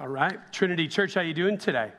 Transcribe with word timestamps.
All 0.00 0.06
right, 0.06 0.38
Trinity 0.52 0.86
Church, 0.86 1.14
how 1.14 1.22
you 1.22 1.34
doing 1.34 1.58
today? 1.58 1.90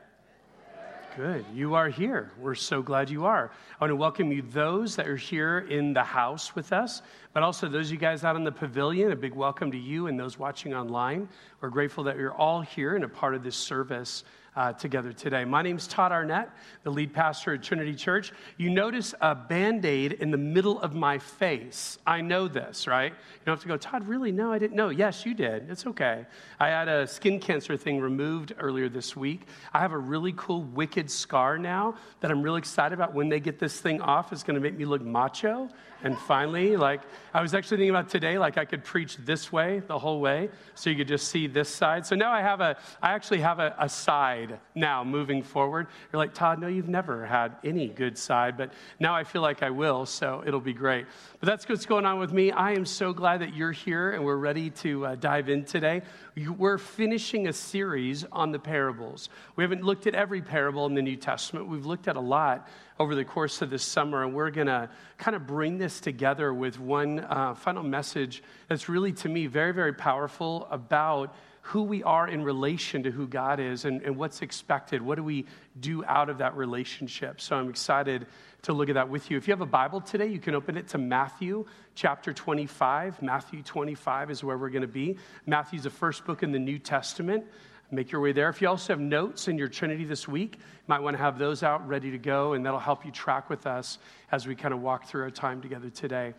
Good. 1.18 1.44
You 1.52 1.74
are 1.74 1.90
here. 1.90 2.30
We're 2.38 2.54
so 2.54 2.80
glad 2.80 3.10
you 3.10 3.26
are. 3.26 3.50
I 3.78 3.84
want 3.84 3.90
to 3.90 3.96
welcome 3.96 4.32
you, 4.32 4.40
those 4.40 4.96
that 4.96 5.06
are 5.06 5.18
here 5.18 5.66
in 5.68 5.92
the 5.92 6.02
house 6.02 6.54
with 6.54 6.72
us, 6.72 7.02
but 7.34 7.42
also 7.42 7.68
those 7.68 7.88
of 7.88 7.92
you 7.92 7.98
guys 7.98 8.24
out 8.24 8.36
in 8.36 8.44
the 8.44 8.50
pavilion. 8.50 9.12
A 9.12 9.16
big 9.16 9.34
welcome 9.34 9.70
to 9.70 9.76
you 9.76 10.06
and 10.06 10.18
those 10.18 10.38
watching 10.38 10.72
online. 10.72 11.28
We're 11.60 11.68
grateful 11.68 12.02
that 12.04 12.16
you're 12.16 12.32
all 12.32 12.62
here 12.62 12.94
and 12.94 13.04
a 13.04 13.08
part 13.08 13.34
of 13.34 13.42
this 13.42 13.54
service 13.54 14.24
uh, 14.56 14.72
together 14.72 15.12
today. 15.12 15.44
My 15.44 15.62
name's 15.62 15.86
Todd 15.86 16.12
Arnett, 16.12 16.50
the 16.82 16.90
lead 16.90 17.12
pastor 17.12 17.54
at 17.54 17.62
Trinity 17.62 17.94
Church. 17.94 18.32
You 18.56 18.70
notice 18.70 19.14
a 19.20 19.34
band 19.34 19.84
aid 19.84 20.14
in 20.14 20.30
the 20.30 20.38
middle 20.38 20.80
of 20.80 20.94
my 20.94 21.18
face. 21.18 21.98
I 22.06 22.20
know 22.20 22.48
this, 22.48 22.86
right? 22.86 23.12
You 23.12 23.40
don't 23.46 23.54
have 23.54 23.62
to 23.62 23.68
go, 23.68 23.76
Todd, 23.76 24.06
really? 24.08 24.32
No, 24.32 24.52
I 24.52 24.58
didn't 24.58 24.76
know. 24.76 24.88
Yes, 24.88 25.24
you 25.24 25.34
did. 25.34 25.70
It's 25.70 25.86
okay. 25.86 26.26
I 26.58 26.68
had 26.68 26.88
a 26.88 27.06
skin 27.06 27.38
cancer 27.38 27.76
thing 27.76 28.00
removed 28.00 28.54
earlier 28.58 28.88
this 28.88 29.16
week. 29.16 29.42
I 29.72 29.80
have 29.80 29.92
a 29.92 29.98
really 29.98 30.34
cool, 30.36 30.62
wicked 30.62 31.10
scar 31.10 31.58
now 31.58 31.94
that 32.20 32.30
I'm 32.30 32.42
really 32.42 32.58
excited 32.58 32.94
about. 32.94 33.14
When 33.14 33.28
they 33.28 33.40
get 33.40 33.58
this 33.58 33.80
thing 33.80 34.00
off, 34.00 34.32
it's 34.32 34.42
going 34.42 34.56
to 34.56 34.60
make 34.60 34.76
me 34.76 34.84
look 34.84 35.02
macho. 35.02 35.68
And 36.02 36.18
finally, 36.18 36.76
like, 36.78 37.02
I 37.34 37.42
was 37.42 37.54
actually 37.54 37.76
thinking 37.76 37.90
about 37.90 38.08
today, 38.08 38.38
like, 38.38 38.56
I 38.56 38.64
could 38.64 38.84
preach 38.84 39.18
this 39.18 39.52
way 39.52 39.82
the 39.86 39.98
whole 39.98 40.20
way, 40.20 40.48
so 40.74 40.88
you 40.88 40.96
could 40.96 41.08
just 41.08 41.28
see 41.28 41.46
this 41.46 41.68
side. 41.68 42.06
So 42.06 42.16
now 42.16 42.32
I 42.32 42.40
have 42.40 42.62
a, 42.62 42.78
I 43.02 43.12
actually 43.12 43.40
have 43.40 43.58
a, 43.58 43.74
a 43.78 43.88
side 43.88 44.39
now 44.74 45.04
moving 45.04 45.42
forward. 45.42 45.86
You're 46.12 46.18
like, 46.18 46.34
Todd, 46.34 46.60
no, 46.60 46.66
you've 46.66 46.88
never 46.88 47.26
had 47.26 47.56
any 47.64 47.88
good 47.88 48.16
side, 48.18 48.56
but 48.56 48.72
now 48.98 49.14
I 49.14 49.24
feel 49.24 49.42
like 49.42 49.62
I 49.62 49.70
will, 49.70 50.06
so 50.06 50.42
it'll 50.46 50.60
be 50.60 50.72
great. 50.72 51.06
But 51.40 51.46
that's 51.46 51.68
what's 51.68 51.86
going 51.86 52.06
on 52.06 52.18
with 52.18 52.32
me. 52.32 52.50
I 52.52 52.72
am 52.72 52.84
so 52.84 53.12
glad 53.12 53.40
that 53.40 53.54
you're 53.54 53.72
here 53.72 54.12
and 54.12 54.24
we're 54.24 54.36
ready 54.36 54.70
to 54.70 55.06
uh, 55.06 55.14
dive 55.14 55.48
in 55.48 55.64
today. 55.64 56.02
We're 56.36 56.78
finishing 56.78 57.48
a 57.48 57.52
series 57.52 58.24
on 58.32 58.52
the 58.52 58.58
parables. 58.58 59.28
We 59.56 59.64
haven't 59.64 59.82
looked 59.82 60.06
at 60.06 60.14
every 60.14 60.42
parable 60.42 60.86
in 60.86 60.94
the 60.94 61.02
New 61.02 61.16
Testament, 61.16 61.68
we've 61.68 61.86
looked 61.86 62.08
at 62.08 62.16
a 62.16 62.20
lot 62.20 62.68
over 63.00 63.14
the 63.14 63.24
course 63.24 63.62
of 63.62 63.70
this 63.70 63.82
summer, 63.82 64.24
and 64.24 64.34
we're 64.34 64.50
going 64.50 64.66
to 64.66 64.90
kind 65.16 65.34
of 65.34 65.46
bring 65.46 65.78
this 65.78 66.00
together 66.00 66.52
with 66.52 66.78
one 66.78 67.20
uh, 67.20 67.54
final 67.54 67.82
message 67.82 68.42
that's 68.68 68.90
really, 68.90 69.10
to 69.10 69.28
me, 69.28 69.46
very, 69.46 69.72
very 69.72 69.94
powerful 69.94 70.68
about 70.70 71.34
who 71.70 71.84
we 71.84 72.02
are 72.02 72.26
in 72.26 72.42
relation 72.42 73.04
to 73.04 73.12
who 73.12 73.28
God 73.28 73.60
is 73.60 73.84
and, 73.84 74.02
and 74.02 74.16
what's 74.16 74.42
expected. 74.42 75.00
What 75.00 75.14
do 75.14 75.22
we 75.22 75.46
do 75.78 76.04
out 76.04 76.28
of 76.28 76.38
that 76.38 76.56
relationship? 76.56 77.40
So 77.40 77.54
I'm 77.54 77.70
excited 77.70 78.26
to 78.62 78.72
look 78.72 78.88
at 78.88 78.96
that 78.96 79.08
with 79.08 79.30
you. 79.30 79.36
If 79.36 79.46
you 79.46 79.52
have 79.52 79.60
a 79.60 79.66
Bible 79.66 80.00
today, 80.00 80.26
you 80.26 80.40
can 80.40 80.56
open 80.56 80.76
it 80.76 80.88
to 80.88 80.98
Matthew 80.98 81.64
chapter 81.94 82.32
25. 82.32 83.22
Matthew 83.22 83.62
25 83.62 84.32
is 84.32 84.42
where 84.42 84.58
we're 84.58 84.70
going 84.70 84.82
to 84.82 84.88
be. 84.88 85.16
Matthew's 85.46 85.84
the 85.84 85.90
first 85.90 86.24
book 86.24 86.42
in 86.42 86.50
the 86.50 86.58
New 86.58 86.80
Testament. 86.80 87.44
Make 87.92 88.10
your 88.10 88.20
way 88.20 88.32
there. 88.32 88.48
If 88.48 88.60
you 88.60 88.68
also 88.68 88.92
have 88.92 89.00
notes 89.00 89.46
in 89.46 89.56
your 89.56 89.68
Trinity 89.68 90.04
this 90.04 90.26
week, 90.26 90.56
you 90.56 90.62
might 90.88 91.00
want 91.00 91.16
to 91.16 91.22
have 91.22 91.38
those 91.38 91.62
out 91.62 91.86
ready 91.86 92.10
to 92.10 92.18
go, 92.18 92.54
and 92.54 92.66
that'll 92.66 92.80
help 92.80 93.04
you 93.04 93.12
track 93.12 93.48
with 93.48 93.68
us 93.68 93.98
as 94.32 94.44
we 94.44 94.56
kind 94.56 94.74
of 94.74 94.80
walk 94.80 95.06
through 95.06 95.22
our 95.22 95.30
time 95.30 95.60
together 95.62 95.90
today. 95.90 96.34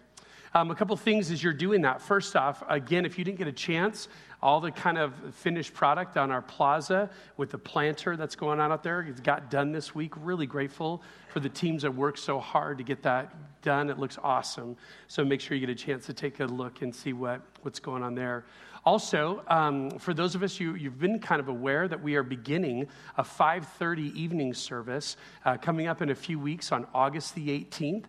Um, 0.53 0.69
a 0.69 0.75
couple 0.75 0.97
things 0.97 1.31
as 1.31 1.41
you're 1.41 1.53
doing 1.53 1.81
that. 1.83 2.02
First 2.02 2.35
off, 2.35 2.61
again, 2.67 3.05
if 3.05 3.17
you 3.17 3.23
didn't 3.23 3.38
get 3.38 3.47
a 3.47 3.53
chance, 3.53 4.09
all 4.41 4.59
the 4.59 4.71
kind 4.71 4.97
of 4.97 5.13
finished 5.33 5.73
product 5.73 6.17
on 6.17 6.30
our 6.30 6.41
plaza 6.41 7.09
with 7.38 7.52
the 7.52 7.57
planter 7.57 8.17
that's 8.17 8.35
going 8.35 8.59
on 8.59 8.69
out 8.69 8.83
there—it's 8.83 9.22
got 9.22 9.49
done 9.49 9.72
this 9.72 9.95
week. 9.95 10.11
Really 10.17 10.45
grateful 10.45 11.03
for 11.29 11.39
the 11.39 11.47
teams 11.47 11.83
that 11.83 11.95
worked 11.95 12.19
so 12.19 12.38
hard 12.38 12.77
to 12.79 12.83
get 12.83 13.02
that 13.03 13.33
done. 13.61 13.89
It 13.89 13.97
looks 13.97 14.17
awesome. 14.22 14.75
So 15.07 15.23
make 15.23 15.39
sure 15.39 15.55
you 15.55 15.66
get 15.66 15.69
a 15.69 15.83
chance 15.85 16.05
to 16.07 16.13
take 16.13 16.41
a 16.41 16.45
look 16.45 16.81
and 16.81 16.94
see 16.94 17.13
what, 17.13 17.41
what's 17.61 17.79
going 17.79 18.03
on 18.03 18.13
there. 18.16 18.44
Also, 18.83 19.44
um, 19.47 19.91
for 19.99 20.13
those 20.13 20.33
of 20.33 20.41
us 20.41 20.59
you, 20.59 20.73
you've 20.73 20.99
been 20.99 21.19
kind 21.19 21.39
of 21.39 21.47
aware 21.47 21.88
that 21.88 22.02
we 22.02 22.16
are 22.16 22.23
beginning 22.23 22.88
a 23.17 23.23
5:30 23.23 24.13
evening 24.16 24.53
service 24.53 25.16
uh, 25.45 25.55
coming 25.55 25.88
up 25.88 26.02
in 26.02 26.09
a 26.09 26.16
few 26.16 26.39
weeks 26.39 26.73
on 26.73 26.85
August 26.94 27.35
the 27.35 27.47
18th 27.47 28.06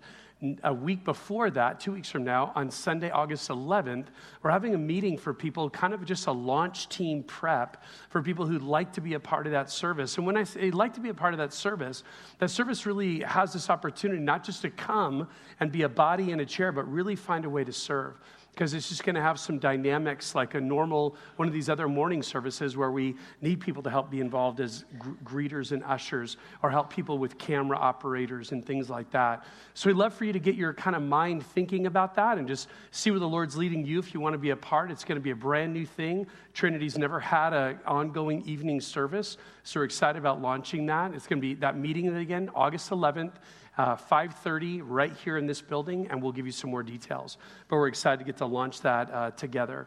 a 0.64 0.74
week 0.74 1.04
before 1.04 1.50
that, 1.50 1.78
two 1.78 1.92
weeks 1.92 2.10
from 2.10 2.24
now, 2.24 2.52
on 2.56 2.70
Sunday, 2.70 3.10
August 3.10 3.48
11th, 3.48 4.06
we're 4.42 4.50
having 4.50 4.74
a 4.74 4.78
meeting 4.78 5.16
for 5.16 5.32
people, 5.32 5.70
kind 5.70 5.94
of 5.94 6.04
just 6.04 6.26
a 6.26 6.32
launch 6.32 6.88
team 6.88 7.22
prep 7.22 7.84
for 8.08 8.22
people 8.22 8.44
who'd 8.44 8.62
like 8.62 8.92
to 8.92 9.00
be 9.00 9.14
a 9.14 9.20
part 9.20 9.46
of 9.46 9.52
that 9.52 9.70
service. 9.70 10.16
And 10.16 10.26
when 10.26 10.36
I 10.36 10.42
say 10.42 10.70
like 10.72 10.94
to 10.94 11.00
be 11.00 11.10
a 11.10 11.14
part 11.14 11.32
of 11.32 11.38
that 11.38 11.52
service, 11.52 12.02
that 12.38 12.50
service 12.50 12.86
really 12.86 13.20
has 13.20 13.52
this 13.52 13.70
opportunity 13.70 14.20
not 14.20 14.42
just 14.42 14.62
to 14.62 14.70
come 14.70 15.28
and 15.60 15.70
be 15.70 15.82
a 15.82 15.88
body 15.88 16.32
in 16.32 16.40
a 16.40 16.46
chair, 16.46 16.72
but 16.72 16.90
really 16.90 17.14
find 17.14 17.44
a 17.44 17.50
way 17.50 17.62
to 17.62 17.72
serve 17.72 18.18
because 18.52 18.74
it's 18.74 18.90
just 18.90 19.04
going 19.04 19.14
to 19.14 19.22
have 19.22 19.40
some 19.40 19.58
dynamics 19.58 20.34
like 20.34 20.54
a 20.54 20.60
normal 20.60 21.16
one 21.36 21.48
of 21.48 21.54
these 21.54 21.70
other 21.70 21.88
morning 21.88 22.22
services 22.22 22.76
where 22.76 22.90
we 22.90 23.16
need 23.40 23.60
people 23.60 23.82
to 23.82 23.88
help 23.88 24.10
be 24.10 24.20
involved 24.20 24.60
as 24.60 24.84
gr- 24.98 25.10
greeters 25.24 25.72
and 25.72 25.82
ushers 25.84 26.36
or 26.62 26.70
help 26.70 26.90
people 26.90 27.16
with 27.16 27.38
camera 27.38 27.78
operators 27.78 28.52
and 28.52 28.64
things 28.64 28.90
like 28.90 29.10
that. 29.10 29.44
So 29.72 29.88
we'd 29.88 29.96
love 29.96 30.12
for 30.12 30.26
you 30.26 30.34
to 30.34 30.38
get 30.38 30.54
your 30.54 30.74
kind 30.74 30.94
of 30.94 31.02
mind 31.02 31.44
thinking 31.46 31.86
about 31.86 32.14
that 32.16 32.36
and 32.36 32.46
just 32.46 32.68
see 32.90 33.10
where 33.10 33.20
the 33.20 33.28
lord's 33.28 33.56
leading 33.56 33.86
you. 33.86 33.98
If 33.98 34.12
you 34.12 34.20
want 34.20 34.34
to 34.34 34.38
be 34.38 34.50
a 34.50 34.56
part 34.56 34.90
it's 34.90 35.04
going 35.04 35.16
to 35.16 35.22
be 35.22 35.30
a 35.30 35.36
brand 35.36 35.72
new 35.72 35.86
thing. 35.86 36.26
Trinity's 36.52 36.98
never 36.98 37.18
had 37.18 37.54
an 37.54 37.78
ongoing 37.86 38.42
evening 38.42 38.80
service 38.80 39.38
so 39.64 39.80
we're 39.80 39.84
excited 39.84 40.18
about 40.18 40.42
launching 40.42 40.86
that. 40.86 41.14
It's 41.14 41.26
going 41.26 41.40
to 41.40 41.46
be 41.46 41.54
that 41.54 41.78
meeting 41.78 42.14
again 42.14 42.50
august 42.54 42.90
11th 42.90 43.32
uh, 43.78 43.96
5.30 43.96 44.82
right 44.84 45.12
here 45.24 45.36
in 45.36 45.46
this 45.46 45.60
building, 45.60 46.08
and 46.10 46.22
we'll 46.22 46.32
give 46.32 46.46
you 46.46 46.52
some 46.52 46.70
more 46.70 46.82
details. 46.82 47.38
But 47.68 47.76
we're 47.76 47.88
excited 47.88 48.18
to 48.18 48.24
get 48.24 48.38
to 48.38 48.46
launch 48.46 48.80
that 48.82 49.10
uh, 49.12 49.30
together. 49.32 49.86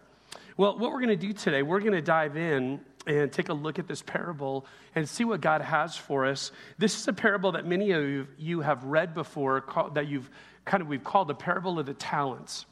Well, 0.57 0.77
what 0.77 0.91
we're 0.91 1.01
going 1.01 1.09
to 1.09 1.27
do 1.27 1.33
today, 1.33 1.61
we're 1.63 1.79
going 1.79 1.93
to 1.93 2.01
dive 2.01 2.37
in 2.37 2.79
and 3.07 3.31
take 3.31 3.49
a 3.49 3.53
look 3.53 3.77
at 3.77 3.87
this 3.87 4.01
parable 4.01 4.65
and 4.95 5.07
see 5.07 5.23
what 5.23 5.41
God 5.41 5.61
has 5.61 5.95
for 5.95 6.25
us. 6.25 6.51
This 6.77 6.97
is 6.97 7.07
a 7.07 7.13
parable 7.13 7.51
that 7.53 7.65
many 7.65 7.91
of 7.91 8.27
you 8.37 8.61
have 8.61 8.83
read 8.83 9.13
before, 9.13 9.63
that 9.93 10.07
you've 10.07 10.29
kind 10.65 10.81
of 10.81 10.87
we've 10.87 11.03
called 11.03 11.27
the 11.27 11.35
parable 11.35 11.77
of 11.77 11.85
the 11.85 11.93
talents. 11.93 12.65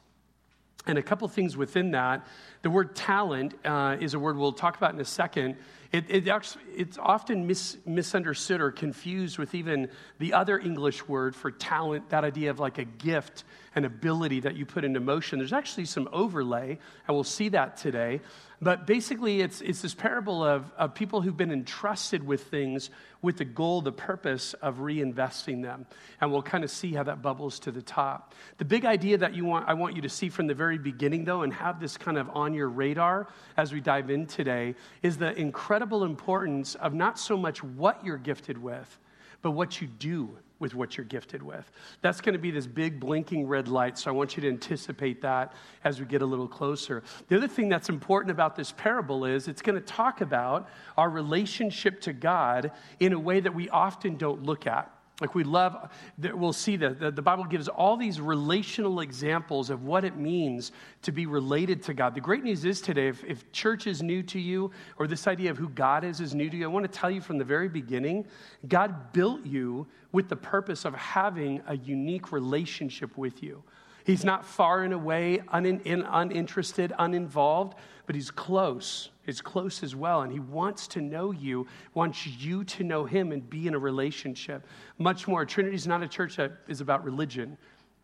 And 0.86 0.98
a 0.98 1.02
couple 1.02 1.28
things 1.28 1.56
within 1.56 1.92
that. 1.92 2.28
The 2.62 2.70
word 2.70 2.96
talent 2.96 3.54
uh, 3.64 3.98
is 4.00 4.16
a 4.16 4.20
word 4.20 4.38
we'll 4.38 4.52
talk 4.52 4.76
about 4.76 4.94
in 4.94 5.00
a 5.00 5.06
second. 5.06 5.56
It, 5.94 6.06
it 6.10 6.28
it's 6.76 6.98
often 6.98 7.46
mis, 7.46 7.78
misunderstood 7.86 8.62
or 8.62 8.72
confused 8.72 9.38
with 9.38 9.54
even 9.54 9.90
the 10.18 10.34
other 10.34 10.58
English 10.58 11.08
word 11.08 11.36
for 11.36 11.52
talent, 11.52 12.10
that 12.10 12.24
idea 12.24 12.50
of 12.50 12.60
like 12.60 12.80
a 12.80 12.86
gift, 12.86 13.44
an 13.76 13.86
ability 13.86 14.40
that 14.40 14.56
you 14.56 14.66
put 14.66 14.84
into 14.84 15.00
motion. 15.00 15.38
There's 15.38 15.54
actually 15.54 15.86
some 15.86 16.10
overlay, 16.12 16.80
and 17.08 17.16
we'll 17.16 17.24
see 17.24 17.50
that 17.50 17.78
today. 17.78 18.22
But 18.60 18.88
basically, 18.88 19.42
it's, 19.42 19.62
it's 19.62 19.82
this 19.82 19.94
parable 19.94 20.44
of, 20.44 20.72
of 20.78 20.96
people 20.96 21.22
who've 21.22 21.36
been 21.36 21.52
entrusted 21.52 22.26
with 22.26 22.44
things 22.46 22.90
with 23.22 23.38
the 23.38 23.46
goal, 23.46 23.82
the 23.82 23.92
purpose 23.92 24.54
of 24.56 24.78
reinvesting 24.78 25.62
them. 25.62 25.86
And 26.22 26.32
we'll 26.32 26.44
kind 26.44 26.64
of 26.64 26.72
see 26.72 26.94
how 26.94 27.04
that 27.04 27.22
bubbles 27.22 27.60
to 27.60 27.72
the 27.72 27.82
top. 27.82 28.34
The 28.58 28.66
big 28.66 28.86
idea 28.86 29.18
that 29.18 29.36
you 29.36 29.44
want, 29.44 29.68
I 29.68 29.74
want 29.74 29.96
you 29.96 30.02
to 30.04 30.10
see 30.10 30.30
from 30.30 30.48
the 30.48 30.54
very 30.54 30.78
beginning, 30.78 31.26
though, 31.26 31.42
and 31.42 31.54
have 31.54 31.80
this 31.80 31.98
kind 31.98 32.18
of 32.18 32.30
on 32.30 32.54
your 32.54 32.70
radar 32.70 33.28
as 33.58 33.74
we 33.74 33.82
dive 33.82 34.10
in 34.10 34.28
today, 34.28 34.76
is 35.02 35.18
the 35.18 35.38
incredible 35.38 35.83
importance 35.92 36.76
of 36.76 36.94
not 36.94 37.20
so 37.20 37.36
much 37.38 37.64
what 37.64 38.04
you're 38.06 38.18
gifted 38.18 38.58
with, 38.58 38.98
but 39.42 39.52
what 39.52 39.82
you 39.82 39.88
do 39.88 40.38
with 40.60 40.74
what 40.74 40.96
you're 40.98 41.06
gifted 41.06 41.44
with. 41.44 41.70
That's 42.02 42.22
going 42.22 42.34
to 42.34 42.40
be 42.40 42.50
this 42.50 42.66
big 42.66 43.00
blinking 43.00 43.48
red 43.48 43.68
light, 43.68 43.98
so 43.98 44.10
I 44.10 44.14
want 44.14 44.38
you 44.38 44.42
to 44.42 44.48
anticipate 44.48 45.22
that 45.22 45.54
as 45.84 46.00
we 46.00 46.06
get 46.06 46.22
a 46.22 46.26
little 46.26 46.48
closer. 46.48 47.04
The 47.28 47.36
other 47.36 47.50
thing 47.50 47.68
that's 47.68 47.90
important 47.90 48.32
about 48.32 48.56
this 48.56 48.72
parable 48.72 49.26
is 49.26 49.50
it's 49.50 49.62
going 49.62 49.76
to 49.76 49.86
talk 49.86 50.22
about 50.22 50.70
our 50.98 51.10
relationship 51.10 52.00
to 52.02 52.14
God 52.14 52.72
in 53.02 53.12
a 53.12 53.20
way 53.20 53.42
that 53.42 53.54
we 53.54 53.68
often 53.70 54.16
don't 54.16 54.44
look 54.44 54.66
at. 54.66 54.90
Like 55.24 55.36
we 55.36 55.46
love, 55.46 55.90
we'll 56.20 56.52
see 56.52 56.76
that 56.76 57.16
the, 57.16 57.22
Bible 57.22 57.46
gives 57.46 57.70
all 57.70 57.96
these 57.96 58.20
relational 58.20 59.00
examples 59.00 59.70
of 59.70 59.86
what 59.86 60.04
it 60.04 60.18
means 60.18 60.74
to 61.02 61.14
be 61.14 61.28
related 61.28 61.82
to 61.84 61.94
God. 61.94 62.14
The 62.14 62.20
great 62.20 62.44
news 62.44 62.66
is 62.66 62.82
today, 62.82 63.08
if, 63.08 63.24
if 63.24 63.50
church 63.54 63.88
is 63.88 64.04
new 64.04 64.22
to 64.24 64.38
you 64.38 64.70
or 64.98 65.08
this 65.08 65.26
idea 65.26 65.50
of 65.50 65.58
who 65.58 65.70
God 65.70 66.04
is 66.04 66.20
is 66.20 66.36
new 66.36 66.50
to 66.50 66.58
you, 66.58 66.66
I 66.66 66.68
want 66.68 66.92
to 66.92 67.00
tell 67.00 67.10
you 67.10 67.22
from 67.22 67.38
the 67.38 67.46
very 67.46 67.70
beginning, 67.70 68.26
God 68.68 69.14
built 69.14 69.46
you 69.46 69.88
with 70.12 70.28
the 70.28 70.36
purpose 70.36 70.84
of 70.84 70.94
having 70.94 71.62
a 71.68 71.78
unique 71.78 72.34
relationship 72.34 73.18
with 73.18 73.42
you. 73.42 73.64
He's 74.06 74.26
not 74.26 74.46
far 74.46 74.84
and 74.84 74.94
away, 74.94 75.42
un- 75.50 75.82
uninterested, 75.86 76.94
uninvolved, 77.00 77.76
but 78.06 78.16
he's 78.16 78.32
close. 78.32 79.10
He's 79.26 79.42
close 79.42 79.82
as 79.84 79.96
well, 79.96 80.22
and 80.22 80.32
he 80.32 80.40
wants 80.40 80.88
to 80.90 81.02
know 81.02 81.32
you, 81.32 81.68
wants 81.94 82.28
you 82.28 82.66
to 82.66 82.84
know 82.84 83.06
him 83.06 83.32
and 83.32 83.50
be 83.50 83.68
in 83.68 83.74
a 83.74 83.80
relationship. 83.80 84.68
Much 84.98 85.28
more. 85.28 85.46
Trinity 85.46 85.76
is 85.76 85.88
not 85.88 86.04
a 86.04 86.08
church 86.08 86.36
that 86.36 86.52
is 86.68 86.82
about 86.82 87.06
religion. 87.06 87.58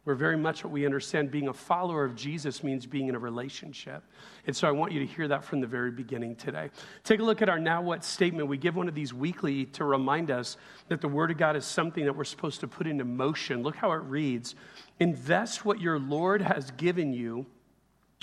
We're 0.10 0.16
very 0.16 0.38
much 0.38 0.64
what 0.64 0.74
we 0.74 0.88
understand 0.88 1.30
being 1.30 1.50
a 1.50 1.54
follower 1.54 2.04
of 2.04 2.16
Jesus 2.16 2.64
means 2.64 2.88
being 2.88 3.10
in 3.10 3.16
a 3.16 3.20
relationship. 3.20 4.02
And 4.48 4.56
so 4.56 4.68
I 4.68 4.72
want 4.72 4.92
you 4.92 5.02
to 5.02 5.06
hear 5.06 5.28
that 5.28 5.44
from 5.44 5.62
the 5.62 5.68
very 5.68 5.92
beginning 5.92 6.36
today. 6.36 6.72
Take 7.04 7.20
a 7.20 7.24
look 7.24 7.44
at 7.44 7.48
our 7.48 7.60
now 7.60 7.84
what 7.84 8.04
statement. 8.04 8.48
We 8.48 8.58
give 8.58 8.76
one 8.76 8.88
of 8.88 8.96
these 8.96 9.14
weekly 9.14 9.66
to 9.66 9.84
remind 9.84 10.32
us 10.32 10.58
that 10.88 11.00
the 11.00 11.08
Word 11.08 11.30
of 11.30 11.38
God 11.38 11.56
is 11.56 11.64
something 11.64 12.06
that 12.06 12.16
we're 12.16 12.24
supposed 12.24 12.60
to 12.62 12.68
put 12.68 12.88
into 12.88 13.06
motion. 13.06 13.62
Look 13.62 13.76
how 13.76 13.92
it 13.92 14.02
reads 14.02 14.56
Invest 15.00 15.64
what 15.64 15.80
your 15.80 16.00
Lord 16.00 16.42
has 16.42 16.72
given 16.72 17.14
you 17.14 17.46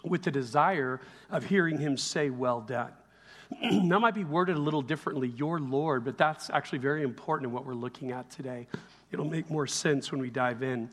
with 0.02 0.24
the 0.24 0.32
desire 0.32 1.00
of 1.30 1.44
hearing 1.44 1.78
him 1.78 1.96
say, 1.96 2.30
Well 2.30 2.62
done. 2.62 2.90
that 3.62 4.00
might 4.00 4.16
be 4.16 4.24
worded 4.24 4.56
a 4.56 4.60
little 4.60 4.82
differently, 4.82 5.28
your 5.28 5.60
Lord, 5.60 6.04
but 6.04 6.18
that's 6.18 6.50
actually 6.50 6.80
very 6.80 7.04
important 7.04 7.46
in 7.46 7.52
what 7.54 7.64
we're 7.64 7.74
looking 7.74 8.10
at 8.10 8.28
today. 8.28 8.66
It'll 9.12 9.25
make 9.25 9.50
more 9.50 9.67
sense 9.67 10.11
when 10.11 10.20
we 10.20 10.31
dive 10.31 10.62
in. 10.62 10.91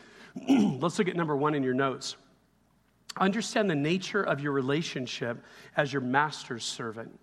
Let's 0.80 1.00
look 1.00 1.08
at 1.08 1.16
number 1.16 1.36
one 1.36 1.56
in 1.56 1.64
your 1.64 1.74
notes. 1.74 2.16
Understand 3.18 3.70
the 3.70 3.76
nature 3.76 4.24
of 4.24 4.40
your 4.40 4.52
relationship 4.52 5.44
as 5.78 5.94
your 5.94 6.02
master's 6.02 6.64
servant. 6.64 7.20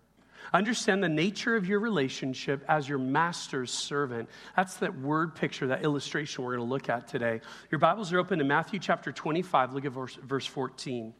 Understand 0.53 1.03
the 1.03 1.09
nature 1.09 1.55
of 1.55 1.67
your 1.67 1.79
relationship 1.79 2.65
as 2.69 2.89
your 2.89 2.99
master's 2.99 3.71
servant. 3.71 4.29
That's 4.57 4.77
that 4.79 4.99
word 4.99 5.35
picture, 5.35 5.69
that 5.69 5.85
illustration 5.85 6.45
we're 6.45 6.57
going 6.57 6.67
to 6.67 6.73
look 6.73 6.89
at 6.89 7.07
today. 7.07 7.41
Your 7.71 7.79
Bibles 7.79 8.13
are 8.13 8.19
open 8.19 8.39
to 8.39 8.45
Matthew 8.45 8.81
chapter 8.81 9.13
25. 9.13 9.75
Look 9.75 9.85
at 9.85 9.93
verse, 9.93 10.17
verse 10.17 10.47
14. 10.47 11.15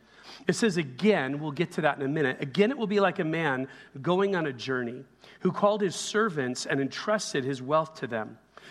It 0.47 0.55
says, 0.55 0.77
again, 0.77 1.41
we'll 1.41 1.53
get 1.53 1.73
to 1.73 1.83
that 1.83 1.99
in 1.99 2.05
a 2.05 2.09
minute. 2.09 2.39
Again, 2.41 2.71
it 2.71 2.79
will 2.79 2.87
be 2.87 3.01
like 3.01 3.19
a 3.19 3.25
man 3.25 3.69
going 4.01 4.37
on 4.37 4.47
a 4.47 4.53
journey 4.53 5.05
who 5.41 5.53
called 5.53 5.81
his 5.81 5.97
servants 5.97 6.67
and 6.67 6.81
entrusted 6.81 7.45
his 7.45 7.63
wealth 7.63 7.95
to 8.01 8.07
them. 8.07 8.39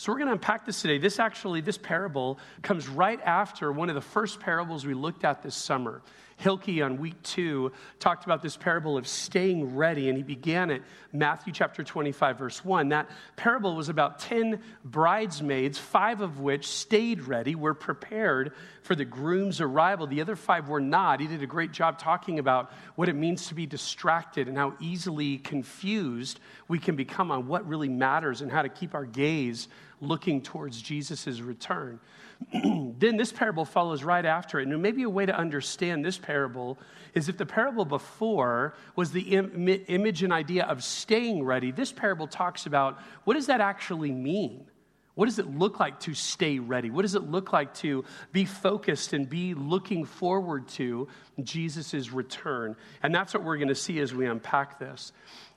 So 0.00 0.12
we're 0.12 0.18
going 0.18 0.28
to 0.28 0.34
unpack 0.34 0.64
this 0.64 0.80
today. 0.80 0.98
This 0.98 1.18
actually, 1.18 1.60
this 1.60 1.76
parable 1.76 2.38
comes 2.62 2.86
right 2.88 3.20
after 3.20 3.72
one 3.72 3.88
of 3.88 3.96
the 3.96 4.00
first 4.00 4.38
parables 4.38 4.86
we 4.86 4.94
looked 4.94 5.24
at 5.24 5.42
this 5.42 5.56
summer. 5.56 6.02
Hilke 6.40 6.84
on 6.84 6.98
week 6.98 7.20
two 7.24 7.72
talked 7.98 8.24
about 8.24 8.40
this 8.40 8.56
parable 8.56 8.96
of 8.96 9.08
staying 9.08 9.74
ready, 9.74 10.08
and 10.08 10.16
he 10.16 10.22
began 10.22 10.70
it 10.70 10.82
Matthew 11.12 11.52
chapter 11.52 11.82
25, 11.82 12.38
verse 12.38 12.64
1. 12.64 12.90
That 12.90 13.10
parable 13.34 13.74
was 13.74 13.88
about 13.88 14.20
10 14.20 14.62
bridesmaids, 14.84 15.78
five 15.78 16.20
of 16.20 16.38
which 16.38 16.68
stayed 16.68 17.22
ready, 17.22 17.56
were 17.56 17.74
prepared 17.74 18.52
for 18.82 18.94
the 18.94 19.04
groom's 19.04 19.60
arrival. 19.60 20.06
The 20.06 20.20
other 20.20 20.36
five 20.36 20.68
were 20.68 20.80
not. 20.80 21.18
He 21.18 21.26
did 21.26 21.42
a 21.42 21.46
great 21.46 21.72
job 21.72 21.98
talking 21.98 22.38
about 22.38 22.70
what 22.94 23.08
it 23.08 23.16
means 23.16 23.48
to 23.48 23.54
be 23.56 23.66
distracted 23.66 24.46
and 24.46 24.56
how 24.56 24.74
easily 24.78 25.38
confused 25.38 26.38
we 26.68 26.78
can 26.78 26.94
become 26.94 27.32
on 27.32 27.48
what 27.48 27.66
really 27.66 27.88
matters 27.88 28.42
and 28.42 28.52
how 28.52 28.62
to 28.62 28.68
keep 28.68 28.94
our 28.94 29.04
gaze 29.04 29.66
looking 30.00 30.42
towards 30.42 30.80
Jesus' 30.80 31.40
return. 31.40 31.98
then 32.52 33.16
this 33.16 33.32
parable 33.32 33.64
follows 33.64 34.04
right 34.04 34.24
after 34.24 34.60
it. 34.60 34.68
And 34.68 34.82
maybe 34.82 35.02
a 35.02 35.10
way 35.10 35.26
to 35.26 35.36
understand 35.36 36.04
this 36.04 36.18
parable 36.18 36.78
is 37.14 37.28
if 37.28 37.36
the 37.36 37.46
parable 37.46 37.84
before 37.84 38.74
was 38.94 39.10
the 39.10 39.22
Im- 39.22 39.68
image 39.88 40.22
and 40.22 40.32
idea 40.32 40.64
of 40.64 40.84
staying 40.84 41.44
ready, 41.44 41.72
this 41.72 41.92
parable 41.92 42.26
talks 42.26 42.66
about 42.66 42.98
what 43.24 43.34
does 43.34 43.46
that 43.46 43.60
actually 43.60 44.12
mean? 44.12 44.66
What 45.18 45.26
does 45.26 45.40
it 45.40 45.58
look 45.58 45.80
like 45.80 45.98
to 46.02 46.14
stay 46.14 46.60
ready? 46.60 46.90
What 46.90 47.02
does 47.02 47.16
it 47.16 47.28
look 47.28 47.52
like 47.52 47.74
to 47.78 48.04
be 48.30 48.44
focused 48.44 49.14
and 49.14 49.28
be 49.28 49.52
looking 49.52 50.04
forward 50.04 50.68
to 50.68 51.08
Jesus' 51.42 52.12
return? 52.12 52.76
And 53.02 53.12
that's 53.12 53.34
what 53.34 53.42
we're 53.42 53.56
going 53.56 53.66
to 53.66 53.74
see 53.74 53.98
as 53.98 54.14
we 54.14 54.26
unpack 54.26 54.78
this. 54.78 55.10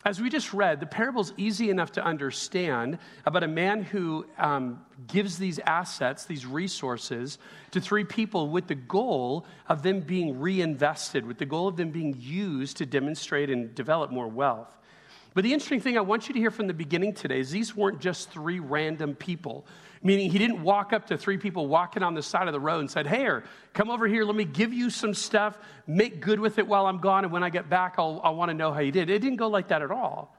As 0.03 0.19
we 0.19 0.31
just 0.31 0.51
read, 0.51 0.79
the 0.79 0.87
parable's 0.87 1.31
easy 1.37 1.69
enough 1.69 1.91
to 1.91 2.03
understand 2.03 2.97
about 3.23 3.43
a 3.43 3.47
man 3.47 3.83
who 3.83 4.25
um, 4.39 4.81
gives 5.05 5.37
these 5.37 5.59
assets, 5.59 6.25
these 6.25 6.43
resources, 6.43 7.37
to 7.69 7.79
three 7.79 8.03
people 8.03 8.49
with 8.49 8.65
the 8.65 8.73
goal 8.73 9.45
of 9.69 9.83
them 9.83 9.99
being 9.99 10.39
reinvested, 10.39 11.23
with 11.23 11.37
the 11.37 11.45
goal 11.45 11.67
of 11.67 11.77
them 11.77 11.91
being 11.91 12.15
used 12.17 12.77
to 12.77 12.87
demonstrate 12.87 13.51
and 13.51 13.75
develop 13.75 14.09
more 14.09 14.27
wealth. 14.27 14.75
But 15.33 15.45
the 15.45 15.53
interesting 15.53 15.79
thing 15.79 15.97
I 15.97 16.01
want 16.01 16.27
you 16.27 16.33
to 16.33 16.39
hear 16.39 16.51
from 16.51 16.67
the 16.67 16.73
beginning 16.73 17.13
today 17.13 17.39
is 17.39 17.51
these 17.51 17.75
weren't 17.75 17.99
just 18.01 18.29
three 18.31 18.59
random 18.59 19.15
people. 19.15 19.65
Meaning, 20.03 20.31
he 20.31 20.39
didn't 20.39 20.61
walk 20.63 20.93
up 20.93 21.07
to 21.07 21.17
three 21.17 21.37
people 21.37 21.67
walking 21.67 22.03
on 22.03 22.15
the 22.15 22.23
side 22.23 22.47
of 22.47 22.53
the 22.53 22.59
road 22.59 22.79
and 22.79 22.91
said, 22.91 23.07
Hey, 23.07 23.29
come 23.73 23.89
over 23.89 24.07
here, 24.07 24.25
let 24.25 24.35
me 24.35 24.45
give 24.45 24.73
you 24.73 24.89
some 24.89 25.13
stuff, 25.13 25.57
make 25.87 26.19
good 26.19 26.39
with 26.39 26.57
it 26.57 26.67
while 26.67 26.85
I'm 26.87 26.99
gone, 26.99 27.23
and 27.23 27.31
when 27.31 27.43
I 27.43 27.49
get 27.49 27.69
back, 27.69 27.95
I'll, 27.97 28.19
I 28.23 28.31
want 28.31 28.49
to 28.49 28.55
know 28.55 28.73
how 28.73 28.79
you 28.79 28.91
did. 28.91 29.09
It 29.09 29.19
didn't 29.19 29.37
go 29.37 29.47
like 29.47 29.69
that 29.69 29.81
at 29.81 29.91
all. 29.91 30.35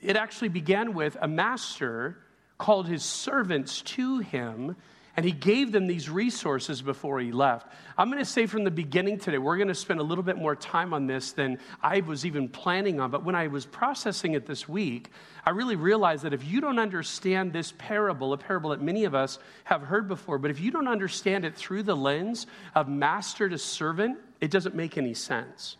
It 0.00 0.16
actually 0.16 0.50
began 0.50 0.94
with 0.94 1.16
a 1.20 1.26
master 1.26 2.18
called 2.58 2.88
his 2.88 3.02
servants 3.02 3.82
to 3.82 4.18
him 4.18 4.76
and 5.18 5.24
he 5.24 5.32
gave 5.32 5.72
them 5.72 5.88
these 5.88 6.08
resources 6.08 6.80
before 6.80 7.18
he 7.18 7.32
left. 7.32 7.66
I'm 7.98 8.08
going 8.08 8.22
to 8.22 8.24
say 8.24 8.46
from 8.46 8.62
the 8.62 8.70
beginning 8.70 9.18
today, 9.18 9.38
we're 9.38 9.56
going 9.56 9.66
to 9.66 9.74
spend 9.74 9.98
a 9.98 10.02
little 10.04 10.22
bit 10.22 10.36
more 10.36 10.54
time 10.54 10.94
on 10.94 11.08
this 11.08 11.32
than 11.32 11.58
I 11.82 12.02
was 12.02 12.24
even 12.24 12.48
planning 12.48 13.00
on. 13.00 13.10
But 13.10 13.24
when 13.24 13.34
I 13.34 13.48
was 13.48 13.66
processing 13.66 14.34
it 14.34 14.46
this 14.46 14.68
week, 14.68 15.10
I 15.44 15.50
really 15.50 15.74
realized 15.74 16.22
that 16.22 16.32
if 16.32 16.44
you 16.44 16.60
don't 16.60 16.78
understand 16.78 17.52
this 17.52 17.74
parable, 17.78 18.32
a 18.32 18.38
parable 18.38 18.70
that 18.70 18.80
many 18.80 19.06
of 19.06 19.16
us 19.16 19.40
have 19.64 19.82
heard 19.82 20.06
before, 20.06 20.38
but 20.38 20.52
if 20.52 20.60
you 20.60 20.70
don't 20.70 20.86
understand 20.86 21.44
it 21.44 21.56
through 21.56 21.82
the 21.82 21.96
lens 21.96 22.46
of 22.76 22.88
master 22.88 23.48
to 23.48 23.58
servant, 23.58 24.18
it 24.40 24.52
doesn't 24.52 24.76
make 24.76 24.96
any 24.96 25.14
sense. 25.14 25.78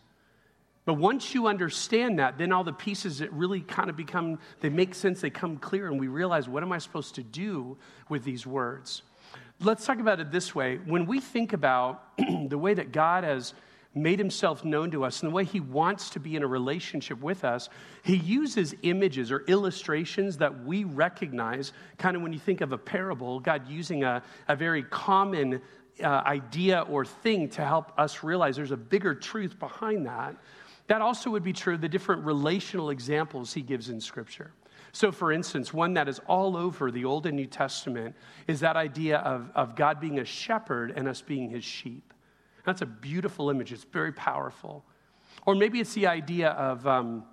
But 0.84 0.94
once 0.94 1.32
you 1.32 1.46
understand 1.46 2.18
that, 2.18 2.38
then 2.38 2.50
all 2.50 2.64
the 2.64 2.72
pieces 2.72 3.20
that 3.20 3.32
really 3.32 3.60
kind 3.60 3.88
of 3.88 3.94
become, 3.94 4.40
they 4.62 4.68
make 4.68 4.96
sense, 4.96 5.20
they 5.20 5.30
come 5.30 5.58
clear, 5.58 5.86
and 5.86 6.00
we 6.00 6.08
realize 6.08 6.48
what 6.48 6.64
am 6.64 6.72
I 6.72 6.78
supposed 6.78 7.14
to 7.14 7.22
do 7.22 7.76
with 8.08 8.24
these 8.24 8.44
words? 8.44 9.02
Let's 9.60 9.84
talk 9.84 9.98
about 9.98 10.20
it 10.20 10.30
this 10.30 10.54
way. 10.54 10.76
When 10.76 11.06
we 11.06 11.18
think 11.18 11.52
about 11.52 12.16
the 12.48 12.58
way 12.58 12.74
that 12.74 12.92
God 12.92 13.24
has 13.24 13.54
made 13.92 14.20
himself 14.20 14.64
known 14.64 14.92
to 14.92 15.04
us 15.04 15.22
and 15.22 15.32
the 15.32 15.34
way 15.34 15.44
he 15.44 15.58
wants 15.58 16.10
to 16.10 16.20
be 16.20 16.36
in 16.36 16.44
a 16.44 16.46
relationship 16.46 17.20
with 17.20 17.44
us, 17.44 17.68
he 18.04 18.14
uses 18.16 18.76
images 18.82 19.32
or 19.32 19.40
illustrations 19.48 20.36
that 20.36 20.64
we 20.64 20.84
recognize. 20.84 21.72
Kind 21.96 22.16
of 22.16 22.22
when 22.22 22.32
you 22.32 22.38
think 22.38 22.60
of 22.60 22.72
a 22.72 22.78
parable, 22.78 23.40
God 23.40 23.68
using 23.68 24.04
a, 24.04 24.22
a 24.46 24.54
very 24.54 24.84
common 24.84 25.60
uh, 26.00 26.06
idea 26.06 26.82
or 26.82 27.04
thing 27.04 27.48
to 27.48 27.64
help 27.64 27.92
us 27.98 28.22
realize 28.22 28.54
there's 28.54 28.70
a 28.70 28.76
bigger 28.76 29.12
truth 29.12 29.58
behind 29.58 30.06
that. 30.06 30.36
That 30.86 31.02
also 31.02 31.30
would 31.30 31.42
be 31.42 31.52
true 31.52 31.74
of 31.74 31.80
the 31.80 31.88
different 31.88 32.24
relational 32.24 32.90
examples 32.90 33.52
he 33.52 33.62
gives 33.62 33.88
in 33.88 34.00
Scripture. 34.00 34.52
So, 34.92 35.12
for 35.12 35.32
instance, 35.32 35.72
one 35.72 35.94
that 35.94 36.08
is 36.08 36.20
all 36.26 36.56
over 36.56 36.90
the 36.90 37.04
Old 37.04 37.26
and 37.26 37.36
New 37.36 37.46
Testament 37.46 38.14
is 38.46 38.60
that 38.60 38.76
idea 38.76 39.18
of, 39.18 39.50
of 39.54 39.76
God 39.76 40.00
being 40.00 40.18
a 40.18 40.24
shepherd 40.24 40.92
and 40.96 41.06
us 41.06 41.20
being 41.20 41.50
his 41.50 41.64
sheep. 41.64 42.14
That's 42.64 42.82
a 42.82 42.86
beautiful 42.86 43.50
image, 43.50 43.72
it's 43.72 43.84
very 43.84 44.12
powerful. 44.12 44.84
Or 45.46 45.54
maybe 45.54 45.80
it's 45.80 45.94
the 45.94 46.06
idea 46.06 46.50
of, 46.50 46.86
um, 46.86 47.24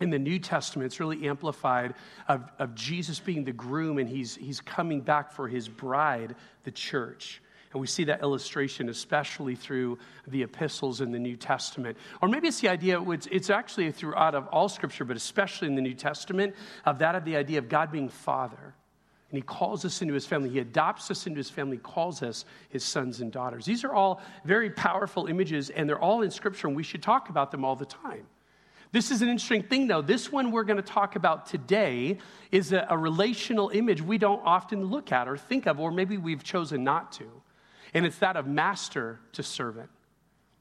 in 0.00 0.10
the 0.10 0.18
New 0.18 0.38
Testament, 0.38 0.86
it's 0.86 1.00
really 1.00 1.26
amplified 1.26 1.94
of, 2.28 2.50
of 2.58 2.74
Jesus 2.74 3.18
being 3.18 3.44
the 3.44 3.52
groom 3.52 3.98
and 3.98 4.08
he's, 4.08 4.36
he's 4.36 4.60
coming 4.60 5.00
back 5.00 5.32
for 5.32 5.48
his 5.48 5.68
bride, 5.68 6.34
the 6.64 6.70
church. 6.70 7.42
And 7.72 7.80
we 7.80 7.86
see 7.86 8.04
that 8.04 8.22
illustration 8.22 8.88
especially 8.88 9.54
through 9.54 9.98
the 10.26 10.42
epistles 10.42 11.00
in 11.00 11.10
the 11.10 11.18
New 11.18 11.36
Testament. 11.36 11.96
Or 12.20 12.28
maybe 12.28 12.48
it's 12.48 12.60
the 12.60 12.68
idea, 12.68 13.00
it's, 13.10 13.26
it's 13.30 13.50
actually 13.50 13.90
throughout 13.92 14.34
of 14.34 14.46
all 14.48 14.68
scripture, 14.68 15.04
but 15.04 15.16
especially 15.16 15.68
in 15.68 15.74
the 15.74 15.82
New 15.82 15.94
Testament, 15.94 16.54
of 16.84 16.98
that 16.98 17.14
of 17.14 17.24
the 17.24 17.36
idea 17.36 17.58
of 17.58 17.68
God 17.68 17.90
being 17.90 18.08
Father. 18.08 18.74
And 19.30 19.38
he 19.38 19.42
calls 19.42 19.86
us 19.86 20.02
into 20.02 20.12
his 20.12 20.26
family. 20.26 20.50
He 20.50 20.58
adopts 20.58 21.10
us 21.10 21.26
into 21.26 21.38
his 21.38 21.48
family, 21.48 21.78
calls 21.78 22.22
us 22.22 22.44
his 22.68 22.84
sons 22.84 23.22
and 23.22 23.32
daughters. 23.32 23.64
These 23.64 23.82
are 23.84 23.94
all 23.94 24.20
very 24.44 24.68
powerful 24.68 25.26
images, 25.26 25.70
and 25.70 25.88
they're 25.88 25.98
all 25.98 26.20
in 26.20 26.30
scripture, 26.30 26.66
and 26.66 26.76
we 26.76 26.82
should 26.82 27.02
talk 27.02 27.30
about 27.30 27.50
them 27.50 27.64
all 27.64 27.74
the 27.74 27.86
time. 27.86 28.26
This 28.90 29.10
is 29.10 29.22
an 29.22 29.30
interesting 29.30 29.62
thing, 29.62 29.86
though. 29.86 30.02
This 30.02 30.30
one 30.30 30.50
we're 30.50 30.64
going 30.64 30.76
to 30.76 30.82
talk 30.82 31.16
about 31.16 31.46
today 31.46 32.18
is 32.50 32.74
a, 32.74 32.86
a, 32.90 32.98
relational 32.98 33.70
image 33.70 34.02
we 34.02 34.18
don't 34.18 34.42
often 34.44 34.84
look 34.84 35.12
at 35.12 35.26
or 35.26 35.38
think 35.38 35.64
of, 35.64 35.80
or 35.80 35.90
maybe 35.90 36.18
we've 36.18 36.44
chosen 36.44 36.84
not 36.84 37.12
to 37.12 37.24
and 37.94 38.06
it's 38.06 38.18
that 38.18 38.36
of 38.36 38.46
master 38.46 39.20
to 39.32 39.42
servant. 39.42 39.90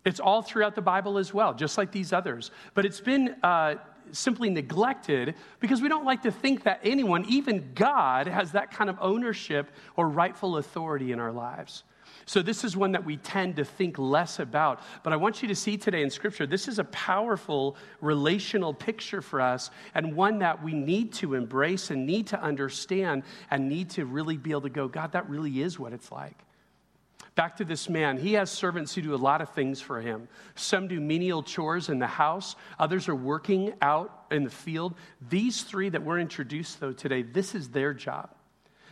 It's 0.03 0.19
all 0.19 0.41
throughout 0.41 0.75
the 0.75 0.81
Bible 0.81 1.17
as 1.17 1.33
well, 1.33 1.53
just 1.53 1.77
like 1.77 1.91
these 1.91 2.11
others. 2.11 2.51
But 2.73 2.85
it's 2.85 2.99
been 2.99 3.35
uh, 3.43 3.75
simply 4.11 4.49
neglected 4.49 5.35
because 5.59 5.81
we 5.81 5.89
don't 5.89 6.05
like 6.05 6.23
to 6.23 6.31
think 6.31 6.63
that 6.63 6.79
anyone, 6.83 7.25
even 7.29 7.71
God, 7.75 8.27
has 8.27 8.51
that 8.53 8.71
kind 8.71 8.89
of 8.89 8.97
ownership 8.99 9.69
or 9.95 10.09
rightful 10.09 10.57
authority 10.57 11.11
in 11.11 11.19
our 11.19 11.31
lives. 11.31 11.83
So, 12.25 12.41
this 12.41 12.63
is 12.63 12.77
one 12.77 12.91
that 12.91 13.03
we 13.03 13.17
tend 13.17 13.55
to 13.55 13.65
think 13.65 13.97
less 13.97 14.39
about. 14.39 14.81
But 15.03 15.13
I 15.13 15.15
want 15.15 15.41
you 15.41 15.47
to 15.47 15.55
see 15.55 15.77
today 15.77 16.01
in 16.01 16.09
Scripture, 16.09 16.45
this 16.45 16.67
is 16.67 16.77
a 16.77 16.83
powerful 16.85 17.75
relational 17.99 18.73
picture 18.73 19.21
for 19.21 19.41
us 19.41 19.71
and 19.95 20.15
one 20.15 20.39
that 20.39 20.63
we 20.63 20.73
need 20.73 21.13
to 21.13 21.33
embrace 21.33 21.89
and 21.89 22.05
need 22.05 22.27
to 22.27 22.41
understand 22.41 23.23
and 23.49 23.67
need 23.67 23.89
to 23.91 24.05
really 24.05 24.37
be 24.37 24.51
able 24.51 24.61
to 24.61 24.69
go, 24.69 24.87
God, 24.87 25.13
that 25.13 25.29
really 25.29 25.61
is 25.61 25.79
what 25.79 25.93
it's 25.93 26.11
like. 26.11 26.37
Back 27.35 27.57
to 27.57 27.65
this 27.65 27.87
man. 27.87 28.17
He 28.17 28.33
has 28.33 28.51
servants 28.51 28.93
who 28.93 29.01
do 29.01 29.15
a 29.15 29.15
lot 29.15 29.41
of 29.41 29.49
things 29.49 29.79
for 29.79 30.01
him. 30.01 30.27
Some 30.55 30.89
do 30.89 30.99
menial 30.99 31.43
chores 31.43 31.87
in 31.87 31.99
the 31.99 32.07
house, 32.07 32.55
others 32.77 33.07
are 33.07 33.15
working 33.15 33.73
out 33.81 34.25
in 34.31 34.43
the 34.43 34.49
field. 34.49 34.95
These 35.29 35.63
three 35.63 35.89
that 35.89 36.03
we're 36.03 36.19
introduced, 36.19 36.79
though, 36.81 36.91
today, 36.91 37.21
this 37.21 37.55
is 37.55 37.69
their 37.69 37.93
job. 37.93 38.29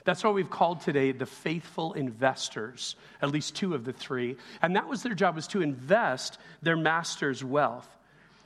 That's 0.06 0.24
why 0.24 0.32
we've 0.32 0.50
called 0.50 0.82
today 0.82 1.12
the 1.12 1.26
faithful 1.26 1.94
investors, 1.94 2.96
at 3.22 3.30
least 3.30 3.56
two 3.56 3.76
of 3.76 3.84
the 3.84 3.94
three. 3.94 4.38
And 4.62 4.76
that 4.78 4.88
was 4.88 5.04
their 5.04 5.14
job, 5.14 5.36
was 5.36 5.48
to 5.48 5.62
invest 5.62 6.38
their 6.62 6.78
master's 6.78 7.44
wealth. 7.44 7.88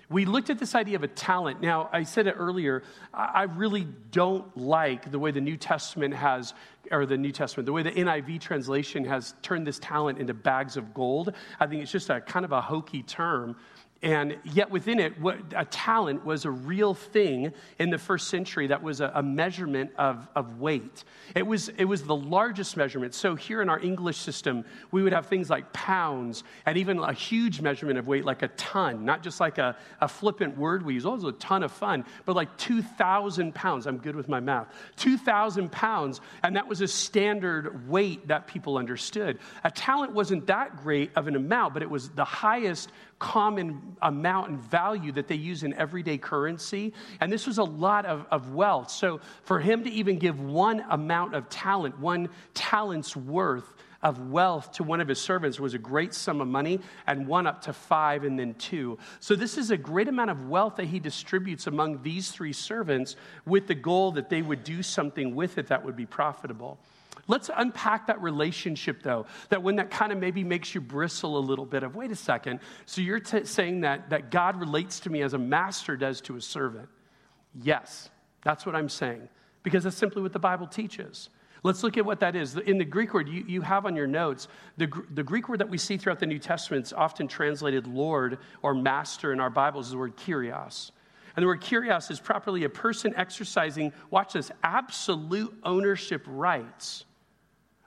We 0.09 0.25
looked 0.25 0.49
at 0.49 0.59
this 0.59 0.75
idea 0.75 0.95
of 0.95 1.03
a 1.03 1.07
talent. 1.07 1.61
Now, 1.61 1.89
I 1.91 2.03
said 2.03 2.27
it 2.27 2.35
earlier, 2.37 2.83
I 3.13 3.43
really 3.43 3.87
don't 4.11 4.55
like 4.57 5.11
the 5.11 5.19
way 5.19 5.31
the 5.31 5.41
New 5.41 5.57
Testament 5.57 6.13
has, 6.13 6.53
or 6.91 7.05
the 7.05 7.17
New 7.17 7.31
Testament, 7.31 7.65
the 7.65 7.73
way 7.73 7.83
the 7.83 7.91
NIV 7.91 8.41
translation 8.41 9.05
has 9.05 9.33
turned 9.41 9.65
this 9.65 9.79
talent 9.79 10.19
into 10.19 10.33
bags 10.33 10.77
of 10.77 10.93
gold. 10.93 11.33
I 11.59 11.67
think 11.67 11.81
it's 11.81 11.91
just 11.91 12.09
a 12.09 12.21
kind 12.21 12.45
of 12.45 12.51
a 12.51 12.61
hokey 12.61 13.03
term 13.03 13.55
and 14.03 14.37
yet, 14.43 14.69
within 14.69 14.99
it, 14.99 15.17
what, 15.21 15.37
a 15.55 15.63
talent 15.63 16.25
was 16.25 16.43
a 16.43 16.51
real 16.51 16.93
thing 16.93 17.53
in 17.79 17.89
the 17.89 17.97
first 17.97 18.27
century 18.27 18.67
that 18.67 18.83
was 18.83 18.99
a, 18.99 19.09
a, 19.15 19.23
measurement 19.23 19.91
of, 19.97 20.27
of 20.35 20.59
weight. 20.59 21.05
It 21.35 21.47
was, 21.47 21.69
it 21.69 21.85
was 21.85 22.03
the 22.03 22.15
largest 22.15 22.75
measurement. 22.75 23.13
So, 23.13 23.35
here 23.35 23.61
in 23.61 23.69
our 23.69 23.79
English 23.79 24.17
system, 24.17 24.65
we 24.91 25.03
would 25.03 25.13
have 25.13 25.27
things 25.27 25.49
like 25.49 25.71
pounds 25.71 26.43
and 26.65 26.77
even 26.77 26.99
a 26.99 27.13
huge 27.13 27.61
measurement 27.61 27.97
of 27.97 28.05
weight, 28.05 28.25
like 28.25 28.41
a 28.41 28.49
ton, 28.49 29.05
not 29.05 29.23
just 29.23 29.39
like 29.39 29.57
a, 29.57 29.77
a 30.01 30.09
flippant 30.09 30.57
word 30.57 30.83
we 30.83 30.95
use. 30.95 31.05
Oh, 31.05 31.15
it's 31.15 31.23
a 31.23 31.31
ton 31.31 31.63
of 31.63 31.71
fun, 31.71 32.03
but 32.25 32.35
like 32.35 32.57
2,000 32.57 33.55
pounds. 33.55 33.87
I'm 33.87 33.99
good 33.99 34.17
with 34.17 34.27
my 34.27 34.41
math. 34.41 34.67
2,000 34.97 35.71
pounds, 35.71 36.19
and 36.43 36.57
that 36.57 36.67
was 36.67 36.81
a 36.81 36.89
standard 36.89 37.87
weight 37.87 38.27
that 38.27 38.47
people 38.47 38.77
understood. 38.77 39.39
A 39.63 39.71
talent 39.71 40.11
wasn't 40.11 40.45
that 40.47 40.83
great 40.83 41.11
of 41.15 41.27
an 41.27 41.37
amount, 41.37 41.73
but 41.73 41.81
it 41.81 41.89
was 41.89 42.09
the 42.09 42.25
highest 42.25 42.91
common 43.19 43.95
uh, 44.01 44.07
amount 44.07 44.49
and 44.49 44.59
value 44.59 45.11
that 45.11 45.27
they 45.27 45.35
use 45.35 45.63
in 45.63 45.73
everyday 45.75 46.17
currency. 46.17 46.93
And 47.19 47.31
this 47.31 47.47
was 47.47 47.57
a 47.57 47.63
lot 47.63 48.05
of, 48.05 48.25
of 48.31 48.53
wealth. 48.53 48.91
So 48.91 49.21
for 49.43 49.59
him 49.59 49.83
to 49.83 49.89
even 49.89 50.17
give 50.19 50.39
one 50.39 50.83
amount 50.89 51.35
of 51.35 51.49
talent, 51.49 51.99
one 51.99 52.29
talent's 52.53 53.15
worth, 53.15 53.73
of 54.03 54.29
wealth 54.29 54.73
to 54.73 54.83
one 54.83 54.99
of 54.99 55.07
his 55.07 55.19
servants 55.19 55.59
was 55.59 55.73
a 55.73 55.79
great 55.79 56.13
sum 56.13 56.41
of 56.41 56.47
money, 56.47 56.79
and 57.07 57.25
one 57.25 57.47
up 57.47 57.61
to 57.61 57.73
five 57.73 58.25
and 58.25 58.37
then 58.37 58.53
two. 58.55 58.97
So, 59.21 59.35
this 59.35 59.57
is 59.57 59.71
a 59.71 59.77
great 59.77 60.09
amount 60.09 60.29
of 60.29 60.49
wealth 60.49 60.75
that 60.75 60.85
he 60.85 60.99
distributes 60.99 61.67
among 61.67 62.03
these 62.03 62.29
three 62.29 62.53
servants 62.53 63.15
with 63.45 63.65
the 63.65 63.75
goal 63.75 64.11
that 64.11 64.29
they 64.29 64.41
would 64.41 64.63
do 64.63 64.83
something 64.83 65.33
with 65.33 65.57
it 65.57 65.67
that 65.67 65.83
would 65.85 65.95
be 65.95 66.05
profitable. 66.05 66.77
Let's 67.27 67.49
unpack 67.55 68.07
that 68.07 68.21
relationship, 68.21 69.01
though, 69.01 69.27
that 69.49 69.63
when 69.63 69.77
that 69.77 69.89
kind 69.89 70.11
of 70.11 70.17
maybe 70.17 70.43
makes 70.43 70.75
you 70.75 70.81
bristle 70.81 71.37
a 71.37 71.39
little 71.39 71.65
bit 71.65 71.83
of, 71.83 71.95
wait 71.95 72.11
a 72.11 72.15
second, 72.15 72.59
so 72.85 72.99
you're 72.99 73.21
t- 73.21 73.45
saying 73.45 73.81
that, 73.81 74.09
that 74.09 74.29
God 74.29 74.59
relates 74.59 74.99
to 75.01 75.09
me 75.09 75.21
as 75.21 75.33
a 75.33 75.37
master 75.37 75.95
does 75.95 76.19
to 76.21 76.35
a 76.35 76.41
servant. 76.41 76.89
Yes, 77.55 78.09
that's 78.43 78.65
what 78.65 78.75
I'm 78.75 78.89
saying, 78.89 79.29
because 79.63 79.85
that's 79.85 79.95
simply 79.95 80.21
what 80.21 80.33
the 80.33 80.39
Bible 80.39 80.67
teaches. 80.67 81.29
Let's 81.63 81.81
look 81.81 81.97
at 81.97 82.05
what 82.05 82.19
that 82.19 82.35
is. 82.35 82.57
In 82.57 82.77
the 82.77 82.83
Greek 82.83 83.13
word, 83.13 83.29
you, 83.29 83.45
you 83.47 83.61
have 83.61 83.85
on 83.85 83.95
your 83.95 84.07
notes, 84.07 84.49
the, 84.75 84.91
the 85.13 85.23
Greek 85.23 85.47
word 85.47 85.59
that 85.59 85.69
we 85.69 85.77
see 85.77 85.95
throughout 85.95 86.19
the 86.19 86.25
New 86.25 86.39
Testament 86.39 86.87
is 86.87 86.91
often 86.91 87.29
translated 87.29 87.87
Lord 87.87 88.39
or 88.61 88.73
Master 88.73 89.31
in 89.31 89.39
our 89.39 89.49
Bibles 89.49 89.85
is 89.85 89.91
the 89.93 89.97
word 89.97 90.17
Kyrios. 90.17 90.91
And 91.37 91.43
the 91.43 91.47
word 91.47 91.61
Kyrios 91.61 92.11
is 92.11 92.19
properly 92.19 92.65
a 92.65 92.69
person 92.69 93.13
exercising, 93.15 93.93
watch 94.11 94.33
this, 94.33 94.51
absolute 94.61 95.57
ownership 95.63 96.23
rights 96.27 97.05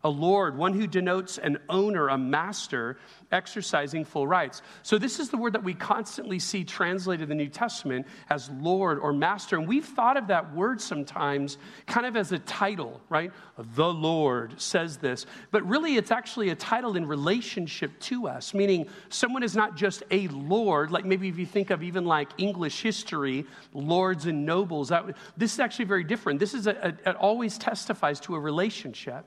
a 0.06 0.08
lord, 0.08 0.56
one 0.56 0.72
who 0.72 0.86
denotes 0.86 1.36
an 1.36 1.58
owner, 1.68 2.08
a 2.08 2.16
master, 2.16 2.96
exercising 3.32 4.04
full 4.04 4.24
rights. 4.24 4.62
So, 4.84 4.98
this 4.98 5.18
is 5.18 5.30
the 5.30 5.36
word 5.36 5.52
that 5.54 5.64
we 5.64 5.74
constantly 5.74 6.38
see 6.38 6.62
translated 6.62 7.24
in 7.24 7.28
the 7.30 7.34
New 7.34 7.48
Testament 7.48 8.06
as 8.30 8.48
Lord 8.50 9.00
or 9.00 9.12
Master. 9.12 9.56
And 9.56 9.66
we've 9.66 9.84
thought 9.84 10.16
of 10.16 10.28
that 10.28 10.54
word 10.54 10.80
sometimes 10.80 11.58
kind 11.86 12.06
of 12.06 12.16
as 12.16 12.30
a 12.30 12.38
title, 12.38 13.00
right? 13.08 13.32
The 13.74 13.92
Lord 13.92 14.60
says 14.60 14.96
this. 14.98 15.26
But 15.50 15.66
really, 15.66 15.96
it's 15.96 16.12
actually 16.12 16.50
a 16.50 16.54
title 16.54 16.96
in 16.96 17.04
relationship 17.04 17.98
to 18.02 18.28
us, 18.28 18.54
meaning 18.54 18.86
someone 19.08 19.42
is 19.42 19.56
not 19.56 19.76
just 19.76 20.04
a 20.12 20.28
Lord, 20.28 20.92
like 20.92 21.04
maybe 21.04 21.26
if 21.28 21.36
you 21.36 21.46
think 21.46 21.70
of 21.70 21.82
even 21.82 22.04
like 22.04 22.28
English 22.38 22.80
history, 22.80 23.44
lords 23.72 24.26
and 24.26 24.46
nobles. 24.46 24.90
That, 24.90 25.16
this 25.36 25.52
is 25.52 25.58
actually 25.58 25.86
very 25.86 26.04
different. 26.04 26.38
This 26.38 26.54
is 26.54 26.68
a, 26.68 26.94
a, 27.04 27.10
it 27.10 27.16
always 27.16 27.58
testifies 27.58 28.20
to 28.20 28.36
a 28.36 28.38
relationship 28.38 29.26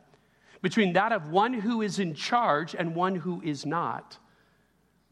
between 0.61 0.93
that 0.93 1.11
of 1.11 1.29
one 1.29 1.53
who 1.53 1.81
is 1.81 1.99
in 1.99 2.13
charge 2.13 2.75
and 2.75 2.95
one 2.95 3.15
who 3.15 3.41
is 3.41 3.65
not. 3.65 4.17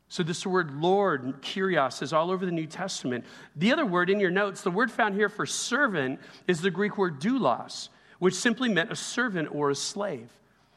So, 0.09 0.23
this 0.23 0.45
word 0.45 0.71
Lord, 0.81 1.41
Kyrios, 1.41 2.01
is 2.01 2.13
all 2.13 2.31
over 2.31 2.45
the 2.45 2.51
New 2.51 2.67
Testament. 2.67 3.25
The 3.57 3.73
other 3.73 3.85
word 3.85 4.09
in 4.09 4.19
your 4.19 4.31
notes, 4.31 4.61
the 4.61 4.71
word 4.71 4.89
found 4.89 5.15
here 5.15 5.27
for 5.27 5.45
servant, 5.45 6.19
is 6.47 6.61
the 6.61 6.71
Greek 6.71 6.97
word 6.97 7.19
doulos, 7.19 7.89
which 8.19 8.33
simply 8.33 8.69
meant 8.69 8.91
a 8.91 8.95
servant 8.95 9.49
or 9.53 9.69
a 9.69 9.75
slave. 9.75 10.29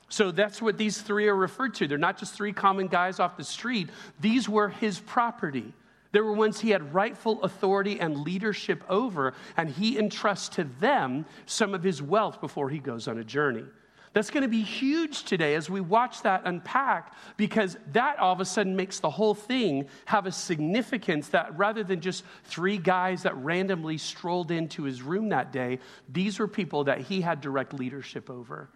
So, 0.09 0.33
that's 0.33 0.61
what 0.61 0.79
these 0.79 1.01
three 1.01 1.29
are 1.29 1.37
referred 1.37 1.75
to. 1.75 1.87
They're 1.87 1.97
not 1.97 2.19
just 2.19 2.35
three 2.35 2.53
common 2.53 2.89
guys 2.89 3.21
off 3.21 3.37
the 3.37 3.45
street, 3.45 3.91
these 4.21 4.49
were 4.49 4.69
his 4.69 4.99
property. 4.99 5.75
There 6.13 6.25
were 6.25 6.33
ones 6.33 6.61
he 6.61 6.71
had 6.71 6.93
rightful 6.93 7.41
authority 7.45 8.01
and 8.01 8.25
leadership 8.25 8.83
over, 8.89 9.35
and 9.57 9.71
he 9.71 9.97
entrusts 9.97 10.49
to 10.57 10.65
them 10.81 11.25
some 11.47 11.73
of 11.73 11.85
his 11.85 12.03
wealth 12.03 12.41
before 12.41 12.69
he 12.69 12.79
goes 12.79 13.07
on 13.07 13.19
a 13.19 13.25
journey. 13.25 13.65
That's 14.13 14.31
going 14.31 14.43
to 14.43 14.49
be 14.49 14.63
huge 14.63 15.23
today 15.23 15.55
as 15.55 15.71
we 15.71 15.81
watch 15.81 16.23
that 16.23 16.43
unpack 16.45 17.15
because 17.37 17.77
that 17.93 18.19
all 18.19 18.33
of 18.33 18.41
a 18.41 18.45
sudden 18.45 18.75
makes 18.75 18.99
the 18.99 19.11
whole 19.11 19.35
thing 19.35 19.87
have 20.07 20.27
a 20.27 20.33
significance 20.33 21.29
that 21.29 21.57
rather 21.57 21.85
than 21.85 22.01
just 22.01 22.25
three 22.45 22.77
guys 22.77 23.23
that 23.23 23.37
randomly 23.37 23.99
strolled 23.99 24.51
into 24.51 24.83
his 24.83 25.01
room 25.01 25.29
that 25.29 25.53
day, 25.53 25.79
these 26.09 26.41
were 26.41 26.49
people 26.49 26.85
that 26.85 27.03
he 27.03 27.21
had 27.21 27.41
direct 27.41 27.73
leadership 27.73 28.29
over. 28.29 28.69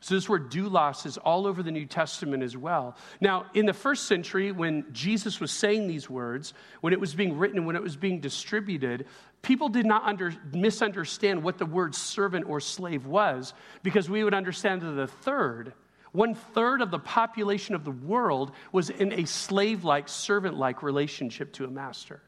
So, 0.00 0.14
this 0.14 0.28
word 0.28 0.50
doulos 0.50 1.06
is 1.06 1.18
all 1.18 1.44
over 1.44 1.60
the 1.60 1.72
New 1.72 1.84
Testament 1.84 2.44
as 2.44 2.56
well. 2.56 2.96
Now, 3.20 3.46
in 3.54 3.66
the 3.66 3.72
first 3.72 4.06
century, 4.06 4.52
when 4.52 4.84
Jesus 4.92 5.40
was 5.40 5.50
saying 5.50 5.88
these 5.88 6.08
words, 6.08 6.54
when 6.82 6.92
it 6.92 7.00
was 7.00 7.16
being 7.16 7.36
written, 7.36 7.64
when 7.66 7.74
it 7.74 7.82
was 7.82 7.96
being 7.96 8.20
distributed, 8.20 9.06
people 9.42 9.68
did 9.68 9.86
not 9.86 10.04
under, 10.04 10.34
misunderstand 10.52 11.42
what 11.42 11.58
the 11.58 11.66
word 11.66 11.94
servant 11.94 12.46
or 12.48 12.60
slave 12.60 13.06
was 13.06 13.54
because 13.82 14.08
we 14.10 14.24
would 14.24 14.34
understand 14.34 14.82
that 14.82 14.92
the 14.92 15.06
third, 15.06 15.72
one 16.12 16.34
third 16.34 16.80
of 16.80 16.90
the 16.90 16.98
population 16.98 17.74
of 17.74 17.84
the 17.84 17.90
world 17.90 18.52
was 18.72 18.90
in 18.90 19.12
a 19.12 19.26
slave 19.26 19.84
like, 19.84 20.08
servant 20.08 20.56
like 20.56 20.82
relationship 20.82 21.52
to 21.54 21.64
a 21.64 21.70
master. 21.70 22.22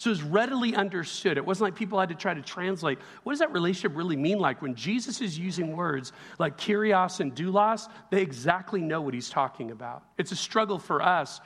So 0.00 0.08
it 0.08 0.12
was 0.12 0.22
readily 0.22 0.74
understood. 0.74 1.36
It 1.36 1.44
wasn't 1.44 1.64
like 1.64 1.74
people 1.74 2.00
had 2.00 2.08
to 2.08 2.14
try 2.14 2.32
to 2.32 2.40
translate. 2.40 2.98
What 3.22 3.32
does 3.32 3.40
that 3.40 3.52
relationship 3.52 3.94
really 3.94 4.16
mean 4.16 4.38
like? 4.38 4.62
When 4.62 4.74
Jesus 4.74 5.20
is 5.20 5.38
using 5.38 5.76
words 5.76 6.12
like 6.38 6.56
kyrios 6.56 7.20
and 7.20 7.34
doulos, 7.34 7.86
they 8.10 8.22
exactly 8.22 8.80
know 8.80 9.02
what 9.02 9.12
he's 9.12 9.28
talking 9.28 9.70
about. 9.70 10.02
It's 10.16 10.32
a 10.32 10.36
struggle 10.36 10.78
for 10.78 11.02
us 11.02 11.42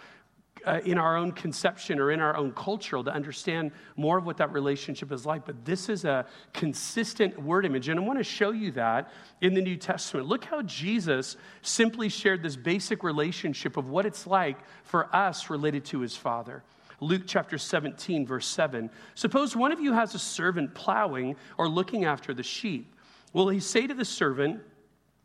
uh, 0.65 0.81
in 0.85 0.99
our 0.99 1.17
own 1.17 1.33
conception 1.33 1.99
or 1.99 2.11
in 2.11 2.21
our 2.21 2.37
own 2.37 2.53
culture 2.53 3.03
to 3.03 3.13
understand 3.13 3.73
more 3.97 4.19
of 4.19 4.27
what 4.27 4.39
that 4.39 4.53
relationship 4.53 5.13
is 5.13 5.27
like. 5.27 5.45
But 5.45 5.65
this 5.65 5.89
is 5.89 6.05
a 6.05 6.27
consistent 6.53 7.41
word 7.41 7.67
image. 7.67 7.89
And 7.89 7.99
I 7.99 8.03
want 8.03 8.19
to 8.19 8.25
show 8.25 8.51
you 8.51 8.73
that 8.73 9.11
in 9.41 9.55
the 9.55 9.61
New 9.61 9.77
Testament. 9.77 10.27
Look 10.27 10.45
how 10.45 10.63
Jesus 10.63 11.37
simply 11.63 12.09
shared 12.09 12.43
this 12.43 12.57
basic 12.57 13.03
relationship 13.03 13.77
of 13.77 13.89
what 13.89 14.07
it's 14.07 14.27
like 14.27 14.59
for 14.85 15.15
us 15.15 15.51
related 15.51 15.85
to 15.87 16.01
his 16.01 16.17
Father. 16.17 16.63
Luke 17.01 17.23
chapter 17.27 17.59
17, 17.59 18.27
verse 18.27 18.47
7. 18.47 18.91
Suppose 19.15 19.55
one 19.55 19.73
of 19.73 19.81
you 19.81 19.93
has 19.93 20.15
a 20.15 20.19
servant 20.19 20.75
plowing 20.75 21.37
or 21.59 21.69
looking 21.69 22.05
after 22.05 22.33
the 22.33 22.43
sheep. 22.43 22.95
Will 23.33 23.49
he 23.49 23.61
say 23.61 23.87
to 23.87 23.95
the 23.95 24.05
servant, 24.05 24.61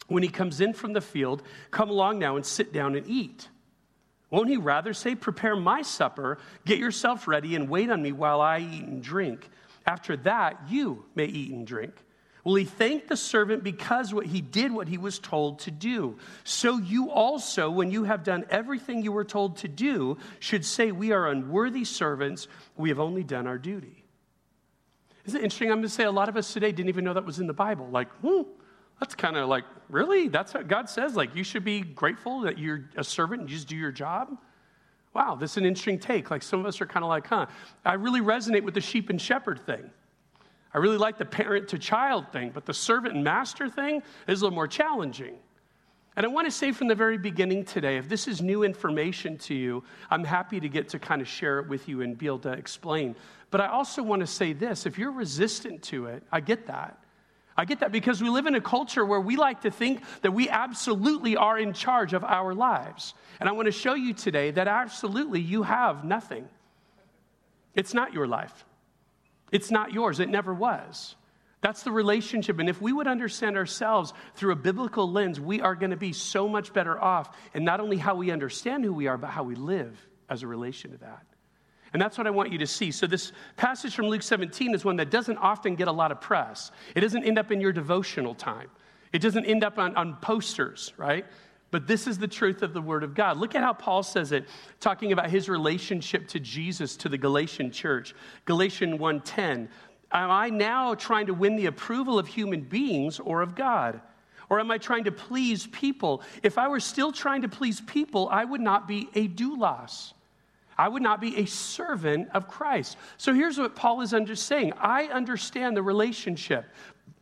when 0.07 0.24
he 0.24 0.29
comes 0.29 0.59
in 0.59 0.74
from 0.74 0.93
the 0.93 1.01
field, 1.01 1.43
Come 1.71 1.89
along 1.89 2.19
now 2.19 2.36
and 2.36 2.45
sit 2.45 2.74
down 2.74 2.95
and 2.95 3.07
eat? 3.07 3.48
Won't 4.31 4.50
he 4.50 4.57
rather 4.57 4.93
say, 4.93 5.15
Prepare 5.15 5.55
my 5.55 5.81
supper, 5.81 6.38
get 6.65 6.77
yourself 6.77 7.27
ready, 7.27 7.55
and 7.55 7.69
wait 7.69 7.89
on 7.89 8.01
me 8.01 8.12
while 8.12 8.41
I 8.41 8.59
eat 8.59 8.83
and 8.83 9.01
drink? 9.01 9.50
After 9.86 10.17
that, 10.17 10.59
you 10.69 11.05
may 11.15 11.25
eat 11.25 11.51
and 11.51 11.65
drink. 11.65 11.93
Will 12.43 12.55
he 12.55 12.65
thank 12.65 13.07
the 13.07 13.17
servant 13.17 13.63
because 13.63 14.13
what 14.13 14.25
he 14.25 14.41
did 14.41 14.71
what 14.71 14.88
he 14.88 14.98
was 14.98 15.19
told 15.19 15.59
to 15.59 15.71
do? 15.71 16.17
So 16.43 16.77
you 16.77 17.12
also, 17.12 17.69
when 17.69 17.91
you 17.91 18.05
have 18.05 18.24
done 18.24 18.45
everything 18.50 19.03
you 19.03 19.12
were 19.12 19.25
told 19.25 19.57
to 19.57 19.67
do, 19.67 20.17
should 20.39 20.63
say, 20.63 20.91
We 20.91 21.12
are 21.12 21.27
unworthy 21.27 21.83
servants, 21.83 22.48
we 22.77 22.89
have 22.89 23.00
only 23.00 23.24
done 23.24 23.45
our 23.48 23.57
duty. 23.57 24.03
Isn't 25.25 25.41
it 25.41 25.43
interesting? 25.43 25.69
I'm 25.69 25.77
going 25.77 25.83
to 25.83 25.89
say 25.89 26.05
a 26.05 26.12
lot 26.12 26.29
of 26.29 26.38
us 26.38 26.51
today 26.53 26.71
didn't 26.71 26.89
even 26.89 27.03
know 27.03 27.13
that 27.13 27.25
was 27.25 27.39
in 27.39 27.48
the 27.48 27.53
Bible. 27.53 27.88
Like, 27.89 28.09
hmm, 28.21 28.41
that's 29.00 29.15
kind 29.15 29.38
of 29.38 29.48
like, 29.48 29.63
really? 29.89 30.27
That's 30.27 30.53
what 30.53 30.68
God 30.68 30.89
says? 30.89 31.15
Like, 31.15 31.36
you 31.36 31.44
should 31.44 31.63
be 31.63 31.82
grateful 31.82 32.41
that 32.41 32.58
you're 32.58 32.89
a 32.98 33.03
servant 33.03 33.41
and 33.41 33.50
you 33.50 33.56
just 33.56 33.68
do 33.68 33.75
your 33.75 33.91
job? 33.91 34.38
Wow, 35.13 35.36
this 35.36 35.51
is 35.51 35.58
an 35.58 35.65
interesting 35.65 36.00
take. 36.00 36.29
Like, 36.29 36.44
some 36.44 36.60
of 36.60 36.65
us 36.65 36.82
are 36.82 36.86
kind 36.86 37.03
of 37.03 37.10
like, 37.10 37.27
huh, 37.27 37.48
I 37.86 37.94
really 37.94 38.22
resonate 38.22 38.63
with 38.63 38.74
the 38.74 38.82
sheep 38.82 39.10
and 39.10 39.20
shepherd 39.20 39.65
thing. 39.65 39.89
I 40.74 40.77
really 40.77 40.98
like 40.98 41.18
the 41.18 41.25
parent 41.25 41.68
to 41.70 41.79
child 41.79 42.32
thing, 42.32 42.51
but 42.53 42.65
the 42.65 42.74
servant 42.74 43.15
and 43.15 43.24
master 43.24 43.70
thing 43.70 44.03
is 44.27 44.41
a 44.41 44.46
little 44.46 44.56
more 44.56 44.68
challenging. 44.68 45.36
And 46.15 46.25
I 46.25 46.29
want 46.29 46.48
to 46.48 46.51
say 46.51 46.72
from 46.72 46.88
the 46.88 46.96
very 46.96 47.18
beginning 47.18 47.63
today 47.63 47.98
if 47.98 48.10
this 48.10 48.27
is 48.27 48.41
new 48.41 48.63
information 48.63 49.38
to 49.39 49.56
you, 49.56 49.84
I'm 50.12 50.24
happy 50.24 50.60
to 50.60 50.68
get 50.68 50.89
to 50.89 51.00
kind 51.00 51.22
of 51.22 51.27
share 51.27 51.60
it 51.60 51.68
with 51.68 51.88
you 51.88 52.01
and 52.01 52.18
be 52.18 52.25
able 52.25 52.39
to 52.39 52.51
explain. 52.51 53.15
But 53.51 53.62
I 53.62 53.68
also 53.68 54.03
want 54.03 54.20
to 54.20 54.27
say 54.27 54.53
this 54.53 54.86
if 54.86 54.98
you're 54.98 55.12
resistant 55.12 55.82
to 55.84 56.08
it, 56.08 56.24
I 56.32 56.41
get 56.41 56.68
that. 56.68 57.00
I 57.60 57.66
get 57.66 57.82
that 57.82 57.92
because 57.92 58.24
we 58.24 58.30
live 58.30 58.46
in 58.46 58.56
a 58.56 58.62
culture 58.62 59.04
where 59.04 59.20
we 59.20 59.36
like 59.36 59.62
to 59.62 59.70
think 59.70 60.01
that 60.22 60.32
we 60.32 60.48
absolutely 60.48 61.36
are 61.36 61.60
in 61.60 61.74
charge 61.74 62.13
of 62.13 62.24
our 62.24 62.54
lives. 62.54 63.13
And 63.38 63.50
I 63.50 63.51
want 63.51 63.66
to 63.66 63.74
show 63.74 63.96
you 63.96 64.13
today 64.13 64.51
that 64.51 64.70
absolutely 64.70 65.42
you 65.42 65.63
have 65.63 66.06
nothing. 66.06 66.48
It's 67.75 67.94
not 67.94 68.13
your 68.13 68.28
life, 68.28 68.66
it's 69.51 69.72
not 69.72 69.92
yours, 69.92 70.22
it 70.22 70.30
never 70.30 70.54
was. 70.54 71.18
That's 71.60 71.84
the 71.84 71.92
relationship. 71.92 72.60
And 72.60 72.70
if 72.70 72.82
we 72.82 72.94
would 72.94 73.08
understand 73.08 73.58
ourselves 73.58 74.13
through 74.36 74.54
a 74.54 74.56
biblical 74.56 75.12
lens, 75.12 75.38
we 75.42 75.60
are 75.60 75.75
going 75.75 75.92
to 75.92 75.98
be 75.98 76.13
so 76.13 76.48
much 76.48 76.72
better 76.72 76.98
off 76.98 77.36
in 77.54 77.66
not 77.66 77.82
only 77.82 77.98
how 77.98 78.16
we 78.16 78.32
understand 78.32 78.86
who 78.86 78.94
we 78.94 79.08
are, 79.08 79.18
but 79.18 79.32
how 79.32 79.44
we 79.44 79.56
live 79.56 80.00
as 80.30 80.44
a 80.44 80.48
relation 80.48 80.92
to 80.92 80.98
that. 81.00 81.25
And 81.93 82.01
that's 82.01 82.17
what 82.17 82.27
I 82.27 82.29
want 82.29 82.51
you 82.51 82.58
to 82.60 82.67
see. 82.67 82.91
So, 82.91 83.08
this 83.08 83.31
passage 83.58 83.96
from 83.96 84.08
Luke 84.08 84.22
17 84.22 84.74
is 84.75 84.86
one 84.86 84.98
that 84.98 85.10
doesn't 85.10 85.38
often 85.38 85.75
get 85.75 85.88
a 85.88 85.91
lot 85.91 86.12
of 86.12 86.22
press. 86.22 86.72
It 86.96 87.01
doesn't 87.01 87.24
end 87.24 87.39
up 87.39 87.51
in 87.51 87.60
your 87.60 87.72
devotional 87.72 88.36
time, 88.36 88.69
it 89.12 89.19
doesn't 89.19 89.46
end 89.46 89.63
up 89.63 89.77
on, 89.77 89.96
on 89.96 90.17
posters, 90.17 90.93
right? 90.98 91.25
But 91.72 91.86
this 91.86 92.08
is 92.08 92.17
the 92.17 92.27
truth 92.27 92.63
of 92.63 92.74
the 92.74 92.81
Word 92.81 93.03
of 93.03 93.13
God. 93.13 93.38
Look 93.38 93.53
at 93.53 93.62
how 93.62 93.74
Paul 93.74 94.01
says 94.01 94.31
it, 94.31 94.48
talking 94.79 95.12
about 95.12 95.29
his 95.29 95.48
relationship 95.48 96.27
to 96.29 96.39
Jesus 96.39 96.96
to 96.98 97.10
the 97.10 97.17
Galatian 97.17 97.72
church. 97.72 98.15
Galatians 98.46 99.00
1:10. 99.00 99.69
Am 100.12 100.31
I 100.31 100.50
now 100.50 100.96
trying 100.96 101.27
to 101.27 101.34
win 101.36 101.55
the 101.55 101.67
approval 101.67 102.17
of 102.17 102.27
human 102.27 102.62
beings 102.62 103.19
or 103.19 103.41
of 103.41 103.53
God? 103.53 104.01
Or 104.50 104.60
am 104.60 104.72
I 104.72 104.79
trying 104.79 105.03
to 105.03 105.12
please 105.12 105.67
people? 105.67 106.24
If 106.41 106.58
I 106.58 106.67
were 106.67 106.79
still 106.79 107.12
trying 107.12 107.43
to 107.43 107.50
please 107.50 107.81
people, 107.81 108.27
I 108.29 108.43
would 108.43 108.62
not 108.62 108.88
be 108.88 109.10
a 109.13 109.27
doulos. 109.27 110.13
I 110.79 110.88
would 110.88 111.01
not 111.01 111.19
be 111.19 111.36
a 111.36 111.45
servant 111.45 112.29
of 112.33 112.48
Christ. 112.48 112.95
So 113.17 113.33
here's 113.33 113.57
what 113.57 113.75
Paul 113.75 114.00
is 114.00 114.13
under 114.13 114.33
saying 114.33 114.71
I 114.79 115.07
understand 115.07 115.75
the 115.75 115.83
relationship. 115.83 116.65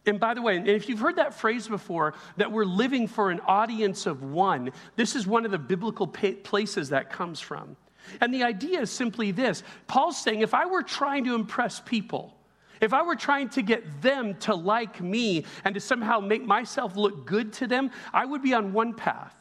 And 0.06 0.20
by 0.20 0.36
the 0.36 0.44
way, 0.44 0.58
and 0.58 0.68
if 0.68 0.88
you've 0.88 1.00
heard 1.00 1.16
that 1.16 1.34
phrase 1.34 1.68
before, 1.68 2.14
that 2.38 2.52
we're 2.52 2.66
living 2.66 3.08
for 3.08 3.32
an 3.32 3.40
audience 3.48 4.06
of 4.06 4.22
one, 4.22 4.70
this 4.96 5.16
is 5.16 5.26
one 5.26 5.44
of 5.44 5.50
the 5.50 5.58
biblical 5.58 6.06
places 6.06 6.90
that 6.90 7.10
comes 7.10 7.40
from. 7.40 7.76
And 8.22 8.32
the 8.32 8.44
idea 8.44 8.80
is 8.82 8.92
simply 8.92 9.32
this 9.32 9.64
Paul's 9.88 10.22
saying, 10.22 10.42
if 10.42 10.54
I 10.54 10.68
were 10.68 10.84
trying 10.84 11.24
to 11.26 11.34
impress 11.34 11.80
people, 11.80 12.36
if 12.80 12.94
I 12.94 13.02
were 13.02 13.16
trying 13.16 13.50
to 13.50 13.64
get 13.64 14.04
them 14.04 14.36
to 14.42 14.54
like 14.54 15.02
me 15.02 15.46
and 15.66 15.74
to 15.74 15.82
somehow 15.82 16.20
make 16.20 16.46
myself 16.46 16.96
look 16.96 17.26
good 17.26 17.54
to 17.54 17.66
them, 17.66 17.90
I 18.14 18.24
would 18.24 18.44
be 18.44 18.54
on 18.54 18.72
one 18.72 18.94
path. 18.94 19.34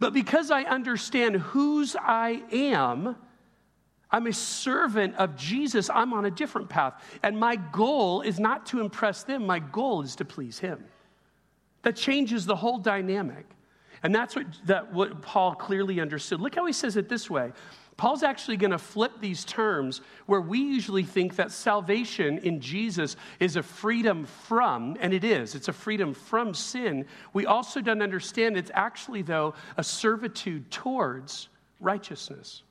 But 0.00 0.12
because 0.12 0.50
I 0.50 0.64
understand 0.64 1.36
whose 1.36 1.94
I 1.94 2.42
am, 2.50 3.14
I'm 4.10 4.26
a 4.26 4.32
servant 4.32 5.14
of 5.16 5.36
Jesus. 5.36 5.90
I'm 5.90 6.12
on 6.12 6.24
a 6.24 6.30
different 6.30 6.68
path. 6.68 7.02
And 7.22 7.38
my 7.38 7.56
goal 7.56 8.22
is 8.22 8.40
not 8.40 8.66
to 8.66 8.80
impress 8.80 9.22
them, 9.22 9.46
my 9.46 9.58
goal 9.58 10.02
is 10.02 10.16
to 10.16 10.24
please 10.24 10.58
Him. 10.58 10.84
That 11.82 11.96
changes 11.96 12.46
the 12.46 12.56
whole 12.56 12.78
dynamic. 12.78 13.46
And 14.02 14.14
that's 14.14 14.36
what, 14.36 14.46
that, 14.66 14.92
what 14.92 15.22
Paul 15.22 15.54
clearly 15.54 16.00
understood. 16.00 16.40
Look 16.40 16.54
how 16.54 16.66
he 16.66 16.72
says 16.72 16.96
it 16.96 17.08
this 17.08 17.28
way 17.28 17.52
Paul's 17.96 18.22
actually 18.22 18.56
going 18.56 18.70
to 18.70 18.78
flip 18.78 19.12
these 19.20 19.44
terms 19.44 20.02
where 20.26 20.40
we 20.40 20.60
usually 20.60 21.02
think 21.02 21.34
that 21.34 21.50
salvation 21.50 22.38
in 22.38 22.60
Jesus 22.60 23.16
is 23.40 23.56
a 23.56 23.62
freedom 23.62 24.24
from, 24.24 24.96
and 25.00 25.12
it 25.12 25.24
is, 25.24 25.56
it's 25.56 25.66
a 25.66 25.72
freedom 25.72 26.14
from 26.14 26.54
sin. 26.54 27.06
We 27.32 27.46
also 27.46 27.80
don't 27.80 28.00
understand 28.00 28.56
it's 28.56 28.70
actually, 28.72 29.22
though, 29.22 29.54
a 29.76 29.82
servitude 29.82 30.70
towards 30.70 31.48
righteousness. 31.80 32.62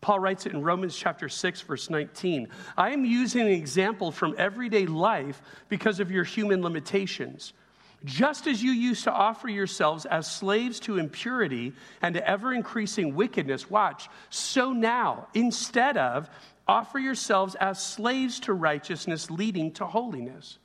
Paul 0.00 0.20
writes 0.20 0.46
it 0.46 0.52
in 0.52 0.62
Romans 0.62 0.96
chapter 0.96 1.28
6, 1.28 1.60
verse 1.62 1.90
19. 1.90 2.48
I 2.76 2.90
am 2.90 3.04
using 3.04 3.42
an 3.42 3.48
example 3.48 4.12
from 4.12 4.34
everyday 4.38 4.86
life 4.86 5.42
because 5.68 5.98
of 6.00 6.10
your 6.10 6.24
human 6.24 6.62
limitations. 6.62 7.52
Just 8.04 8.46
as 8.46 8.62
you 8.62 8.70
used 8.70 9.04
to 9.04 9.12
offer 9.12 9.48
yourselves 9.48 10.06
as 10.06 10.30
slaves 10.30 10.78
to 10.80 10.98
impurity 10.98 11.72
and 12.00 12.14
to 12.14 12.28
ever 12.28 12.52
increasing 12.54 13.16
wickedness, 13.16 13.68
watch, 13.68 14.08
so 14.30 14.72
now, 14.72 15.26
instead 15.34 15.96
of, 15.96 16.30
offer 16.68 17.00
yourselves 17.00 17.56
as 17.56 17.82
slaves 17.82 18.38
to 18.40 18.52
righteousness 18.52 19.30
leading 19.30 19.72
to 19.72 19.86
holiness. 19.86 20.58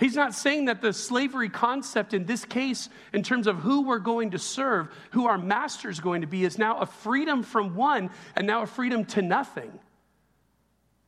He's 0.00 0.16
not 0.16 0.34
saying 0.34 0.64
that 0.64 0.80
the 0.80 0.94
slavery 0.94 1.50
concept 1.50 2.14
in 2.14 2.24
this 2.24 2.46
case, 2.46 2.88
in 3.12 3.22
terms 3.22 3.46
of 3.46 3.58
who 3.58 3.82
we're 3.82 3.98
going 3.98 4.30
to 4.30 4.38
serve, 4.38 4.88
who 5.10 5.26
our 5.26 5.36
master 5.36 5.90
is 5.90 6.00
going 6.00 6.22
to 6.22 6.26
be, 6.26 6.42
is 6.42 6.56
now 6.56 6.78
a 6.78 6.86
freedom 6.86 7.42
from 7.42 7.76
one 7.76 8.08
and 8.34 8.46
now 8.46 8.62
a 8.62 8.66
freedom 8.66 9.04
to 9.04 9.20
nothing. 9.20 9.78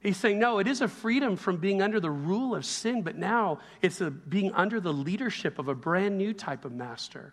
He's 0.00 0.18
saying, 0.18 0.38
no, 0.38 0.58
it 0.58 0.68
is 0.68 0.82
a 0.82 0.88
freedom 0.88 1.36
from 1.36 1.56
being 1.56 1.80
under 1.80 2.00
the 2.00 2.10
rule 2.10 2.54
of 2.54 2.66
sin, 2.66 3.00
but 3.00 3.16
now 3.16 3.60
it's 3.80 4.02
a 4.02 4.10
being 4.10 4.52
under 4.52 4.78
the 4.78 4.92
leadership 4.92 5.58
of 5.58 5.68
a 5.68 5.74
brand 5.74 6.18
new 6.18 6.34
type 6.34 6.66
of 6.66 6.72
master. 6.72 7.32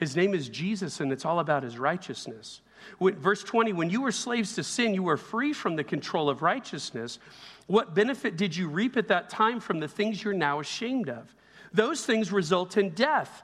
His 0.00 0.16
name 0.16 0.34
is 0.34 0.48
Jesus, 0.48 1.00
and 1.00 1.12
it's 1.12 1.26
all 1.26 1.40
about 1.40 1.62
his 1.62 1.78
righteousness. 1.78 2.62
When, 2.98 3.16
verse 3.16 3.44
20, 3.44 3.74
when 3.74 3.90
you 3.90 4.00
were 4.00 4.12
slaves 4.12 4.54
to 4.54 4.64
sin, 4.64 4.94
you 4.94 5.02
were 5.02 5.18
free 5.18 5.52
from 5.52 5.76
the 5.76 5.84
control 5.84 6.30
of 6.30 6.40
righteousness. 6.40 7.18
What 7.66 7.94
benefit 7.94 8.38
did 8.38 8.56
you 8.56 8.68
reap 8.68 8.96
at 8.96 9.08
that 9.08 9.28
time 9.28 9.60
from 9.60 9.78
the 9.78 9.88
things 9.88 10.24
you're 10.24 10.32
now 10.32 10.58
ashamed 10.58 11.10
of? 11.10 11.32
Those 11.74 12.04
things 12.04 12.32
result 12.32 12.78
in 12.78 12.90
death. 12.90 13.42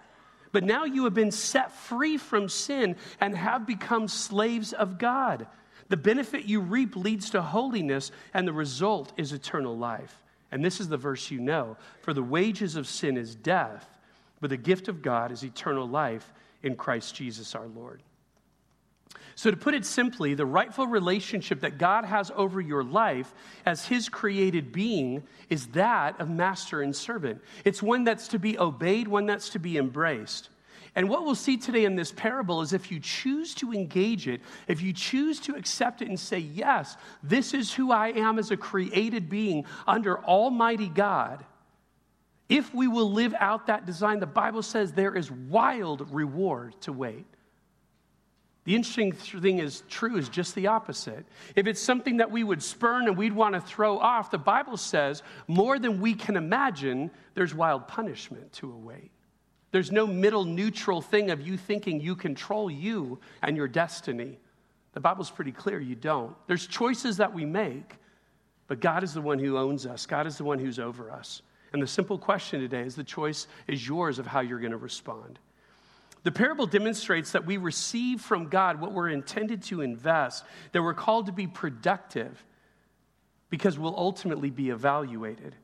But 0.51 0.65
now 0.65 0.85
you 0.85 1.05
have 1.05 1.13
been 1.13 1.31
set 1.31 1.71
free 1.73 2.17
from 2.17 2.49
sin 2.49 2.97
and 3.21 3.37
have 3.37 3.67
become 3.67 4.09
slaves 4.09 4.73
of 4.73 4.97
God. 4.97 5.47
The 5.91 5.99
benefit 5.99 6.47
you 6.47 6.61
reap 6.61 6.97
leads 6.97 7.29
to 7.31 7.43
holiness, 7.43 8.11
and 8.33 8.49
the 8.49 8.55
result 8.55 9.13
is 9.19 9.35
eternal 9.35 9.77
life. 9.77 10.23
And 10.51 10.65
this 10.65 10.81
is 10.81 10.89
the 10.89 10.97
verse 10.97 11.31
you 11.31 11.39
know 11.39 11.77
For 12.01 12.15
the 12.15 12.23
wages 12.23 12.77
of 12.77 12.89
sin 12.89 13.19
is 13.19 13.35
death, 13.35 13.87
but 14.41 14.49
the 14.49 14.57
gift 14.57 14.89
of 14.89 15.03
God 15.03 15.31
is 15.31 15.45
eternal 15.45 15.87
life 15.87 16.33
in 16.67 16.77
Christ 16.77 17.15
Jesus 17.15 17.55
our 17.55 17.69
Lord. 17.69 18.03
So, 19.37 19.51
to 19.51 19.57
put 19.57 19.75
it 19.75 19.85
simply, 19.85 20.33
the 20.33 20.47
rightful 20.47 20.87
relationship 20.87 21.61
that 21.61 21.77
God 21.77 22.07
has 22.07 22.33
over 22.35 22.59
your 22.59 22.83
life 22.83 23.35
as 23.67 23.85
His 23.85 24.09
created 24.09 24.73
being 24.73 25.23
is 25.51 25.67
that 25.69 26.19
of 26.19 26.31
master 26.31 26.81
and 26.81 26.97
servant. 26.97 27.43
It's 27.65 27.83
one 27.83 28.05
that's 28.05 28.29
to 28.29 28.39
be 28.39 28.59
obeyed, 28.59 29.07
one 29.07 29.27
that's 29.27 29.51
to 29.51 29.59
be 29.59 29.77
embraced. 29.77 30.49
And 30.95 31.11
what 31.11 31.27
we'll 31.27 31.35
see 31.35 31.59
today 31.59 31.85
in 31.85 31.97
this 31.97 32.11
parable 32.11 32.63
is 32.63 32.73
if 32.73 32.91
you 32.91 32.99
choose 32.99 33.55
to 33.57 33.75
engage 33.75 34.27
it, 34.27 34.41
if 34.67 34.81
you 34.81 34.95
choose 34.95 35.39
to 35.41 35.55
accept 35.55 36.01
it 36.01 36.09
and 36.09 36.19
say, 36.19 36.39
Yes, 36.39 36.97
this 37.23 37.53
is 37.53 37.75
who 37.75 37.93
I 37.93 38.09
am 38.09 38.39
as 38.39 38.51
a 38.51 38.57
created 38.57 39.29
being 39.29 39.67
under 39.87 40.19
Almighty 40.25 40.89
God, 40.89 41.45
if 42.49 42.73
we 42.75 42.87
will 42.87 43.11
live 43.11 43.35
out 43.39 43.67
that 43.67 43.87
design, 43.87 44.21
the 44.21 44.27
Bible 44.27 44.63
says 44.63 44.93
there 44.93 45.15
is 45.15 45.31
wild 45.31 46.13
reward 46.13 46.81
to 46.83 46.93
wait. 46.93 47.27
The 48.65 48.75
interesting 48.75 49.13
thing 49.13 49.59
is 49.59 49.85
true 49.89 50.17
is 50.17 50.29
just 50.29 50.57
the 50.57 50.67
opposite. 50.67 51.25
If 51.55 51.69
it's 51.69 51.81
something 51.81 52.17
that 52.17 52.31
we 52.31 52.43
would 52.43 52.63
spurn 52.63 53.07
and 53.07 53.17
we'd 53.17 53.33
want 53.33 53.55
to 53.55 53.61
throw 53.61 53.97
off, 53.99 54.33
the 54.33 54.39
Bible 54.39 54.77
says 54.77 55.23
more 55.47 55.79
than 55.79 56.01
we 56.01 56.15
can 56.15 56.37
imagine, 56.37 57.13
there's 57.35 57.55
wild 57.55 57.87
punishment 57.87 58.53
to 58.55 58.73
await. 58.73 59.13
There's 59.71 59.93
no 59.93 60.07
middle 60.07 60.45
neutral 60.45 61.01
thing 61.01 61.31
of 61.31 61.41
you 61.41 61.57
thinking 61.57 62.01
you 62.01 62.17
control 62.17 62.69
you 62.69 63.21
and 63.43 63.57
your 63.57 63.69
destiny. 63.69 64.39
The 64.95 65.01
Bible's 65.01 65.31
pretty 65.31 65.53
clear 65.53 65.79
you 65.79 65.95
don't. 65.95 66.35
There's 66.49 66.67
choices 66.67 67.19
that 67.19 67.33
we 67.33 67.45
make, 67.45 67.95
but 68.67 68.81
God 68.81 69.05
is 69.05 69.15
the 69.15 69.21
one 69.21 69.39
who 69.39 69.59
owns 69.59 69.87
us, 69.87 70.07
God 70.07 70.27
is 70.27 70.39
the 70.39 70.45
one 70.45 70.59
who's 70.59 70.79
over 70.79 71.11
us. 71.11 71.43
And 71.73 71.83
the 71.83 71.87
simple 71.87 72.19
question 72.19 72.61
today 72.61 72.83
is 72.83 72.95
the 72.95 73.05
choice 73.05 73.47
is 73.67 73.87
yours 73.87 74.19
of 74.19 74.27
how 74.27 74.41
you're 74.41 74.61
going 74.61 74.73
to 74.73 74.77
respond. 74.77 75.39
The 76.23 76.33
parable 76.33 76.67
demonstrates 76.67 77.33
that 77.33 77.47
we 77.47 77.57
receive 77.57 78.21
from 78.21 78.49
God 78.49 78.81
what 78.81 78.93
we're 78.93 79.11
intended 79.11 79.63
to 79.65 79.81
invest, 79.81 80.45
that 80.73 80.83
we're 80.83 80.95
called 80.95 81.27
to 81.27 81.33
be 81.33 81.47
productive 81.47 82.45
because 83.49 83.79
we'll 83.79 83.97
ultimately 83.97 84.51
be 84.51 84.71
evaluated. 84.71 85.55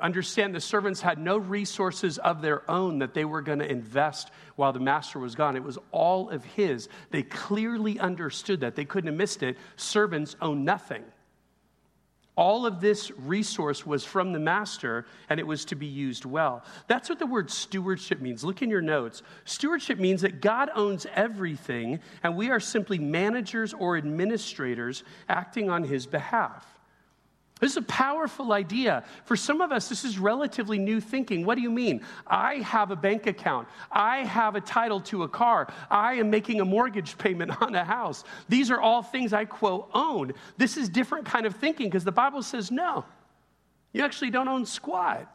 Understand 0.00 0.54
the 0.54 0.60
servants 0.60 1.00
had 1.00 1.18
no 1.18 1.38
resources 1.38 2.18
of 2.18 2.42
their 2.42 2.68
own 2.68 2.98
that 2.98 3.14
they 3.14 3.24
were 3.24 3.42
going 3.42 3.60
to 3.60 3.70
invest 3.70 4.30
while 4.56 4.72
the 4.72 4.80
master 4.80 5.20
was 5.20 5.34
gone. 5.36 5.56
It 5.56 5.62
was 5.62 5.78
all 5.92 6.30
of 6.30 6.44
his. 6.44 6.88
They 7.10 7.22
clearly 7.22 8.00
understood 8.00 8.60
that. 8.60 8.74
They 8.74 8.84
couldn't 8.84 9.08
have 9.08 9.16
missed 9.16 9.42
it. 9.44 9.56
Servants 9.76 10.34
own 10.40 10.64
nothing. 10.64 11.04
All 12.36 12.66
of 12.66 12.80
this 12.80 13.12
resource 13.12 13.86
was 13.86 14.04
from 14.04 14.32
the 14.32 14.40
master 14.40 15.06
and 15.28 15.38
it 15.38 15.46
was 15.46 15.64
to 15.66 15.76
be 15.76 15.86
used 15.86 16.24
well. 16.24 16.64
That's 16.88 17.08
what 17.08 17.20
the 17.20 17.26
word 17.26 17.48
stewardship 17.50 18.20
means. 18.20 18.42
Look 18.42 18.60
in 18.60 18.70
your 18.70 18.82
notes. 18.82 19.22
Stewardship 19.44 19.98
means 19.98 20.22
that 20.22 20.40
God 20.40 20.68
owns 20.74 21.06
everything 21.14 22.00
and 22.24 22.36
we 22.36 22.50
are 22.50 22.58
simply 22.58 22.98
managers 22.98 23.72
or 23.72 23.96
administrators 23.96 25.04
acting 25.28 25.70
on 25.70 25.84
his 25.84 26.06
behalf. 26.06 26.73
This 27.60 27.72
is 27.72 27.76
a 27.76 27.82
powerful 27.82 28.52
idea. 28.52 29.04
For 29.24 29.36
some 29.36 29.60
of 29.60 29.70
us, 29.70 29.88
this 29.88 30.04
is 30.04 30.18
relatively 30.18 30.78
new 30.78 31.00
thinking. 31.00 31.46
What 31.46 31.54
do 31.54 31.62
you 31.62 31.70
mean? 31.70 32.00
I 32.26 32.56
have 32.56 32.90
a 32.90 32.96
bank 32.96 33.26
account. 33.26 33.68
I 33.92 34.24
have 34.24 34.56
a 34.56 34.60
title 34.60 35.00
to 35.02 35.22
a 35.22 35.28
car. 35.28 35.72
I 35.88 36.14
am 36.14 36.30
making 36.30 36.60
a 36.60 36.64
mortgage 36.64 37.16
payment 37.18 37.62
on 37.62 37.74
a 37.74 37.84
house. 37.84 38.24
These 38.48 38.70
are 38.70 38.80
all 38.80 39.02
things 39.02 39.32
I, 39.32 39.44
quote, 39.44 39.88
own. 39.94 40.32
This 40.56 40.76
is 40.76 40.88
different 40.88 41.26
kind 41.26 41.46
of 41.46 41.54
thinking 41.54 41.86
because 41.86 42.04
the 42.04 42.12
Bible 42.12 42.42
says 42.42 42.72
no. 42.72 43.04
You 43.92 44.04
actually 44.04 44.30
don't 44.30 44.48
own 44.48 44.66
squat. 44.66 45.30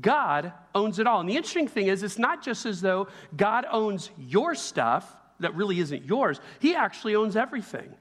God 0.00 0.52
owns 0.74 0.98
it 0.98 1.06
all. 1.06 1.20
And 1.20 1.28
the 1.28 1.36
interesting 1.36 1.68
thing 1.68 1.86
is, 1.86 2.02
it's 2.02 2.18
not 2.18 2.42
just 2.42 2.66
as 2.66 2.80
though 2.80 3.06
God 3.36 3.64
owns 3.70 4.10
your 4.18 4.56
stuff 4.56 5.16
that 5.38 5.54
really 5.54 5.78
isn't 5.78 6.04
yours, 6.04 6.40
He 6.58 6.74
actually 6.74 7.14
owns 7.14 7.36
everything. 7.36 7.94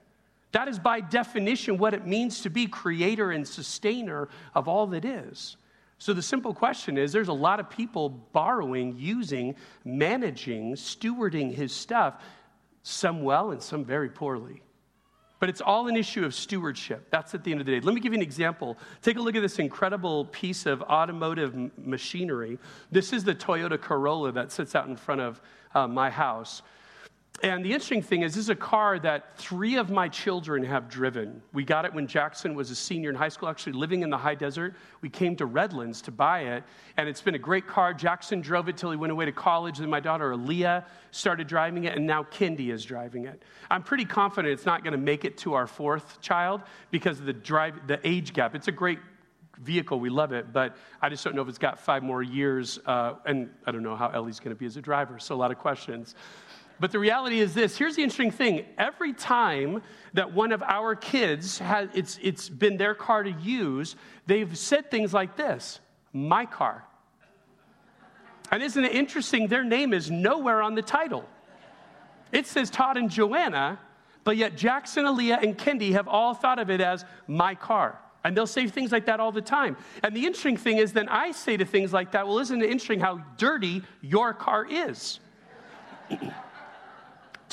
That 0.54 0.68
is 0.68 0.80
by 0.80 1.02
definition 1.02 1.78
what 1.78 1.94
it 1.94 2.08
means 2.08 2.42
to 2.42 2.50
be 2.50 2.68
creator 2.68 3.32
and 3.32 3.46
sustainer 3.48 4.30
of 4.56 4.68
all 4.68 4.88
that 4.88 5.04
is. 5.04 5.58
So 5.98 6.14
the 6.14 6.22
simple 6.22 6.54
question 6.54 6.98
is 6.98 7.12
there's 7.12 7.28
a 7.28 7.34
lot 7.34 7.60
of 7.60 7.70
people 7.70 8.10
borrowing, 8.10 8.96
using, 8.98 9.56
managing, 9.84 10.76
stewarding 10.76 11.54
his 11.54 11.72
stuff, 11.72 12.22
some 12.84 13.24
well 13.24 13.52
and 13.52 13.62
some 13.62 13.84
very 13.84 14.10
poorly. 14.10 14.62
But 15.40 15.50
it's 15.50 15.62
all 15.62 15.88
an 15.88 15.98
issue 15.98 16.24
of 16.24 16.36
stewardship. 16.36 17.08
That's 17.10 17.34
at 17.34 17.44
the 17.44 17.52
end 17.52 17.60
of 17.60 17.66
the 17.66 17.74
day. 17.74 17.80
Let 17.80 17.96
me 17.96 18.00
give 18.00 18.14
you 18.14 18.20
an 18.20 18.24
example. 18.24 18.78
Take 19.02 19.18
a 19.18 19.22
look 19.22 19.36
at 19.36 19.42
this 19.42 19.60
incredible 19.60 20.26
piece 20.26 20.66
of 20.66 20.82
automotive 20.84 21.56
machinery. 21.78 22.60
This 22.92 23.12
is 23.12 23.24
the 23.24 23.36
Toyota 23.36 23.82
Corolla 23.82 24.32
that 24.34 24.52
sits 24.52 24.76
out 24.76 24.88
in 24.88 24.96
front 24.96 25.22
of 25.22 25.42
uh, 25.74 25.88
my 25.88 26.10
house. 26.10 26.62
And 27.44 27.64
the 27.64 27.74
interesting 27.74 28.02
thing 28.02 28.22
is, 28.22 28.36
this 28.36 28.46
is 28.46 28.50
a 28.50 28.56
car 28.56 28.98
that 29.00 29.38
three 29.38 29.76
of 29.76 29.90
my 29.90 30.08
children 30.08 30.64
have 30.64 30.88
driven. 30.88 31.42
We 31.52 31.66
got 31.66 31.84
it 31.84 31.94
when 31.94 32.08
Jackson 32.08 32.56
was 32.56 32.72
a 32.72 32.76
senior 32.76 33.10
in 33.10 33.18
high 33.18 33.28
school, 33.28 33.50
actually 33.50 33.74
living 33.74 34.02
in 34.02 34.10
the 34.10 34.18
high 34.18 34.36
desert. 34.36 34.76
We 35.02 35.10
came 35.10 35.36
to 35.36 35.46
Redlands 35.46 36.02
to 36.04 36.12
buy 36.12 36.44
it, 36.44 36.64
and 36.96 37.10
it's 37.10 37.22
been 37.22 37.36
a 37.36 37.40
great 37.40 37.68
car. 37.68 37.94
Jackson 37.94 38.40
drove 38.40 38.70
it 38.70 38.78
till 38.78 38.92
he 38.92 38.96
went 38.96 39.12
away 39.12 39.26
to 39.26 39.34
college. 39.34 39.80
Then 39.80 39.90
my 39.90 40.00
daughter 40.00 40.32
Aaliyah 40.32 40.86
started 41.12 41.48
driving 41.48 41.84
it, 41.84 41.98
and 41.98 42.08
now 42.08 42.24
Kendi 42.24 42.72
is 42.72 42.86
driving 42.86 43.26
it. 43.26 43.44
I'm 43.70 43.84
pretty 43.84 44.06
confident 44.06 44.54
it's 44.54 44.66
not 44.66 44.86
going 44.86 44.94
to 44.94 44.98
make 44.98 45.26
it 45.26 45.38
to 45.40 45.54
our 45.54 45.68
fourth 45.68 46.22
child 46.22 46.62
because 46.92 47.20
of 47.20 47.26
the 47.26 47.34
drive, 47.34 47.88
the 47.88 48.00
age 48.08 48.32
gap. 48.32 48.56
It's 48.56 48.70
a 48.70 48.72
great 48.72 49.00
vehicle. 49.62 50.00
We 50.00 50.10
love 50.10 50.32
it, 50.32 50.54
but 50.54 50.76
I 51.02 51.10
just 51.10 51.24
don't 51.24 51.36
know 51.36 51.42
if 51.42 51.50
it's 51.50 51.58
got 51.58 51.80
five 51.80 52.04
more 52.04 52.24
years. 52.24 52.80
Uh, 52.86 53.16
and 53.26 53.50
I 53.66 53.72
don't 53.72 53.84
know 53.84 53.96
how 53.96 54.10
Ellie's 54.10 54.40
going 54.40 54.56
to 54.56 54.60
be 54.60 54.66
as 54.66 54.78
a 54.78 54.82
driver. 54.82 55.20
So 55.20 55.36
a 55.36 55.38
lot 55.38 55.52
of 55.52 55.58
questions. 55.58 56.16
But 56.80 56.92
the 56.92 57.00
reality 57.00 57.40
is 57.40 57.54
this 57.54 57.78
here's 57.78 57.96
the 57.96 58.04
interesting 58.04 58.32
thing 58.32 58.66
every 58.78 59.14
time 59.14 59.82
that 60.14 60.34
one 60.34 60.52
of 60.52 60.62
our 60.64 60.96
kids 60.96 61.60
has 61.60 61.90
it's, 61.94 62.20
it's 62.22 62.50
been 62.50 62.78
their 62.78 62.96
car 62.96 63.24
to 63.24 63.32
use, 63.32 63.96
they've 64.26 64.58
said 64.58 64.92
things 64.92 65.14
like 65.14 65.36
this 65.36 65.80
my 66.12 66.46
car. 66.46 66.84
And 68.52 68.62
isn't 68.62 68.84
it 68.84 68.94
interesting? 68.94 69.48
Their 69.48 69.64
name 69.64 69.94
is 69.94 70.12
nowhere 70.12 70.62
on 70.62 70.76
the 70.76 70.82
title. 70.82 71.28
It 72.32 72.46
says 72.46 72.70
Todd 72.70 72.98
and 72.98 73.10
Joanna, 73.10 73.80
but 74.24 74.38
yet 74.38 74.56
Jackson, 74.56 75.06
Aaliyah, 75.06 75.42
and 75.42 75.58
Kendi 75.58 75.94
have 75.94 76.08
all 76.08 76.34
thought 76.34 76.60
of 76.60 76.70
it 76.70 76.82
as 76.82 77.06
my 77.28 77.56
car. 77.56 78.00
And 78.24 78.38
they'll 78.38 78.48
say 78.48 78.68
things 78.68 78.92
like 78.92 79.06
that 79.08 79.20
all 79.20 79.32
the 79.32 79.42
time. 79.42 79.76
And 80.02 80.16
the 80.16 80.26
interesting 80.26 80.58
thing 80.58 80.78
is, 80.78 80.94
then 80.94 81.10
I 81.10 81.32
say 81.32 81.58
to 81.58 81.66
things 81.66 81.92
like 81.92 82.12
that, 82.12 82.28
well, 82.28 82.40
isn't 82.40 82.62
it 82.62 82.70
interesting 82.70 83.00
how 83.00 83.24
dirty 83.38 83.84
your 84.02 84.34
car 84.34 84.66
is? 84.70 85.20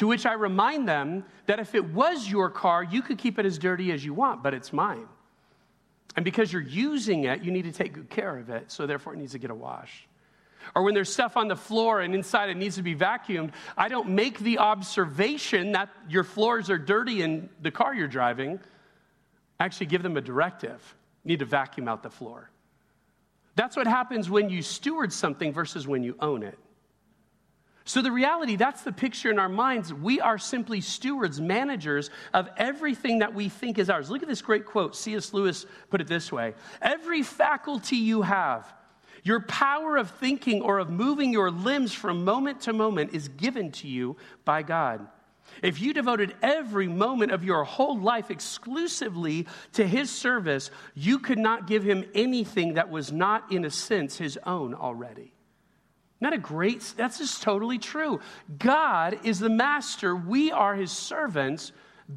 To 0.00 0.06
which 0.06 0.24
I 0.24 0.32
remind 0.32 0.88
them 0.88 1.26
that 1.44 1.60
if 1.60 1.74
it 1.74 1.84
was 1.84 2.26
your 2.26 2.48
car, 2.48 2.82
you 2.82 3.02
could 3.02 3.18
keep 3.18 3.38
it 3.38 3.44
as 3.44 3.58
dirty 3.58 3.92
as 3.92 4.02
you 4.02 4.14
want, 4.14 4.42
but 4.42 4.54
it's 4.54 4.72
mine. 4.72 5.06
And 6.16 6.24
because 6.24 6.50
you're 6.50 6.62
using 6.62 7.24
it, 7.24 7.42
you 7.42 7.50
need 7.50 7.64
to 7.64 7.72
take 7.72 7.92
good 7.92 8.08
care 8.08 8.38
of 8.38 8.48
it, 8.48 8.72
so 8.72 8.86
therefore 8.86 9.12
it 9.12 9.18
needs 9.18 9.32
to 9.32 9.38
get 9.38 9.50
a 9.50 9.54
wash. 9.54 10.08
Or 10.74 10.84
when 10.84 10.94
there's 10.94 11.12
stuff 11.12 11.36
on 11.36 11.48
the 11.48 11.56
floor 11.56 12.00
and 12.00 12.14
inside 12.14 12.48
it 12.48 12.56
needs 12.56 12.76
to 12.76 12.82
be 12.82 12.96
vacuumed, 12.96 13.50
I 13.76 13.88
don't 13.88 14.08
make 14.08 14.38
the 14.38 14.58
observation 14.60 15.72
that 15.72 15.90
your 16.08 16.24
floors 16.24 16.70
are 16.70 16.78
dirty 16.78 17.20
in 17.20 17.50
the 17.60 17.70
car 17.70 17.94
you're 17.94 18.08
driving. 18.08 18.58
I 19.58 19.66
actually 19.66 19.88
give 19.88 20.02
them 20.02 20.16
a 20.16 20.22
directive. 20.22 20.96
You 21.24 21.28
need 21.28 21.40
to 21.40 21.44
vacuum 21.44 21.88
out 21.88 22.02
the 22.02 22.08
floor. 22.08 22.48
That's 23.54 23.76
what 23.76 23.86
happens 23.86 24.30
when 24.30 24.48
you 24.48 24.62
steward 24.62 25.12
something 25.12 25.52
versus 25.52 25.86
when 25.86 26.02
you 26.02 26.16
own 26.20 26.42
it. 26.42 26.58
So, 27.90 28.02
the 28.02 28.12
reality, 28.12 28.54
that's 28.54 28.82
the 28.82 28.92
picture 28.92 29.32
in 29.32 29.40
our 29.40 29.48
minds. 29.48 29.92
We 29.92 30.20
are 30.20 30.38
simply 30.38 30.80
stewards, 30.80 31.40
managers 31.40 32.08
of 32.32 32.48
everything 32.56 33.18
that 33.18 33.34
we 33.34 33.48
think 33.48 33.80
is 33.80 33.90
ours. 33.90 34.08
Look 34.08 34.22
at 34.22 34.28
this 34.28 34.42
great 34.42 34.64
quote. 34.64 34.94
C.S. 34.94 35.34
Lewis 35.34 35.66
put 35.88 36.00
it 36.00 36.06
this 36.06 36.30
way 36.30 36.54
Every 36.80 37.24
faculty 37.24 37.96
you 37.96 38.22
have, 38.22 38.72
your 39.24 39.40
power 39.40 39.96
of 39.96 40.08
thinking 40.08 40.62
or 40.62 40.78
of 40.78 40.88
moving 40.88 41.32
your 41.32 41.50
limbs 41.50 41.92
from 41.92 42.24
moment 42.24 42.60
to 42.60 42.72
moment 42.72 43.12
is 43.12 43.26
given 43.26 43.72
to 43.72 43.88
you 43.88 44.16
by 44.44 44.62
God. 44.62 45.08
If 45.60 45.80
you 45.80 45.92
devoted 45.92 46.36
every 46.42 46.86
moment 46.86 47.32
of 47.32 47.42
your 47.42 47.64
whole 47.64 47.98
life 47.98 48.30
exclusively 48.30 49.48
to 49.72 49.84
His 49.84 50.10
service, 50.10 50.70
you 50.94 51.18
could 51.18 51.40
not 51.40 51.66
give 51.66 51.82
Him 51.82 52.04
anything 52.14 52.74
that 52.74 52.88
was 52.88 53.10
not, 53.10 53.50
in 53.50 53.64
a 53.64 53.70
sense, 53.70 54.16
His 54.16 54.38
own 54.46 54.74
already. 54.74 55.32
Not 56.20 56.32
a 56.34 56.38
great, 56.38 56.94
that's 56.96 57.18
just 57.18 57.42
totally 57.42 57.78
true. 57.78 58.20
God 58.58 59.20
is 59.24 59.38
the 59.38 59.48
master. 59.48 60.14
We 60.14 60.52
are 60.52 60.74
his 60.74 60.92
servants, 60.92 61.72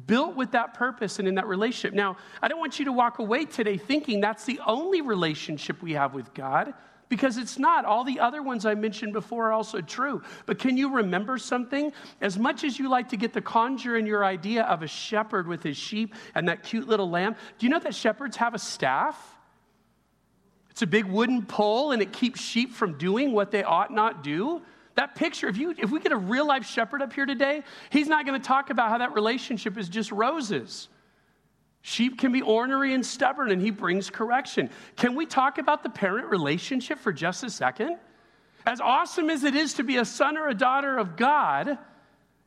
built 0.06 0.36
with 0.36 0.50
that 0.50 0.74
purpose 0.74 1.18
and 1.18 1.26
in 1.26 1.36
that 1.36 1.46
relationship. 1.46 1.94
Now, 1.94 2.16
I 2.42 2.48
don't 2.48 2.58
want 2.58 2.78
you 2.78 2.84
to 2.86 2.92
walk 2.92 3.18
away 3.18 3.44
today 3.44 3.78
thinking 3.78 4.20
that's 4.20 4.44
the 4.44 4.60
only 4.66 5.00
relationship 5.00 5.82
we 5.82 5.92
have 5.92 6.12
with 6.14 6.34
God, 6.34 6.74
because 7.08 7.38
it's 7.38 7.58
not. 7.58 7.84
All 7.84 8.02
the 8.02 8.18
other 8.20 8.42
ones 8.42 8.66
I 8.66 8.74
mentioned 8.74 9.12
before 9.12 9.48
are 9.48 9.52
also 9.52 9.80
true. 9.80 10.22
But 10.46 10.58
can 10.58 10.76
you 10.76 10.94
remember 10.94 11.38
something? 11.38 11.92
As 12.20 12.38
much 12.38 12.64
as 12.64 12.78
you 12.78 12.88
like 12.88 13.10
to 13.10 13.16
get 13.16 13.32
the 13.32 13.40
conjure 13.40 13.96
in 13.96 14.04
your 14.04 14.24
idea 14.24 14.64
of 14.64 14.82
a 14.82 14.86
shepherd 14.86 15.46
with 15.46 15.62
his 15.62 15.76
sheep 15.76 16.14
and 16.34 16.48
that 16.48 16.62
cute 16.62 16.88
little 16.88 17.08
lamb, 17.08 17.36
do 17.58 17.66
you 17.66 17.70
know 17.70 17.78
that 17.78 17.94
shepherds 17.94 18.36
have 18.38 18.54
a 18.54 18.58
staff? 18.58 19.33
It's 20.74 20.82
a 20.82 20.88
big 20.88 21.04
wooden 21.04 21.46
pole 21.46 21.92
and 21.92 22.02
it 22.02 22.12
keeps 22.12 22.40
sheep 22.40 22.72
from 22.72 22.98
doing 22.98 23.30
what 23.30 23.52
they 23.52 23.62
ought 23.62 23.92
not 23.92 24.24
do. 24.24 24.60
That 24.96 25.14
picture, 25.14 25.46
if, 25.46 25.56
you, 25.56 25.72
if 25.78 25.92
we 25.92 26.00
get 26.00 26.10
a 26.10 26.16
real 26.16 26.44
life 26.44 26.66
shepherd 26.66 27.00
up 27.00 27.12
here 27.12 27.26
today, 27.26 27.62
he's 27.90 28.08
not 28.08 28.26
going 28.26 28.40
to 28.40 28.44
talk 28.44 28.70
about 28.70 28.88
how 28.90 28.98
that 28.98 29.14
relationship 29.14 29.78
is 29.78 29.88
just 29.88 30.10
roses. 30.10 30.88
Sheep 31.82 32.18
can 32.18 32.32
be 32.32 32.42
ornery 32.42 32.92
and 32.92 33.06
stubborn, 33.06 33.52
and 33.52 33.62
he 33.62 33.70
brings 33.70 34.10
correction. 34.10 34.68
Can 34.96 35.14
we 35.14 35.26
talk 35.26 35.58
about 35.58 35.84
the 35.84 35.90
parent 35.90 36.26
relationship 36.26 36.98
for 36.98 37.12
just 37.12 37.44
a 37.44 37.50
second? 37.50 37.96
As 38.66 38.80
awesome 38.80 39.30
as 39.30 39.44
it 39.44 39.54
is 39.54 39.74
to 39.74 39.84
be 39.84 39.98
a 39.98 40.04
son 40.04 40.36
or 40.36 40.48
a 40.48 40.54
daughter 40.54 40.98
of 40.98 41.14
God, 41.14 41.78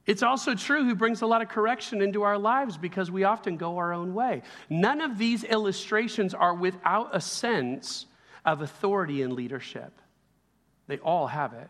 it's 0.05 0.23
also 0.23 0.53
true 0.53 0.83
who 0.83 0.95
brings 0.95 1.21
a 1.21 1.25
lot 1.25 1.41
of 1.41 1.47
correction 1.47 2.01
into 2.01 2.23
our 2.23 2.37
lives 2.37 2.77
because 2.77 3.09
we 3.09 3.23
often 3.23 3.55
go 3.55 3.77
our 3.77 3.93
own 3.93 4.13
way. 4.13 4.41
None 4.69 4.99
of 4.99 5.17
these 5.17 5.45
illustrations 5.45 6.33
are 6.33 6.53
without 6.53 7.15
a 7.15 7.21
sense 7.21 8.05
of 8.47 8.61
authority 8.61 9.21
and 9.21 9.33
leadership. 9.33 9.91
They 10.87 10.97
all 10.99 11.27
have 11.27 11.53
it. 11.53 11.69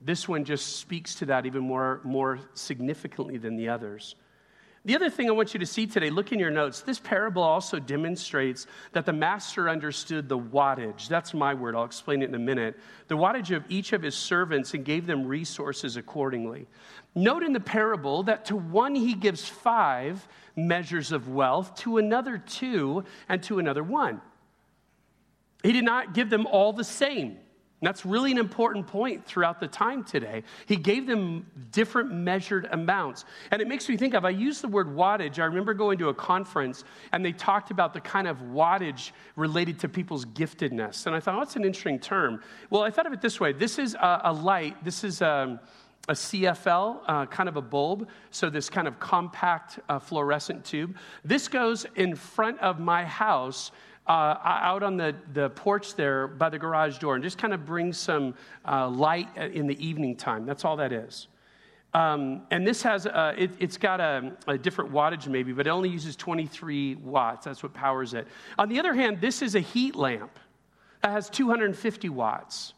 This 0.00 0.28
one 0.28 0.44
just 0.44 0.78
speaks 0.78 1.14
to 1.16 1.26
that 1.26 1.46
even 1.46 1.62
more, 1.62 2.00
more 2.02 2.40
significantly 2.54 3.38
than 3.38 3.56
the 3.56 3.68
others. 3.68 4.16
The 4.84 4.96
other 4.96 5.10
thing 5.10 5.28
I 5.28 5.32
want 5.32 5.52
you 5.52 5.60
to 5.60 5.66
see 5.66 5.86
today, 5.86 6.08
look 6.08 6.32
in 6.32 6.38
your 6.38 6.50
notes. 6.50 6.80
This 6.80 6.98
parable 6.98 7.42
also 7.42 7.78
demonstrates 7.78 8.66
that 8.92 9.04
the 9.04 9.12
master 9.12 9.68
understood 9.68 10.26
the 10.26 10.38
wattage. 10.38 11.06
That's 11.06 11.34
my 11.34 11.52
word. 11.52 11.76
I'll 11.76 11.84
explain 11.84 12.22
it 12.22 12.30
in 12.30 12.34
a 12.34 12.38
minute. 12.38 12.80
The 13.08 13.16
wattage 13.16 13.54
of 13.54 13.62
each 13.68 13.92
of 13.92 14.02
his 14.02 14.14
servants 14.14 14.72
and 14.72 14.84
gave 14.84 15.06
them 15.06 15.26
resources 15.26 15.98
accordingly. 15.98 16.66
Note 17.14 17.42
in 17.42 17.52
the 17.52 17.60
parable 17.60 18.22
that 18.22 18.46
to 18.46 18.56
one 18.56 18.94
he 18.94 19.14
gives 19.14 19.46
five 19.46 20.26
measures 20.56 21.12
of 21.12 21.28
wealth, 21.28 21.76
to 21.80 21.98
another 21.98 22.38
two, 22.38 23.04
and 23.28 23.42
to 23.42 23.58
another 23.58 23.84
one. 23.84 24.22
He 25.62 25.72
did 25.72 25.84
not 25.84 26.14
give 26.14 26.30
them 26.30 26.46
all 26.46 26.72
the 26.72 26.84
same. 26.84 27.38
And 27.80 27.88
that's 27.88 28.04
really 28.04 28.30
an 28.30 28.36
important 28.36 28.86
point 28.86 29.24
throughout 29.24 29.58
the 29.58 29.66
time 29.66 30.04
today. 30.04 30.42
He 30.66 30.76
gave 30.76 31.06
them 31.06 31.46
different 31.72 32.12
measured 32.12 32.68
amounts. 32.72 33.24
And 33.50 33.62
it 33.62 33.68
makes 33.68 33.88
me 33.88 33.96
think 33.96 34.12
of, 34.12 34.26
I 34.26 34.30
use 34.30 34.60
the 34.60 34.68
word 34.68 34.88
wattage. 34.88 35.38
I 35.38 35.46
remember 35.46 35.72
going 35.72 35.96
to 35.98 36.10
a 36.10 36.14
conference 36.14 36.84
and 37.12 37.24
they 37.24 37.32
talked 37.32 37.70
about 37.70 37.94
the 37.94 38.00
kind 38.00 38.28
of 38.28 38.36
wattage 38.38 39.12
related 39.34 39.78
to 39.80 39.88
people's 39.88 40.26
giftedness. 40.26 41.06
And 41.06 41.16
I 41.16 41.20
thought, 41.20 41.36
oh, 41.36 41.38
that's 41.38 41.56
an 41.56 41.64
interesting 41.64 41.98
term. 41.98 42.42
Well, 42.68 42.82
I 42.82 42.90
thought 42.90 43.06
of 43.06 43.14
it 43.14 43.22
this 43.22 43.40
way 43.40 43.52
this 43.52 43.78
is 43.78 43.94
a, 43.94 44.20
a 44.24 44.32
light, 44.32 44.84
this 44.84 45.02
is 45.02 45.22
a, 45.22 45.30
um, 45.30 45.60
a 46.08 46.12
CFL, 46.12 47.00
uh, 47.06 47.26
kind 47.26 47.48
of 47.48 47.56
a 47.56 47.62
bulb, 47.62 48.08
so 48.30 48.50
this 48.50 48.68
kind 48.70 48.88
of 48.88 48.98
compact 48.98 49.78
uh, 49.88 49.98
fluorescent 49.98 50.64
tube. 50.64 50.96
This 51.24 51.46
goes 51.46 51.86
in 51.94 52.16
front 52.16 52.58
of 52.60 52.80
my 52.80 53.04
house 53.04 53.70
uh, 54.06 54.36
out 54.42 54.82
on 54.82 54.96
the, 54.96 55.14
the 55.34 55.50
porch 55.50 55.94
there 55.94 56.26
by 56.26 56.48
the 56.48 56.58
garage 56.58 56.98
door 56.98 57.14
and 57.14 57.22
just 57.22 57.38
kind 57.38 57.54
of 57.54 57.64
bring 57.64 57.92
some 57.92 58.34
uh, 58.66 58.88
light 58.88 59.28
in 59.36 59.66
the 59.66 59.86
evening 59.86 60.16
time. 60.16 60.46
That's 60.46 60.64
all 60.64 60.76
that 60.76 60.92
is. 60.92 61.28
Um, 61.92 62.42
and 62.50 62.66
this 62.66 62.82
has, 62.82 63.06
a, 63.06 63.34
it, 63.36 63.50
has 63.60 63.76
got 63.76 64.00
a, 64.00 64.36
a, 64.46 64.56
different 64.56 64.92
wattage 64.92 65.26
maybe, 65.26 65.52
but 65.52 65.66
it 65.66 65.70
only 65.70 65.88
uses 65.88 66.14
23 66.14 66.96
watts. 66.96 67.46
That's 67.46 67.64
what 67.64 67.74
powers 67.74 68.14
it. 68.14 68.28
On 68.58 68.68
the 68.68 68.78
other 68.78 68.94
hand, 68.94 69.20
this 69.20 69.42
is 69.42 69.56
a 69.56 69.60
heat 69.60 69.96
lamp 69.96 70.38
that 71.02 71.10
has 71.10 71.28
250 71.30 72.08
watts. 72.10 72.74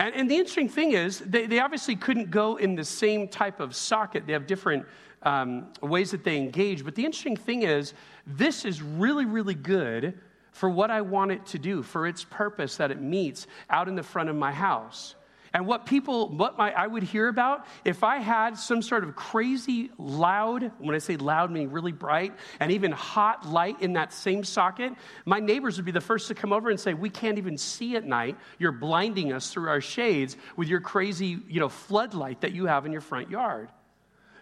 And, 0.00 0.14
and 0.14 0.30
the 0.30 0.36
interesting 0.36 0.68
thing 0.68 0.92
is, 0.92 1.18
they, 1.18 1.46
they, 1.46 1.58
obviously 1.58 1.94
couldn't 1.94 2.30
go 2.30 2.56
in 2.56 2.74
the 2.74 2.84
same 2.84 3.28
type 3.28 3.60
of 3.60 3.74
socket. 3.74 4.26
They 4.26 4.32
have 4.32 4.46
different 4.46 4.86
um, 5.24 5.66
ways 5.82 6.10
that 6.12 6.24
they 6.24 6.38
engage. 6.38 6.84
But 6.84 6.94
the 6.94 7.04
interesting 7.04 7.36
thing 7.36 7.62
is, 7.62 7.92
this 8.26 8.64
is 8.64 8.80
really, 8.80 9.26
really 9.26 9.54
good 9.54 10.18
for 10.58 10.68
what 10.68 10.90
I 10.90 11.02
want 11.02 11.30
it 11.30 11.46
to 11.46 11.58
do, 11.58 11.84
for 11.84 12.04
its 12.04 12.24
purpose 12.24 12.78
that 12.78 12.90
it 12.90 13.00
meets 13.00 13.46
out 13.70 13.86
in 13.86 13.94
the 13.94 14.02
front 14.02 14.28
of 14.28 14.34
my 14.34 14.50
house. 14.50 15.14
And 15.54 15.68
what 15.68 15.86
people, 15.86 16.28
what 16.30 16.58
my, 16.58 16.72
I 16.72 16.86
would 16.86 17.04
hear 17.04 17.28
about 17.28 17.64
if 17.84 18.02
I 18.02 18.18
had 18.18 18.58
some 18.58 18.82
sort 18.82 19.04
of 19.04 19.14
crazy 19.14 19.90
loud, 19.96 20.72
when 20.78 20.96
I 20.96 20.98
say 20.98 21.16
loud, 21.16 21.52
meaning 21.52 21.70
really 21.70 21.92
bright, 21.92 22.34
and 22.58 22.72
even 22.72 22.90
hot 22.90 23.48
light 23.48 23.80
in 23.80 23.92
that 23.92 24.12
same 24.12 24.42
socket, 24.42 24.92
my 25.24 25.38
neighbors 25.38 25.76
would 25.76 25.86
be 25.86 25.92
the 25.92 26.00
first 26.00 26.26
to 26.26 26.34
come 26.34 26.52
over 26.52 26.70
and 26.70 26.78
say, 26.78 26.92
We 26.92 27.08
can't 27.08 27.38
even 27.38 27.56
see 27.56 27.94
at 27.94 28.04
night. 28.04 28.36
You're 28.58 28.72
blinding 28.72 29.32
us 29.32 29.52
through 29.52 29.68
our 29.68 29.80
shades 29.80 30.36
with 30.56 30.66
your 30.66 30.80
crazy, 30.80 31.38
you 31.48 31.60
know, 31.60 31.68
floodlight 31.68 32.40
that 32.40 32.50
you 32.50 32.66
have 32.66 32.84
in 32.84 32.90
your 32.90 33.00
front 33.00 33.30
yard. 33.30 33.68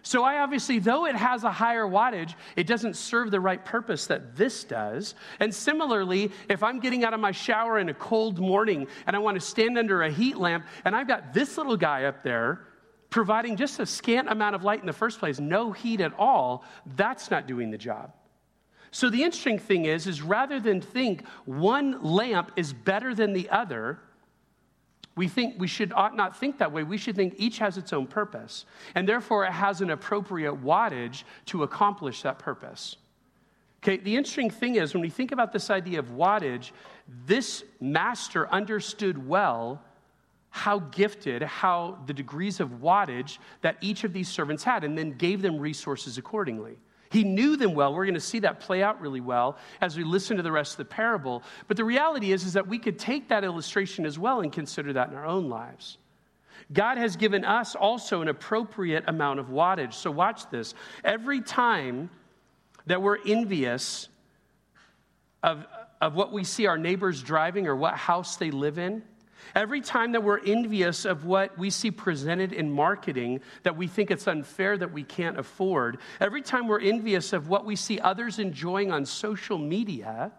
So, 0.07 0.23
I 0.23 0.39
obviously, 0.39 0.79
though 0.79 1.05
it 1.05 1.17
has 1.17 1.43
a 1.43 1.51
higher 1.51 1.83
wattage, 1.83 2.35
it 2.55 2.65
doesn't 2.65 2.95
serve 2.95 3.29
the 3.29 3.41
right 3.41 3.63
purpose 3.65 4.07
that 4.07 4.37
this 4.37 4.63
does. 4.63 5.15
And 5.41 5.53
similarly, 5.53 6.31
if 6.49 6.63
I'm 6.63 6.79
getting 6.79 7.03
out 7.03 7.13
of 7.13 7.19
my 7.19 7.33
shower 7.33 7.77
in 7.79 7.89
a 7.89 7.93
cold 7.93 8.39
morning 8.39 8.87
and 9.05 9.17
I 9.17 9.19
want 9.19 9.35
to 9.35 9.45
stand 9.45 9.77
under 9.77 10.03
a 10.03 10.09
heat 10.09 10.37
lamp 10.37 10.65
and 10.85 10.95
I've 10.95 11.09
got 11.09 11.33
this 11.33 11.57
little 11.57 11.75
guy 11.75 12.05
up 12.05 12.23
there 12.23 12.61
providing 13.09 13.57
just 13.57 13.81
a 13.81 13.85
scant 13.85 14.29
amount 14.31 14.55
of 14.55 14.63
light 14.63 14.79
in 14.79 14.85
the 14.85 14.93
first 14.93 15.19
place, 15.19 15.41
no 15.41 15.73
heat 15.73 15.99
at 15.99 16.13
all, 16.17 16.63
that's 16.95 17.29
not 17.29 17.45
doing 17.45 17.69
the 17.69 17.77
job. 17.77 18.13
So 18.91 19.09
the 19.09 19.23
interesting 19.23 19.59
thing 19.59 19.87
is 19.87 20.07
is 20.07 20.21
rather 20.21 20.61
than 20.61 20.79
think 20.79 21.27
one 21.43 22.01
lamp 22.01 22.53
is 22.55 22.71
better 22.71 23.13
than 23.13 23.33
the 23.33 23.49
other, 23.49 23.99
we 25.17 25.27
think 25.27 25.55
we 25.59 25.67
should 25.67 25.91
ought 25.93 26.15
not 26.15 26.37
think 26.37 26.59
that 26.59 26.71
way. 26.71 26.83
We 26.83 26.97
should 26.97 27.15
think 27.15 27.33
each 27.37 27.57
has 27.57 27.77
its 27.77 27.91
own 27.91 28.07
purpose, 28.07 28.65
and 28.95 29.09
therefore 29.09 29.45
it 29.45 29.51
has 29.51 29.81
an 29.81 29.89
appropriate 29.89 30.63
wattage 30.63 31.23
to 31.47 31.63
accomplish 31.63 32.21
that 32.21 32.39
purpose. 32.39 32.95
Okay, 33.83 33.97
the 33.97 34.15
interesting 34.15 34.49
thing 34.49 34.75
is 34.75 34.93
when 34.93 35.01
we 35.01 35.09
think 35.09 35.31
about 35.31 35.51
this 35.51 35.69
idea 35.69 35.99
of 35.99 36.11
wattage, 36.11 36.71
this 37.25 37.63
master 37.81 38.47
understood 38.49 39.27
well 39.27 39.81
how 40.49 40.79
gifted, 40.79 41.43
how 41.43 41.97
the 42.05 42.13
degrees 42.13 42.59
of 42.59 42.69
wattage 42.81 43.37
that 43.61 43.77
each 43.81 44.03
of 44.03 44.13
these 44.13 44.27
servants 44.27 44.63
had, 44.63 44.83
and 44.83 44.97
then 44.97 45.11
gave 45.11 45.41
them 45.41 45.59
resources 45.59 46.17
accordingly. 46.17 46.77
He 47.09 47.23
knew 47.23 47.55
them 47.55 47.73
well. 47.73 47.93
We're 47.93 48.05
going 48.05 48.15
to 48.15 48.19
see 48.19 48.39
that 48.39 48.59
play 48.59 48.83
out 48.83 48.99
really 49.01 49.21
well 49.21 49.57
as 49.81 49.97
we 49.97 50.03
listen 50.03 50.37
to 50.37 50.43
the 50.43 50.51
rest 50.51 50.73
of 50.73 50.77
the 50.77 50.85
parable. 50.85 51.43
But 51.67 51.77
the 51.77 51.85
reality 51.85 52.31
is, 52.31 52.43
is 52.43 52.53
that 52.53 52.67
we 52.67 52.79
could 52.79 52.99
take 52.99 53.29
that 53.29 53.43
illustration 53.43 54.05
as 54.05 54.19
well 54.19 54.41
and 54.41 54.51
consider 54.51 54.93
that 54.93 55.09
in 55.09 55.15
our 55.15 55.25
own 55.25 55.49
lives. 55.49 55.97
God 56.73 56.97
has 56.97 57.15
given 57.15 57.45
us 57.45 57.75
also 57.75 58.21
an 58.21 58.27
appropriate 58.27 59.05
amount 59.07 59.39
of 59.39 59.47
wattage. 59.47 59.93
So 59.93 60.11
watch 60.11 60.49
this. 60.49 60.73
Every 61.03 61.41
time 61.41 62.09
that 62.87 63.01
we're 63.01 63.19
envious 63.25 64.09
of, 65.43 65.65
of 66.01 66.15
what 66.15 66.33
we 66.33 66.43
see 66.43 66.65
our 66.65 66.77
neighbors 66.77 67.23
driving 67.23 67.67
or 67.67 67.75
what 67.75 67.95
house 67.95 68.35
they 68.35 68.51
live 68.51 68.77
in, 68.77 69.03
Every 69.55 69.81
time 69.81 70.11
that 70.11 70.23
we're 70.23 70.39
envious 70.39 71.05
of 71.05 71.25
what 71.25 71.57
we 71.57 71.69
see 71.69 71.91
presented 71.91 72.53
in 72.53 72.71
marketing 72.71 73.41
that 73.63 73.75
we 73.75 73.87
think 73.87 74.11
it's 74.11 74.27
unfair 74.27 74.77
that 74.77 74.91
we 74.91 75.03
can't 75.03 75.39
afford, 75.39 75.99
every 76.19 76.41
time 76.41 76.67
we're 76.67 76.81
envious 76.81 77.33
of 77.33 77.47
what 77.47 77.65
we 77.65 77.75
see 77.75 77.99
others 77.99 78.39
enjoying 78.39 78.91
on 78.91 79.05
social 79.05 79.57
media, 79.57 80.31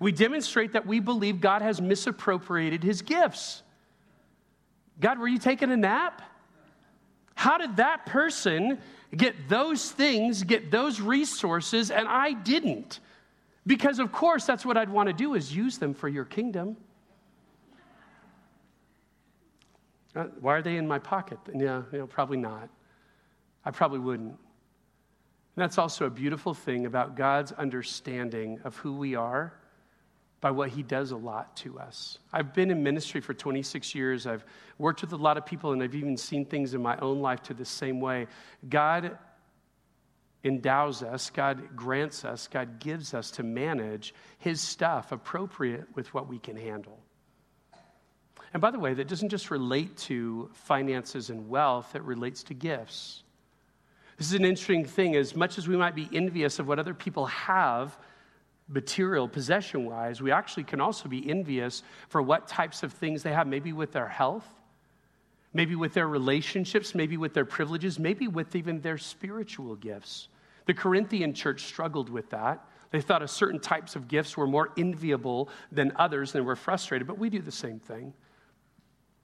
we 0.00 0.12
demonstrate 0.12 0.72
that 0.72 0.86
we 0.86 1.00
believe 1.00 1.40
God 1.40 1.62
has 1.62 1.80
misappropriated 1.80 2.82
his 2.82 3.02
gifts. 3.02 3.62
God, 5.00 5.18
were 5.18 5.28
you 5.28 5.38
taking 5.38 5.70
a 5.70 5.76
nap? 5.76 6.22
How 7.34 7.56
did 7.56 7.76
that 7.76 8.06
person 8.06 8.78
get 9.16 9.48
those 9.48 9.90
things, 9.90 10.42
get 10.42 10.70
those 10.70 11.00
resources, 11.00 11.90
and 11.90 12.08
I 12.08 12.32
didn't? 12.32 13.00
Because, 13.66 13.98
of 13.98 14.12
course, 14.12 14.44
that's 14.44 14.64
what 14.64 14.76
I'd 14.76 14.88
want 14.88 15.08
to 15.08 15.12
do 15.12 15.34
is 15.34 15.54
use 15.54 15.78
them 15.78 15.94
for 15.94 16.08
your 16.08 16.24
kingdom. 16.24 16.76
Uh, 17.70 17.74
Uh, 20.14 20.24
why 20.40 20.56
are 20.56 20.62
they 20.62 20.76
in 20.76 20.86
my 20.86 20.98
pocket? 20.98 21.38
Yeah, 21.54 21.82
you 21.92 21.98
know, 21.98 22.06
probably 22.06 22.38
not. 22.38 22.68
I 23.64 23.70
probably 23.70 23.98
wouldn't. 23.98 24.30
And 24.30 25.62
that's 25.62 25.78
also 25.78 26.06
a 26.06 26.10
beautiful 26.10 26.54
thing 26.54 26.86
about 26.86 27.16
God's 27.16 27.52
understanding 27.52 28.60
of 28.64 28.76
who 28.76 28.94
we 28.94 29.14
are 29.14 29.52
by 30.40 30.52
what 30.52 30.68
he 30.70 30.82
does 30.82 31.10
a 31.10 31.16
lot 31.16 31.56
to 31.56 31.78
us. 31.80 32.18
I've 32.32 32.54
been 32.54 32.70
in 32.70 32.82
ministry 32.82 33.20
for 33.20 33.34
26 33.34 33.94
years. 33.94 34.26
I've 34.26 34.44
worked 34.78 35.00
with 35.00 35.12
a 35.12 35.16
lot 35.16 35.36
of 35.36 35.44
people, 35.44 35.72
and 35.72 35.82
I've 35.82 35.96
even 35.96 36.16
seen 36.16 36.44
things 36.44 36.74
in 36.74 36.82
my 36.82 36.96
own 36.98 37.20
life 37.20 37.42
to 37.44 37.54
the 37.54 37.64
same 37.64 38.00
way. 38.00 38.28
God 38.68 39.18
endows 40.44 41.02
us, 41.02 41.30
God 41.30 41.74
grants 41.74 42.24
us, 42.24 42.46
God 42.46 42.78
gives 42.78 43.12
us 43.12 43.32
to 43.32 43.42
manage 43.42 44.14
his 44.38 44.60
stuff 44.60 45.10
appropriate 45.10 45.86
with 45.94 46.14
what 46.14 46.28
we 46.28 46.38
can 46.38 46.56
handle. 46.56 47.00
And 48.52 48.62
by 48.62 48.70
the 48.70 48.78
way, 48.78 48.94
that 48.94 49.08
doesn't 49.08 49.28
just 49.28 49.50
relate 49.50 49.96
to 49.98 50.50
finances 50.52 51.30
and 51.30 51.48
wealth, 51.48 51.94
it 51.94 52.02
relates 52.02 52.42
to 52.44 52.54
gifts. 52.54 53.22
This 54.16 54.28
is 54.28 54.32
an 54.34 54.44
interesting 54.44 54.84
thing. 54.84 55.16
As 55.16 55.36
much 55.36 55.58
as 55.58 55.68
we 55.68 55.76
might 55.76 55.94
be 55.94 56.08
envious 56.12 56.58
of 56.58 56.66
what 56.66 56.78
other 56.78 56.94
people 56.94 57.26
have, 57.26 57.96
material, 58.68 59.28
possession 59.28 59.84
wise, 59.84 60.20
we 60.20 60.30
actually 60.30 60.64
can 60.64 60.80
also 60.80 61.08
be 61.08 61.28
envious 61.30 61.82
for 62.08 62.20
what 62.20 62.48
types 62.48 62.82
of 62.82 62.92
things 62.92 63.22
they 63.22 63.32
have, 63.32 63.46
maybe 63.46 63.72
with 63.72 63.92
their 63.92 64.08
health, 64.08 64.46
maybe 65.54 65.74
with 65.74 65.94
their 65.94 66.08
relationships, 66.08 66.94
maybe 66.94 67.16
with 67.16 67.32
their 67.32 67.44
privileges, 67.44 67.98
maybe 67.98 68.28
with 68.28 68.56
even 68.56 68.80
their 68.80 68.98
spiritual 68.98 69.76
gifts. 69.76 70.28
The 70.66 70.74
Corinthian 70.74 71.32
church 71.32 71.64
struggled 71.64 72.10
with 72.10 72.28
that. 72.30 72.64
They 72.90 73.00
thought 73.00 73.22
of 73.22 73.30
certain 73.30 73.60
types 73.60 73.96
of 73.96 74.08
gifts 74.08 74.36
were 74.36 74.46
more 74.46 74.70
enviable 74.76 75.48
than 75.70 75.92
others 75.96 76.34
and 76.34 76.44
were 76.44 76.56
frustrated, 76.56 77.06
but 77.06 77.18
we 77.18 77.30
do 77.30 77.40
the 77.40 77.52
same 77.52 77.78
thing. 77.78 78.12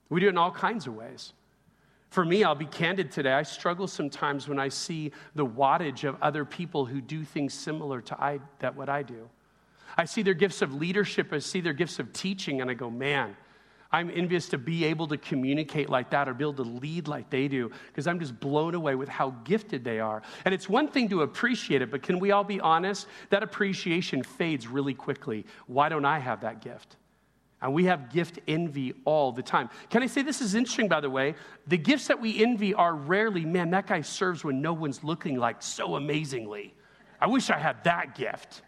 We 0.09 0.21
do 0.21 0.27
it 0.27 0.31
in 0.31 0.38
all 0.38 0.51
kinds 0.51 0.87
of 0.87 0.95
ways. 0.95 1.33
For 2.11 2.25
me, 2.25 2.45
I'll 2.45 2.55
be 2.55 2.67
candid 2.67 3.11
today. 3.11 3.33
I 3.33 3.43
struggle 3.43 3.88
sometimes 3.88 4.49
when 4.49 4.59
I 4.59 4.69
see 4.69 5.11
the 5.35 5.45
wattage 5.45 6.05
of 6.05 6.17
other 6.23 6.45
people 6.45 6.85
who 6.85 7.01
do 7.01 7.25
things 7.25 7.53
similar 7.53 8.01
to 8.03 8.23
I, 8.23 8.38
that 8.61 8.77
what 8.77 8.88
I 8.88 9.03
do. 9.03 9.29
I 9.97 10.05
see 10.05 10.23
their 10.23 10.35
gifts 10.35 10.62
of 10.62 10.75
leadership, 10.75 11.33
I 11.33 11.38
see 11.38 11.61
their 11.61 11.73
gifts 11.73 11.99
of 11.99 12.12
teaching, 12.12 12.61
and 12.61 12.71
I 12.71 12.75
go, 12.75 12.90
man, 12.90 13.37
I'm 13.95 14.11
envious 14.12 14.49
to 14.49 14.59
be 14.59 14.85
able 14.87 15.07
to 15.09 15.17
communicate 15.17 15.88
like 15.88 16.11
that 16.11 16.29
or 16.29 16.35
be 16.35 16.43
able 16.43 16.55
to 16.55 16.62
lead 16.62 17.07
like 17.07 17.31
they 17.31 17.47
do 17.47 17.71
because 17.87 18.09
I'm 18.09 18.19
just 18.19 18.38
blown 18.40 18.75
away 18.75 18.97
with 18.97 19.09
how 19.09 19.31
gifted 19.45 19.85
they 19.85 20.01
are. 20.01 20.21
And 20.45 20.53
it's 20.53 20.69
one 20.69 20.88
thing 20.88 21.09
to 21.11 21.23
appreciate 21.23 21.81
it, 21.81 21.93
but 21.93 22.03
can 22.03 22.19
we 22.19 22.33
all 22.33 22.43
be 22.43 22.61
honest? 22.61 23.07
That 23.31 23.45
appreciation 23.45 24.25
fades 24.25 24.67
really 24.67 24.95
quickly. 24.95 25.47
Why 25.69 25.88
don't 25.88 26.05
I 26.05 26.19
have 26.19 26.40
that 26.40 26.61
gift? 26.61 26.97
And 27.64 27.72
we 27.72 27.87
have 27.87 28.12
gift 28.12 28.40
envy 28.46 28.92
all 29.07 29.33
the 29.33 29.42
time. 29.42 29.70
Can 29.88 30.03
I 30.03 30.07
say 30.07 30.20
this 30.20 30.42
is 30.42 30.55
interesting, 30.55 30.87
by 30.87 31.00
the 31.00 31.09
way? 31.09 31.35
The 31.66 31.79
gifts 31.79 32.09
that 32.09 32.20
we 32.20 32.44
envy 32.44 32.74
are 32.74 32.94
rarely, 32.94 33.46
man, 33.46 33.70
that 33.70 33.87
guy 33.87 34.03
serves 34.03 34.44
when 34.44 34.61
no 34.61 34.74
one's 34.74 35.03
looking 35.03 35.38
like 35.38 35.62
so 35.62 35.96
amazingly. 35.96 36.74
I 37.18 37.27
wish 37.27 37.48
I 37.48 37.59
had 37.59 37.83
that 37.85 38.16
gift. 38.16 38.61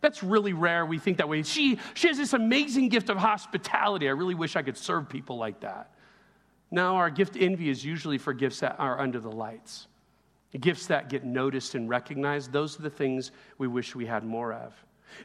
That's 0.00 0.24
really 0.24 0.54
rare. 0.54 0.84
We 0.84 0.98
think 0.98 1.18
that 1.18 1.28
way. 1.28 1.44
She, 1.44 1.78
she 1.94 2.08
has 2.08 2.16
this 2.16 2.32
amazing 2.32 2.88
gift 2.88 3.10
of 3.10 3.16
hospitality. 3.16 4.08
I 4.08 4.10
really 4.12 4.34
wish 4.34 4.56
I 4.56 4.62
could 4.62 4.76
serve 4.76 5.08
people 5.08 5.36
like 5.36 5.60
that. 5.60 5.94
Now, 6.72 6.96
our 6.96 7.10
gift 7.10 7.36
envy 7.38 7.70
is 7.70 7.84
usually 7.84 8.18
for 8.18 8.32
gifts 8.32 8.58
that 8.58 8.74
are 8.80 8.98
under 8.98 9.20
the 9.20 9.30
lights, 9.30 9.86
gifts 10.58 10.88
that 10.88 11.08
get 11.08 11.24
noticed 11.24 11.76
and 11.76 11.88
recognized. 11.88 12.50
Those 12.50 12.76
are 12.76 12.82
the 12.82 12.90
things 12.90 13.30
we 13.58 13.68
wish 13.68 13.94
we 13.94 14.06
had 14.06 14.24
more 14.24 14.52
of. 14.52 14.74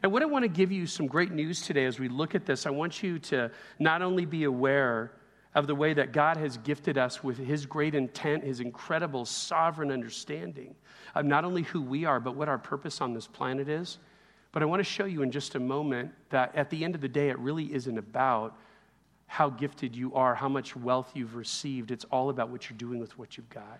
And 0.02 0.12
what 0.12 0.22
I 0.22 0.26
want 0.26 0.44
to 0.44 0.48
give 0.48 0.72
you 0.72 0.86
some 0.86 1.06
great 1.06 1.32
news 1.32 1.62
today 1.62 1.84
as 1.84 1.98
we 1.98 2.08
look 2.08 2.34
at 2.34 2.46
this, 2.46 2.66
I 2.66 2.70
want 2.70 3.02
you 3.02 3.18
to 3.20 3.50
not 3.78 4.02
only 4.02 4.24
be 4.24 4.44
aware 4.44 5.12
of 5.54 5.66
the 5.66 5.74
way 5.74 5.94
that 5.94 6.12
God 6.12 6.36
has 6.36 6.56
gifted 6.58 6.98
us 6.98 7.24
with 7.24 7.38
his 7.38 7.66
great 7.66 7.94
intent, 7.94 8.44
his 8.44 8.60
incredible 8.60 9.24
sovereign 9.24 9.90
understanding 9.90 10.74
of 11.14 11.24
not 11.24 11.44
only 11.44 11.62
who 11.62 11.82
we 11.82 12.04
are, 12.04 12.20
but 12.20 12.36
what 12.36 12.48
our 12.48 12.58
purpose 12.58 13.00
on 13.00 13.12
this 13.12 13.26
planet 13.26 13.68
is. 13.68 13.98
But 14.52 14.62
I 14.62 14.66
want 14.66 14.80
to 14.80 14.84
show 14.84 15.04
you 15.04 15.22
in 15.22 15.30
just 15.30 15.54
a 15.54 15.60
moment 15.60 16.12
that 16.30 16.54
at 16.54 16.70
the 16.70 16.84
end 16.84 16.94
of 16.94 17.00
the 17.00 17.08
day, 17.08 17.28
it 17.30 17.38
really 17.38 17.72
isn't 17.72 17.98
about 17.98 18.56
how 19.26 19.50
gifted 19.50 19.94
you 19.94 20.14
are, 20.14 20.34
how 20.34 20.48
much 20.48 20.74
wealth 20.74 21.10
you've 21.14 21.34
received. 21.34 21.90
It's 21.90 22.04
all 22.04 22.30
about 22.30 22.48
what 22.48 22.68
you're 22.68 22.78
doing 22.78 22.98
with 22.98 23.18
what 23.18 23.36
you've 23.36 23.50
got. 23.50 23.78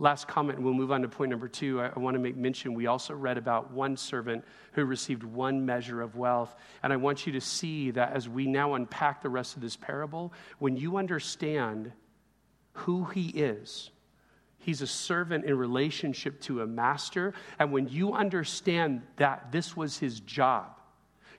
Last 0.00 0.26
comment, 0.26 0.56
and 0.56 0.64
we'll 0.64 0.74
move 0.74 0.90
on 0.90 1.02
to 1.02 1.08
point 1.08 1.30
number 1.30 1.46
two. 1.46 1.80
I, 1.80 1.92
I 1.94 1.98
want 2.00 2.14
to 2.14 2.18
make 2.18 2.36
mention 2.36 2.74
we 2.74 2.86
also 2.88 3.14
read 3.14 3.38
about 3.38 3.70
one 3.70 3.96
servant 3.96 4.44
who 4.72 4.84
received 4.84 5.22
one 5.22 5.64
measure 5.64 6.00
of 6.00 6.16
wealth. 6.16 6.56
And 6.82 6.92
I 6.92 6.96
want 6.96 7.26
you 7.26 7.32
to 7.34 7.40
see 7.40 7.92
that 7.92 8.14
as 8.14 8.28
we 8.28 8.46
now 8.46 8.74
unpack 8.74 9.22
the 9.22 9.28
rest 9.28 9.54
of 9.54 9.62
this 9.62 9.76
parable, 9.76 10.32
when 10.58 10.76
you 10.76 10.96
understand 10.96 11.92
who 12.72 13.04
he 13.04 13.28
is, 13.28 13.90
He's 14.60 14.82
a 14.82 14.86
servant 14.86 15.46
in 15.46 15.56
relationship 15.56 16.38
to 16.42 16.60
a 16.60 16.66
master. 16.66 17.32
And 17.58 17.72
when 17.72 17.88
you 17.88 18.12
understand 18.12 19.00
that 19.16 19.50
this 19.50 19.74
was 19.74 19.98
his 19.98 20.20
job, 20.20 20.79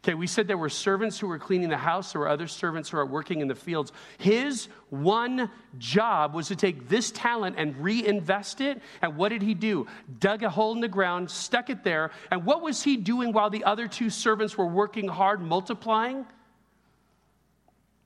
Okay, 0.04 0.16
we 0.16 0.26
said 0.26 0.48
there 0.48 0.58
were 0.58 0.70
servants 0.70 1.20
who 1.20 1.28
were 1.28 1.38
cleaning 1.38 1.70
the 1.70 1.78
house, 1.78 2.14
there 2.14 2.22
were 2.22 2.28
other 2.28 2.48
servants 2.48 2.90
who 2.90 2.98
are 2.98 3.06
working 3.06 3.40
in 3.40 3.48
the 3.48 3.54
fields. 3.54 3.92
His 4.18 4.68
one 4.90 5.52
job 5.78 6.34
was 6.34 6.48
to 6.48 6.56
take 6.56 6.90
this 6.90 7.12
talent 7.12 7.58
and 7.60 7.78
reinvest 7.78 8.62
it. 8.62 8.82
And 9.04 9.16
what 9.16 9.30
did 9.30 9.44
he 9.44 9.54
do? 9.54 9.86
Dug 10.20 10.42
a 10.42 10.50
hole 10.50 10.74
in 10.74 10.80
the 10.80 10.88
ground, 10.88 11.30
stuck 11.30 11.70
it 11.70 11.84
there. 11.84 12.10
And 12.32 12.46
what 12.46 12.64
was 12.64 12.82
he 12.82 12.98
doing 12.98 13.32
while 13.32 13.52
the 13.52 13.64
other 13.64 13.88
two 13.88 14.10
servants 14.10 14.58
were 14.58 14.66
working 14.66 15.08
hard, 15.08 15.40
multiplying? 15.40 16.26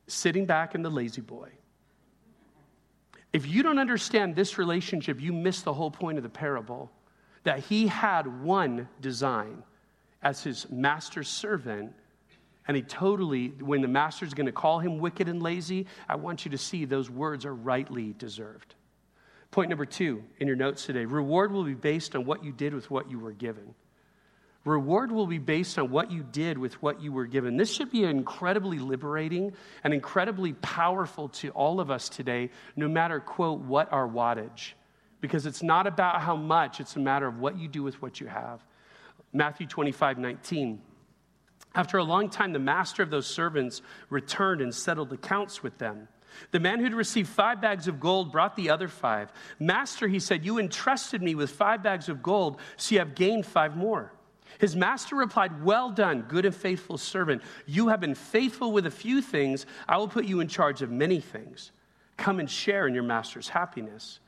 Sitting 0.08 0.46
back 0.46 0.76
in 0.76 0.82
the 0.82 0.92
La-Z-Boy. 0.92 1.50
If 3.32 3.48
you 3.48 3.64
don't 3.64 3.80
understand 3.80 4.36
this 4.36 4.58
relationship, 4.58 5.22
you 5.22 5.32
miss 5.32 5.62
the 5.62 5.74
whole 5.74 5.92
point 5.92 6.18
of 6.18 6.24
the 6.24 6.30
parable 6.30 6.92
that 7.44 7.60
he 7.60 7.88
had 7.88 8.44
one 8.44 8.90
design 9.00 9.64
as 10.22 10.44
his 10.44 10.70
master's 10.70 11.28
servant. 11.28 11.94
And 12.68 12.76
he 12.76 12.84
totally, 12.84 13.50
when 13.50 13.82
the 13.82 13.88
master's 13.88 14.34
going 14.34 14.48
to 14.48 14.52
call 14.52 14.80
him 14.80 14.98
wicked 14.98 15.30
and 15.30 15.42
lazy, 15.42 15.86
I 16.10 16.16
want 16.16 16.46
you 16.46 16.52
to 16.52 16.58
see 16.58 16.86
those 16.86 17.10
words 17.10 17.46
are 17.46 17.54
rightly 17.54 18.14
deserved. 18.18 18.74
Point 19.52 19.70
number 19.70 19.86
two 19.86 20.24
in 20.40 20.48
your 20.48 20.58
notes 20.58 20.86
today 20.86 21.06
reward 21.06 21.52
will 21.52 21.64
be 21.64 21.76
based 21.76 22.16
on 22.16 22.26
what 22.26 22.44
you 22.44 22.52
did 22.52 22.74
with 22.74 22.90
what 22.92 23.10
you 23.10 23.20
were 23.20 23.32
given. 23.32 23.76
Reward 24.66 25.12
will 25.12 25.28
be 25.28 25.38
based 25.38 25.78
on 25.78 25.92
what 25.92 26.12
you 26.12 26.24
did 26.24 26.58
with 26.58 26.82
what 26.82 27.00
you 27.00 27.12
were 27.12 27.28
given. 27.28 27.56
This 27.56 27.72
should 27.72 27.92
be 27.92 28.04
incredibly 28.04 28.80
liberating 28.80 29.54
and 29.84 29.94
incredibly 29.94 30.54
powerful 30.54 31.30
to 31.30 31.52
all 31.52 31.80
of 31.80 31.92
us 31.92 32.10
today, 32.10 32.50
no 32.76 32.88
matter, 32.88 33.20
quote, 33.20 33.60
what 33.60 33.94
our 33.94 34.08
wattage. 34.08 34.74
Because 35.22 35.46
it's 35.46 35.62
not 35.62 35.86
about 35.86 36.20
how 36.20 36.36
much, 36.36 36.80
it's 36.80 36.96
a 36.96 37.00
matter 37.00 37.28
of 37.28 37.40
what 37.40 37.60
you 37.60 37.68
do 37.68 37.84
with 37.84 38.02
what 38.02 38.20
you 38.20 38.26
have. 38.26 38.60
Matthew 39.36 39.68
25, 39.68 40.18
19. 40.18 40.82
After 41.76 41.98
a 41.98 42.04
long 42.04 42.30
time, 42.30 42.54
the 42.54 42.60
master 42.60 43.04
of 43.04 43.10
those 43.10 43.28
servants 43.28 43.82
returned 44.10 44.62
and 44.62 44.74
settled 44.74 45.12
accounts 45.12 45.62
with 45.62 45.78
them. 45.78 46.08
The 46.52 46.60
man 46.60 46.80
who'd 46.80 46.94
received 46.94 47.28
five 47.28 47.62
bags 47.62 47.88
of 47.90 48.00
gold 48.00 48.32
brought 48.32 48.56
the 48.56 48.70
other 48.70 48.88
five. 48.88 49.32
Master, 49.60 50.08
he 50.08 50.20
said, 50.20 50.46
You 50.46 50.58
entrusted 50.58 51.22
me 51.22 51.36
with 51.36 51.52
five 51.52 51.84
bags 51.84 52.08
of 52.08 52.24
gold, 52.24 52.60
so 52.78 52.96
you 52.96 53.00
have 53.00 53.14
gained 53.14 53.46
five 53.46 53.76
more. 53.76 54.14
His 54.58 54.76
master 54.76 55.18
replied, 55.18 55.64
Well 55.64 55.92
done, 55.92 56.22
good 56.24 56.46
and 56.46 56.56
faithful 56.56 56.98
servant. 56.98 57.42
You 57.66 57.90
have 57.90 58.00
been 58.00 58.16
faithful 58.16 58.72
with 58.72 58.86
a 58.86 58.92
few 58.92 59.22
things. 59.22 59.66
I 59.88 59.98
will 59.98 60.08
put 60.08 60.26
you 60.26 60.40
in 60.40 60.48
charge 60.48 60.82
of 60.82 60.92
many 60.92 61.20
things. 61.20 61.72
Come 62.16 62.40
and 62.40 62.50
share 62.50 62.88
in 62.88 62.94
your 62.94 63.04
master's 63.04 63.50
happiness. 63.50 64.20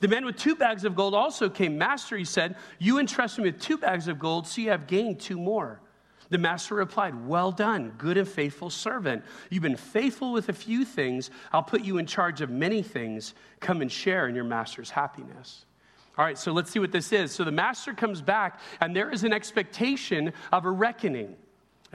The 0.00 0.08
man 0.08 0.24
with 0.24 0.36
two 0.36 0.56
bags 0.56 0.84
of 0.84 0.94
gold 0.94 1.14
also 1.14 1.48
came. 1.48 1.78
Master, 1.78 2.16
he 2.16 2.24
said, 2.24 2.56
You 2.78 2.98
entrusted 2.98 3.44
me 3.44 3.50
with 3.50 3.60
two 3.60 3.78
bags 3.78 4.08
of 4.08 4.18
gold, 4.18 4.46
so 4.46 4.60
you 4.60 4.70
have 4.70 4.86
gained 4.86 5.20
two 5.20 5.38
more. 5.38 5.80
The 6.28 6.38
master 6.38 6.74
replied, 6.74 7.26
Well 7.26 7.52
done, 7.52 7.92
good 7.98 8.16
and 8.16 8.28
faithful 8.28 8.70
servant. 8.70 9.24
You've 9.50 9.62
been 9.62 9.76
faithful 9.76 10.32
with 10.32 10.48
a 10.48 10.52
few 10.52 10.84
things. 10.84 11.30
I'll 11.52 11.62
put 11.62 11.82
you 11.82 11.98
in 11.98 12.06
charge 12.06 12.40
of 12.40 12.50
many 12.50 12.82
things. 12.82 13.34
Come 13.60 13.80
and 13.80 13.90
share 13.90 14.28
in 14.28 14.34
your 14.34 14.44
master's 14.44 14.90
happiness. 14.90 15.66
All 16.18 16.24
right, 16.24 16.38
so 16.38 16.52
let's 16.52 16.70
see 16.70 16.78
what 16.78 16.92
this 16.92 17.12
is. 17.12 17.30
So 17.30 17.44
the 17.44 17.52
master 17.52 17.92
comes 17.92 18.22
back, 18.22 18.60
and 18.80 18.96
there 18.96 19.10
is 19.10 19.22
an 19.22 19.32
expectation 19.32 20.32
of 20.50 20.64
a 20.64 20.70
reckoning 20.70 21.36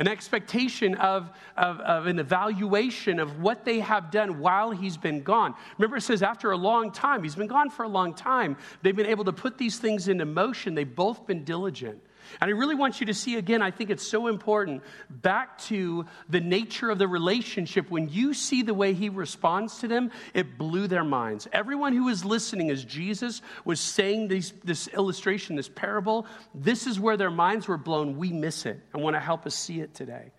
an 0.02 0.08
expectation 0.08 0.96
of, 0.96 1.30
of, 1.58 1.80
of, 1.82 2.08
an 2.08 2.18
evaluation 2.18 3.20
of 3.20 3.40
what 3.40 3.64
they 3.64 3.80
have 3.80 4.10
done 4.10 4.40
while 4.40 4.72
he's 4.72 4.98
been 4.98 5.22
gone. 5.22 5.54
Remember, 5.78 5.98
it 5.98 6.02
says 6.02 6.24
after 6.24 6.50
a 6.50 6.58
long 6.58 6.92
time, 6.92 7.22
he's 7.22 7.36
been 7.36 7.46
gone 7.46 7.70
for 7.70 7.84
a 7.84 7.88
long 7.88 8.16
time, 8.16 8.58
they've 8.82 8.96
been 8.96 9.06
able 9.06 9.24
to 9.26 9.32
put 9.32 9.60
these 9.60 9.78
things 9.78 10.08
into 10.08 10.26
motion. 10.26 10.74
They've 10.74 10.96
both 10.96 11.28
been 11.28 11.44
diligent. 11.44 12.02
And 12.40 12.50
I 12.50 12.54
really 12.54 12.76
want 12.76 13.00
you 13.00 13.08
to 13.08 13.14
see 13.14 13.36
again, 13.36 13.62
I 13.62 13.72
think 13.72 13.90
it's 13.90 14.06
so 14.06 14.28
important, 14.28 14.84
back 15.10 15.58
to 15.64 16.06
the 16.30 16.40
nature 16.42 16.90
of 16.90 16.98
the 16.98 17.08
relationship. 17.08 17.90
When 17.90 18.10
you 18.10 18.34
see 18.34 18.64
the 18.64 18.74
way 18.74 18.94
he 18.94 19.10
responds 19.10 19.80
to 19.80 19.88
them, 19.88 20.12
it 20.34 20.58
blew 20.58 20.88
their 20.88 21.04
minds. 21.04 21.48
Everyone 21.52 21.94
who 21.94 22.06
was 22.06 22.26
listening 22.26 22.70
as 22.70 22.84
Jesus 22.84 23.42
was 23.66 23.80
saying 23.80 24.28
these, 24.28 24.54
this 24.64 24.88
illustration, 24.88 25.56
this 25.56 25.70
parable, 25.70 26.26
this 26.54 26.88
is 26.88 27.00
where 27.00 27.18
their 27.18 27.32
minds 27.32 27.68
were 27.68 27.78
blown. 27.78 28.18
We 28.18 28.32
miss 28.32 28.66
it. 28.66 28.80
I 28.94 28.98
want 28.98 29.16
to 29.16 29.20
help 29.20 29.46
us 29.46 29.56
see 29.56 29.80
it 29.82 29.94
today. 29.94 30.32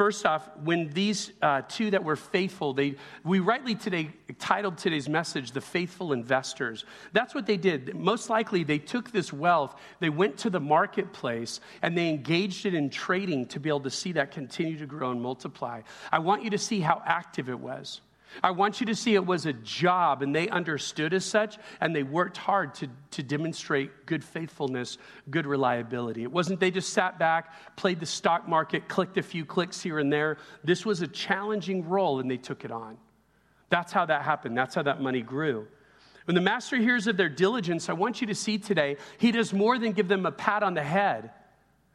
First 0.00 0.24
off, 0.24 0.48
when 0.64 0.88
these 0.88 1.30
uh, 1.42 1.60
two 1.68 1.90
that 1.90 2.02
were 2.02 2.16
faithful, 2.16 2.72
they, 2.72 2.94
we 3.22 3.38
rightly 3.38 3.74
today 3.74 4.08
titled 4.38 4.78
today's 4.78 5.10
message, 5.10 5.50
The 5.52 5.60
Faithful 5.60 6.14
Investors. 6.14 6.86
That's 7.12 7.34
what 7.34 7.44
they 7.44 7.58
did. 7.58 7.94
Most 7.94 8.30
likely, 8.30 8.64
they 8.64 8.78
took 8.78 9.10
this 9.10 9.30
wealth, 9.30 9.78
they 9.98 10.08
went 10.08 10.38
to 10.38 10.48
the 10.48 10.58
marketplace, 10.58 11.60
and 11.82 11.98
they 11.98 12.08
engaged 12.08 12.64
it 12.64 12.72
in 12.72 12.88
trading 12.88 13.44
to 13.48 13.60
be 13.60 13.68
able 13.68 13.80
to 13.80 13.90
see 13.90 14.12
that 14.12 14.30
continue 14.30 14.78
to 14.78 14.86
grow 14.86 15.10
and 15.10 15.20
multiply. 15.20 15.82
I 16.10 16.20
want 16.20 16.44
you 16.44 16.48
to 16.48 16.58
see 16.58 16.80
how 16.80 17.02
active 17.04 17.50
it 17.50 17.60
was. 17.60 18.00
I 18.42 18.52
want 18.52 18.80
you 18.80 18.86
to 18.86 18.94
see 18.94 19.14
it 19.14 19.26
was 19.26 19.46
a 19.46 19.52
job 19.52 20.22
and 20.22 20.34
they 20.34 20.48
understood 20.48 21.12
as 21.12 21.24
such 21.24 21.58
and 21.80 21.94
they 21.94 22.02
worked 22.02 22.36
hard 22.36 22.74
to, 22.76 22.88
to 23.12 23.22
demonstrate 23.22 24.06
good 24.06 24.24
faithfulness, 24.24 24.98
good 25.30 25.46
reliability. 25.46 26.22
It 26.22 26.32
wasn't 26.32 26.60
they 26.60 26.70
just 26.70 26.92
sat 26.92 27.18
back, 27.18 27.52
played 27.76 28.00
the 28.00 28.06
stock 28.06 28.48
market, 28.48 28.88
clicked 28.88 29.18
a 29.18 29.22
few 29.22 29.44
clicks 29.44 29.80
here 29.80 29.98
and 29.98 30.12
there. 30.12 30.38
This 30.64 30.86
was 30.86 31.02
a 31.02 31.08
challenging 31.08 31.88
role 31.88 32.20
and 32.20 32.30
they 32.30 32.36
took 32.36 32.64
it 32.64 32.70
on. 32.70 32.96
That's 33.68 33.92
how 33.92 34.06
that 34.06 34.22
happened. 34.22 34.56
That's 34.56 34.74
how 34.74 34.82
that 34.82 35.00
money 35.00 35.22
grew. 35.22 35.66
When 36.24 36.34
the 36.34 36.40
master 36.40 36.76
hears 36.76 37.06
of 37.06 37.16
their 37.16 37.28
diligence, 37.28 37.88
I 37.88 37.94
want 37.94 38.20
you 38.20 38.26
to 38.28 38.34
see 38.34 38.58
today, 38.58 38.96
he 39.18 39.32
does 39.32 39.52
more 39.52 39.78
than 39.78 39.92
give 39.92 40.06
them 40.06 40.26
a 40.26 40.32
pat 40.32 40.62
on 40.62 40.74
the 40.74 40.82
head 40.82 41.32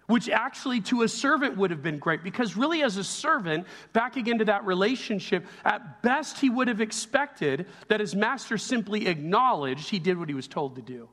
which 0.08 0.30
actually 0.30 0.82
to 0.82 1.02
a 1.02 1.08
servant 1.08 1.58
would 1.58 1.72
have 1.72 1.82
been 1.82 1.98
great 1.98 2.24
because 2.24 2.56
really 2.56 2.84
as 2.84 2.98
a 2.98 3.04
servant 3.04 3.66
back 3.94 4.18
again 4.18 4.38
to 4.38 4.46
that 4.46 4.66
relationship 4.66 5.46
at 5.64 6.02
best 6.02 6.40
he 6.40 6.50
would 6.50 6.68
have 6.68 6.82
expected 6.82 7.66
that 7.88 8.00
his 8.00 8.16
master 8.16 8.58
simply 8.58 9.08
acknowledged 9.08 9.90
he 9.90 10.00
did 10.00 10.18
what 10.18 10.30
he 10.30 10.36
was 10.36 10.48
told 10.48 10.76
to 10.76 10.82
do. 10.82 11.10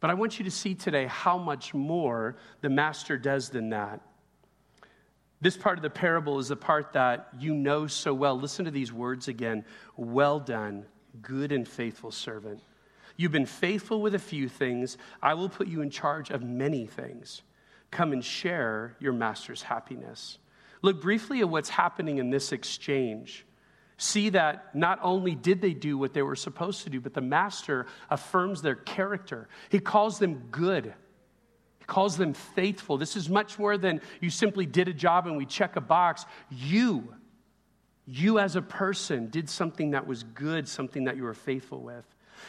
But 0.00 0.10
i 0.10 0.14
want 0.14 0.38
you 0.38 0.44
to 0.44 0.50
see 0.50 0.74
today 0.74 1.06
how 1.06 1.38
much 1.38 1.74
more 1.74 2.36
the 2.60 2.70
master 2.70 3.18
does 3.18 3.50
than 3.50 3.70
that. 3.70 4.00
This 5.40 5.56
part 5.56 5.78
of 5.78 5.82
the 5.82 5.90
parable 5.90 6.38
is 6.38 6.48
the 6.48 6.56
part 6.56 6.94
that 6.94 7.28
you 7.38 7.54
know 7.54 7.86
so 7.86 8.14
well. 8.14 8.38
Listen 8.38 8.64
to 8.64 8.70
these 8.70 8.92
words 8.92 9.28
again. 9.28 9.64
Well 9.96 10.40
done 10.40 10.86
good 11.22 11.52
and 11.52 11.66
faithful 11.66 12.10
servant. 12.10 12.60
You've 13.16 13.32
been 13.32 13.46
faithful 13.46 14.02
with 14.02 14.14
a 14.14 14.18
few 14.18 14.48
things. 14.48 14.98
I 15.22 15.32
will 15.32 15.48
put 15.48 15.66
you 15.66 15.80
in 15.80 15.88
charge 15.88 16.30
of 16.30 16.42
many 16.42 16.86
things 16.86 17.42
Come 17.96 18.12
and 18.12 18.22
share 18.22 18.94
your 19.00 19.14
master's 19.14 19.62
happiness. 19.62 20.36
Look 20.82 21.00
briefly 21.00 21.40
at 21.40 21.48
what's 21.48 21.70
happening 21.70 22.18
in 22.18 22.28
this 22.28 22.52
exchange. 22.52 23.46
See 23.96 24.28
that 24.28 24.74
not 24.74 24.98
only 25.02 25.34
did 25.34 25.62
they 25.62 25.72
do 25.72 25.96
what 25.96 26.12
they 26.12 26.20
were 26.20 26.36
supposed 26.36 26.84
to 26.84 26.90
do, 26.90 27.00
but 27.00 27.14
the 27.14 27.22
master 27.22 27.86
affirms 28.10 28.60
their 28.60 28.74
character. 28.74 29.48
He 29.70 29.78
calls 29.78 30.18
them 30.18 30.48
good. 30.50 30.92
He 31.78 31.84
calls 31.86 32.18
them 32.18 32.34
faithful. 32.34 32.98
This 32.98 33.16
is 33.16 33.30
much 33.30 33.58
more 33.58 33.78
than 33.78 34.02
you 34.20 34.28
simply 34.28 34.66
did 34.66 34.88
a 34.88 34.92
job 34.92 35.26
and 35.26 35.34
we 35.34 35.46
check 35.46 35.76
a 35.76 35.80
box. 35.80 36.26
You, 36.50 37.14
you 38.04 38.38
as 38.38 38.56
a 38.56 38.62
person, 38.62 39.30
did 39.30 39.48
something 39.48 39.92
that 39.92 40.06
was 40.06 40.22
good, 40.22 40.68
something 40.68 41.04
that 41.04 41.16
you 41.16 41.22
were 41.22 41.32
faithful 41.32 41.80
with. 41.80 42.04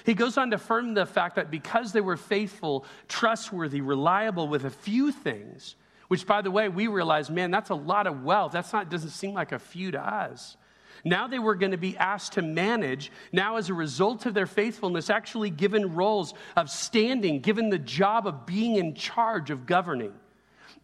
He 0.05 0.13
goes 0.13 0.37
on 0.37 0.51
to 0.51 0.55
affirm 0.55 0.93
the 0.93 1.05
fact 1.05 1.35
that 1.35 1.51
because 1.51 1.91
they 1.91 2.01
were 2.01 2.17
faithful, 2.17 2.85
trustworthy, 3.07 3.81
reliable 3.81 4.47
with 4.47 4.65
a 4.65 4.69
few 4.69 5.11
things, 5.11 5.75
which 6.07 6.25
by 6.25 6.41
the 6.41 6.51
way, 6.51 6.69
we 6.69 6.87
realize, 6.87 7.29
man, 7.29 7.51
that's 7.51 7.69
a 7.69 7.75
lot 7.75 8.07
of 8.07 8.23
wealth. 8.23 8.51
That's 8.51 8.71
not, 8.73 8.89
doesn't 8.89 9.09
seem 9.09 9.33
like 9.33 9.51
a 9.51 9.59
few 9.59 9.91
to 9.91 9.99
us. 9.99 10.57
Now 11.03 11.27
they 11.27 11.39
were 11.39 11.55
going 11.55 11.71
to 11.71 11.77
be 11.77 11.97
asked 11.97 12.33
to 12.33 12.41
manage, 12.41 13.11
now 13.31 13.57
as 13.57 13.69
a 13.69 13.73
result 13.73 14.25
of 14.25 14.33
their 14.33 14.47
faithfulness, 14.47 15.09
actually 15.09 15.49
given 15.49 15.95
roles 15.95 16.33
of 16.55 16.69
standing, 16.69 17.39
given 17.39 17.69
the 17.69 17.77
job 17.77 18.27
of 18.27 18.45
being 18.45 18.75
in 18.75 18.95
charge 18.95 19.49
of 19.49 19.65
governing. 19.65 20.13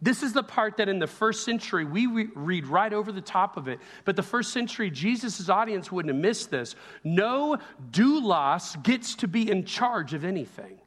This 0.04 0.22
is 0.22 0.34
the 0.34 0.42
part 0.42 0.76
that 0.76 0.88
in 0.90 0.98
the 0.98 1.06
first 1.06 1.46
century, 1.46 1.86
we 1.86 2.06
re- 2.06 2.28
read 2.34 2.66
right 2.66 2.92
over 2.92 3.10
the 3.10 3.22
top 3.22 3.56
of 3.56 3.68
it. 3.68 3.80
But 4.04 4.16
the 4.16 4.22
first 4.22 4.52
century, 4.52 4.90
Jesus' 4.90 5.48
audience 5.48 5.90
wouldn't 5.90 6.14
have 6.14 6.20
missed 6.20 6.50
this. 6.50 6.76
No 7.04 7.56
doulos 7.90 8.82
gets 8.82 9.14
to 9.16 9.28
be 9.28 9.50
in 9.50 9.64
charge 9.64 10.12
of 10.12 10.22
anything. 10.22 10.78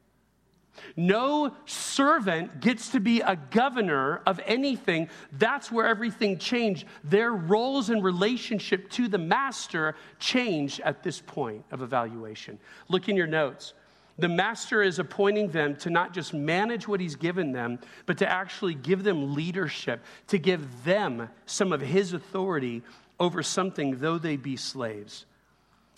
No 0.96 1.52
servant 1.66 2.60
gets 2.60 2.90
to 2.90 3.00
be 3.00 3.22
a 3.22 3.36
governor 3.36 4.22
of 4.28 4.40
anything. 4.46 5.10
That's 5.32 5.72
where 5.72 5.88
everything 5.88 6.38
changed. 6.38 6.86
Their 7.04 7.32
roles 7.32 7.90
and 7.90 8.04
relationship 8.04 8.88
to 8.92 9.08
the 9.08 9.18
master 9.18 9.96
changed 10.20 10.80
at 10.82 11.02
this 11.02 11.22
point 11.22 11.66
of 11.72 11.82
evaluation. 11.82 12.60
Look 12.88 13.10
in 13.10 13.16
your 13.16 13.26
notes. 13.26 13.74
The 14.20 14.28
master 14.28 14.82
is 14.82 14.98
appointing 14.98 15.50
them 15.50 15.76
to 15.78 15.90
not 15.90 16.14
just 16.14 16.34
manage 16.34 16.88
what 16.88 17.00
he's 17.00 17.16
given 17.16 17.52
them, 17.52 17.80
but 18.06 18.18
to 18.18 18.28
actually 18.28 18.74
give 18.74 19.04
them 19.04 19.36
leadership, 19.36 20.04
to 20.28 20.40
give 20.40 20.84
them 20.84 21.30
some 21.46 21.72
of 21.72 21.82
his 21.82 22.14
authority 22.14 22.82
over 23.20 23.44
something, 23.44 23.98
though 24.00 24.18
they 24.18 24.36
be 24.36 24.56
slaves. 24.56 25.26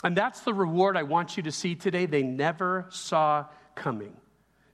And 0.03 0.15
that's 0.15 0.41
the 0.41 0.53
reward 0.53 0.97
I 0.97 1.03
want 1.03 1.37
you 1.37 1.43
to 1.43 1.51
see 1.51 1.75
today. 1.75 2.05
They 2.05 2.23
never 2.23 2.85
saw 2.89 3.45
coming. 3.75 4.15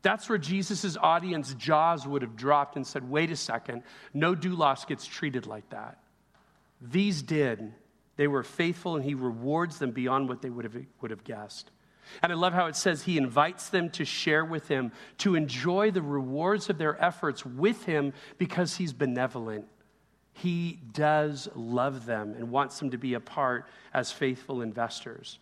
That's 0.01 0.29
where 0.29 0.37
Jesus' 0.37 0.97
audience 0.97 1.55
jaws 1.55 2.05
would 2.05 2.21
have 2.21 2.35
dropped 2.35 2.75
and 2.75 2.85
said, 2.85 3.09
wait 3.09 3.31
a 3.31 3.35
second, 3.35 3.81
no 4.13 4.35
doulos 4.35 4.85
gets 4.85 5.05
treated 5.05 5.47
like 5.47 5.67
that. 5.69 5.99
These 6.81 7.23
did. 7.23 7.73
They 8.15 8.27
were 8.27 8.43
faithful, 8.43 8.95
and 8.95 9.03
he 9.03 9.15
rewards 9.15 9.79
them 9.79 9.91
beyond 9.91 10.29
what 10.29 10.41
they 10.41 10.49
would 10.49 10.65
have, 10.65 10.77
would 11.01 11.11
have 11.11 11.23
guessed. 11.23 11.71
And 12.21 12.31
I 12.31 12.35
love 12.35 12.53
how 12.53 12.67
it 12.67 12.75
says 12.75 13.03
he 13.03 13.17
invites 13.17 13.69
them 13.69 13.89
to 13.91 14.05
share 14.05 14.45
with 14.45 14.67
him, 14.67 14.91
to 15.19 15.35
enjoy 15.35 15.91
the 15.91 16.01
rewards 16.01 16.69
of 16.69 16.77
their 16.77 17.01
efforts 17.03 17.45
with 17.45 17.85
him 17.85 18.13
because 18.37 18.75
he's 18.75 18.93
benevolent. 18.93 19.65
He 20.33 20.79
does 20.91 21.47
love 21.55 22.05
them 22.05 22.35
and 22.37 22.51
wants 22.51 22.79
them 22.79 22.91
to 22.91 22.97
be 22.97 23.13
a 23.13 23.19
part 23.19 23.67
as 23.93 24.11
faithful 24.11 24.61
investors. 24.61 25.39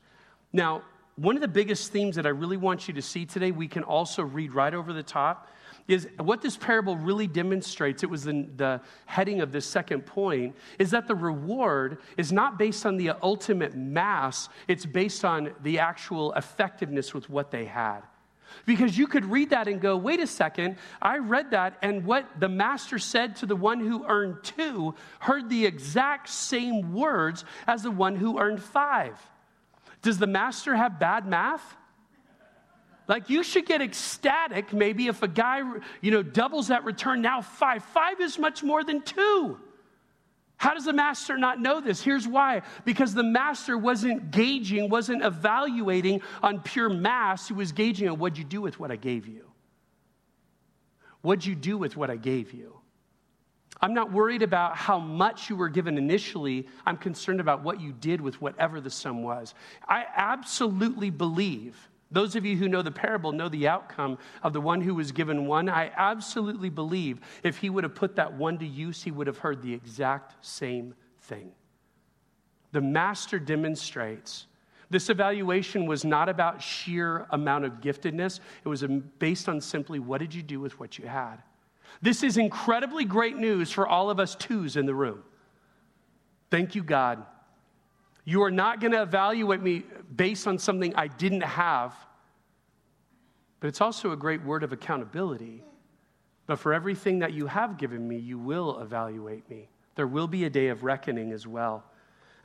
Now, 0.51 0.83
one 1.15 1.35
of 1.35 1.41
the 1.41 1.47
biggest 1.47 1.91
themes 1.91 2.15
that 2.15 2.25
I 2.25 2.29
really 2.29 2.57
want 2.57 2.87
you 2.87 2.93
to 2.95 3.01
see 3.01 3.25
today, 3.25 3.51
we 3.51 3.67
can 3.67 3.83
also 3.83 4.23
read 4.23 4.53
right 4.53 4.73
over 4.73 4.93
the 4.93 5.03
top, 5.03 5.49
is 5.87 6.07
what 6.17 6.41
this 6.41 6.55
parable 6.55 6.95
really 6.95 7.27
demonstrates. 7.27 8.03
It 8.03 8.09
was 8.09 8.23
the, 8.23 8.47
the 8.55 8.81
heading 9.05 9.41
of 9.41 9.51
this 9.51 9.65
second 9.65 10.05
point 10.05 10.55
is 10.79 10.91
that 10.91 11.07
the 11.07 11.15
reward 11.15 11.97
is 12.17 12.31
not 12.31 12.57
based 12.57 12.85
on 12.85 12.97
the 12.97 13.11
ultimate 13.21 13.75
mass, 13.75 14.49
it's 14.67 14.85
based 14.85 15.25
on 15.25 15.53
the 15.61 15.79
actual 15.79 16.31
effectiveness 16.33 17.13
with 17.13 17.29
what 17.29 17.51
they 17.51 17.65
had. 17.65 18.01
Because 18.65 18.97
you 18.97 19.07
could 19.07 19.25
read 19.25 19.49
that 19.49 19.67
and 19.67 19.81
go, 19.81 19.97
wait 19.97 20.19
a 20.19 20.27
second, 20.27 20.77
I 21.01 21.17
read 21.17 21.51
that, 21.51 21.77
and 21.81 22.05
what 22.05 22.39
the 22.39 22.49
master 22.49 22.99
said 22.99 23.35
to 23.37 23.45
the 23.45 23.55
one 23.55 23.79
who 23.79 24.05
earned 24.07 24.43
two 24.43 24.95
heard 25.19 25.49
the 25.49 25.65
exact 25.65 26.29
same 26.29 26.93
words 26.93 27.45
as 27.67 27.83
the 27.83 27.91
one 27.91 28.15
who 28.15 28.39
earned 28.39 28.61
five. 28.61 29.19
Does 30.01 30.19
the 30.19 30.27
master 30.27 30.75
have 30.75 30.99
bad 30.99 31.25
math? 31.25 31.77
Like 33.07 33.29
you 33.29 33.43
should 33.43 33.65
get 33.65 33.81
ecstatic 33.81 34.71
maybe 34.71 35.07
if 35.07 35.23
a 35.23 35.27
guy, 35.27 35.61
you 36.01 36.11
know, 36.11 36.23
doubles 36.23 36.69
that 36.69 36.85
return 36.85 37.21
now 37.21 37.41
five. 37.41 37.83
Five 37.83 38.21
is 38.21 38.39
much 38.39 38.63
more 38.63 38.83
than 38.83 39.01
two. 39.01 39.59
How 40.57 40.73
does 40.73 40.85
the 40.85 40.93
master 40.93 41.37
not 41.37 41.59
know 41.59 41.81
this? 41.81 42.01
Here's 42.01 42.25
why. 42.25 42.61
Because 42.85 43.13
the 43.13 43.23
master 43.23 43.77
wasn't 43.77 44.31
gauging, 44.31 44.89
wasn't 44.89 45.23
evaluating 45.23 46.21
on 46.41 46.61
pure 46.61 46.87
mass. 46.87 47.49
He 47.49 47.53
was 47.53 47.73
gauging 47.73 48.07
on 48.07 48.17
what'd 48.17 48.37
you 48.37 48.45
do 48.45 48.61
with 48.61 48.79
what 48.79 48.89
I 48.89 48.95
gave 48.95 49.27
you? 49.27 49.51
What'd 51.21 51.45
you 51.45 51.55
do 51.55 51.77
with 51.77 51.97
what 51.97 52.09
I 52.09 52.15
gave 52.15 52.53
you? 52.53 52.79
I'm 53.81 53.93
not 53.93 54.13
worried 54.13 54.43
about 54.43 54.77
how 54.77 54.99
much 54.99 55.49
you 55.49 55.57
were 55.57 55.67
given 55.67 55.97
initially. 55.97 56.67
I'm 56.85 56.95
concerned 56.95 57.41
about 57.41 57.63
what 57.63 57.81
you 57.81 57.91
did 57.91 58.21
with 58.21 58.41
whatever 58.41 58.79
the 58.79 58.89
sum 58.89 59.23
was. 59.23 59.53
I 59.85 60.05
absolutely 60.15 61.09
believe, 61.09 61.75
those 62.13 62.35
of 62.35 62.45
you 62.45 62.55
who 62.55 62.69
know 62.69 62.81
the 62.81 62.91
parable 62.91 63.31
know 63.31 63.49
the 63.49 63.67
outcome 63.67 64.19
of 64.43 64.53
the 64.53 64.61
one 64.61 64.79
who 64.81 64.95
was 64.95 65.11
given 65.11 65.47
one. 65.47 65.67
I 65.67 65.91
absolutely 65.97 66.69
believe 66.69 67.19
if 67.43 67.57
he 67.57 67.69
would 67.69 67.83
have 67.83 67.95
put 67.95 68.15
that 68.15 68.33
one 68.33 68.59
to 68.59 68.65
use, 68.65 69.03
he 69.03 69.11
would 69.11 69.27
have 69.27 69.39
heard 69.39 69.61
the 69.61 69.73
exact 69.73 70.35
same 70.45 70.93
thing. 71.21 71.51
The 72.71 72.81
master 72.81 73.39
demonstrates 73.39 74.45
this 74.89 75.09
evaluation 75.09 75.87
was 75.87 76.05
not 76.05 76.29
about 76.29 76.61
sheer 76.61 77.25
amount 77.31 77.65
of 77.65 77.81
giftedness, 77.81 78.39
it 78.63 78.67
was 78.67 78.83
um, 78.83 79.03
based 79.17 79.49
on 79.49 79.59
simply 79.59 79.99
what 79.99 80.19
did 80.19 80.35
you 80.35 80.43
do 80.43 80.59
with 80.59 80.79
what 80.79 80.99
you 80.99 81.07
had. 81.07 81.37
This 82.01 82.21
is 82.21 82.37
incredibly 82.37 83.05
great 83.05 83.37
news 83.37 83.71
for 83.71 83.87
all 83.87 84.11
of 84.11 84.19
us 84.19 84.35
twos 84.35 84.77
in 84.77 84.85
the 84.85 84.93
room. 84.93 85.23
Thank 86.51 86.75
you, 86.75 86.83
God. 86.83 87.25
You 88.25 88.43
are 88.43 88.51
not 88.51 88.79
going 88.79 88.91
to 88.91 89.01
evaluate 89.01 89.61
me 89.61 89.83
based 90.15 90.47
on 90.47 90.57
something 90.57 90.95
I 90.95 91.07
didn't 91.07 91.41
have, 91.41 91.93
but 93.59 93.67
it's 93.67 93.81
also 93.81 94.11
a 94.11 94.17
great 94.17 94.43
word 94.43 94.63
of 94.63 94.71
accountability. 94.71 95.63
But 96.45 96.59
for 96.59 96.73
everything 96.73 97.19
that 97.19 97.33
you 97.33 97.47
have 97.47 97.77
given 97.77 98.07
me, 98.07 98.17
you 98.17 98.37
will 98.37 98.79
evaluate 98.79 99.49
me. 99.49 99.69
There 99.95 100.07
will 100.07 100.27
be 100.27 100.45
a 100.45 100.49
day 100.49 100.67
of 100.67 100.83
reckoning 100.83 101.31
as 101.31 101.47
well. 101.47 101.83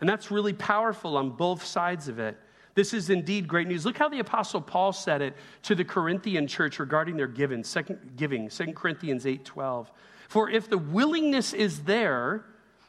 And 0.01 0.09
that's 0.09 0.31
really 0.31 0.53
powerful 0.53 1.17
on 1.17 1.31
both 1.31 1.65
sides 1.65 2.09
of 2.09 2.19
it. 2.19 2.39
This 2.75 2.95
is 2.95 3.11
indeed 3.11 3.49
great 3.49 3.67
news. 3.67 3.85
Look 3.85 3.99
how 3.99 4.09
the 4.09 4.21
Apostle 4.21 4.61
Paul 4.61 4.93
said 4.93 5.21
it 5.21 5.35
to 5.65 5.75
the 5.75 5.85
Corinthian 5.85 6.47
church 6.47 6.79
regarding 6.79 7.17
their 7.17 7.27
giving, 7.27 7.65
second, 7.65 8.13
giving, 8.17 8.49
2 8.49 8.73
Corinthians 8.73 9.27
8 9.27 9.45
12. 9.45 9.91
For 10.29 10.49
if 10.49 10.69
the 10.69 10.79
willingness 10.79 11.53
is 11.53 11.81
there, 11.81 12.45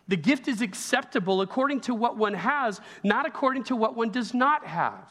the 0.10 0.18
gift 0.18 0.48
is 0.48 0.62
acceptable 0.62 1.42
according 1.42 1.82
to 1.82 1.94
what 1.94 2.18
one 2.18 2.34
has, 2.34 2.82
not 3.04 3.26
according 3.28 3.64
to 3.66 3.76
what 3.76 3.96
one 3.96 4.10
does 4.10 4.34
not 4.34 4.66
have. 4.66 5.08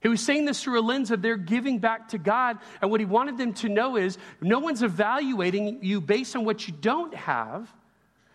He 0.00 0.08
was 0.08 0.20
saying 0.20 0.46
this 0.46 0.62
through 0.62 0.80
a 0.80 0.82
lens 0.82 1.10
of 1.10 1.20
their 1.20 1.36
giving 1.36 1.78
back 1.78 2.08
to 2.08 2.18
God. 2.18 2.58
And 2.80 2.90
what 2.90 3.00
he 3.00 3.06
wanted 3.06 3.36
them 3.36 3.52
to 3.54 3.68
know 3.68 3.96
is 3.96 4.18
no 4.40 4.58
one's 4.58 4.82
evaluating 4.82 5.80
you 5.82 6.00
based 6.00 6.34
on 6.34 6.44
what 6.44 6.66
you 6.66 6.74
don't 6.80 7.14
have. 7.14 7.72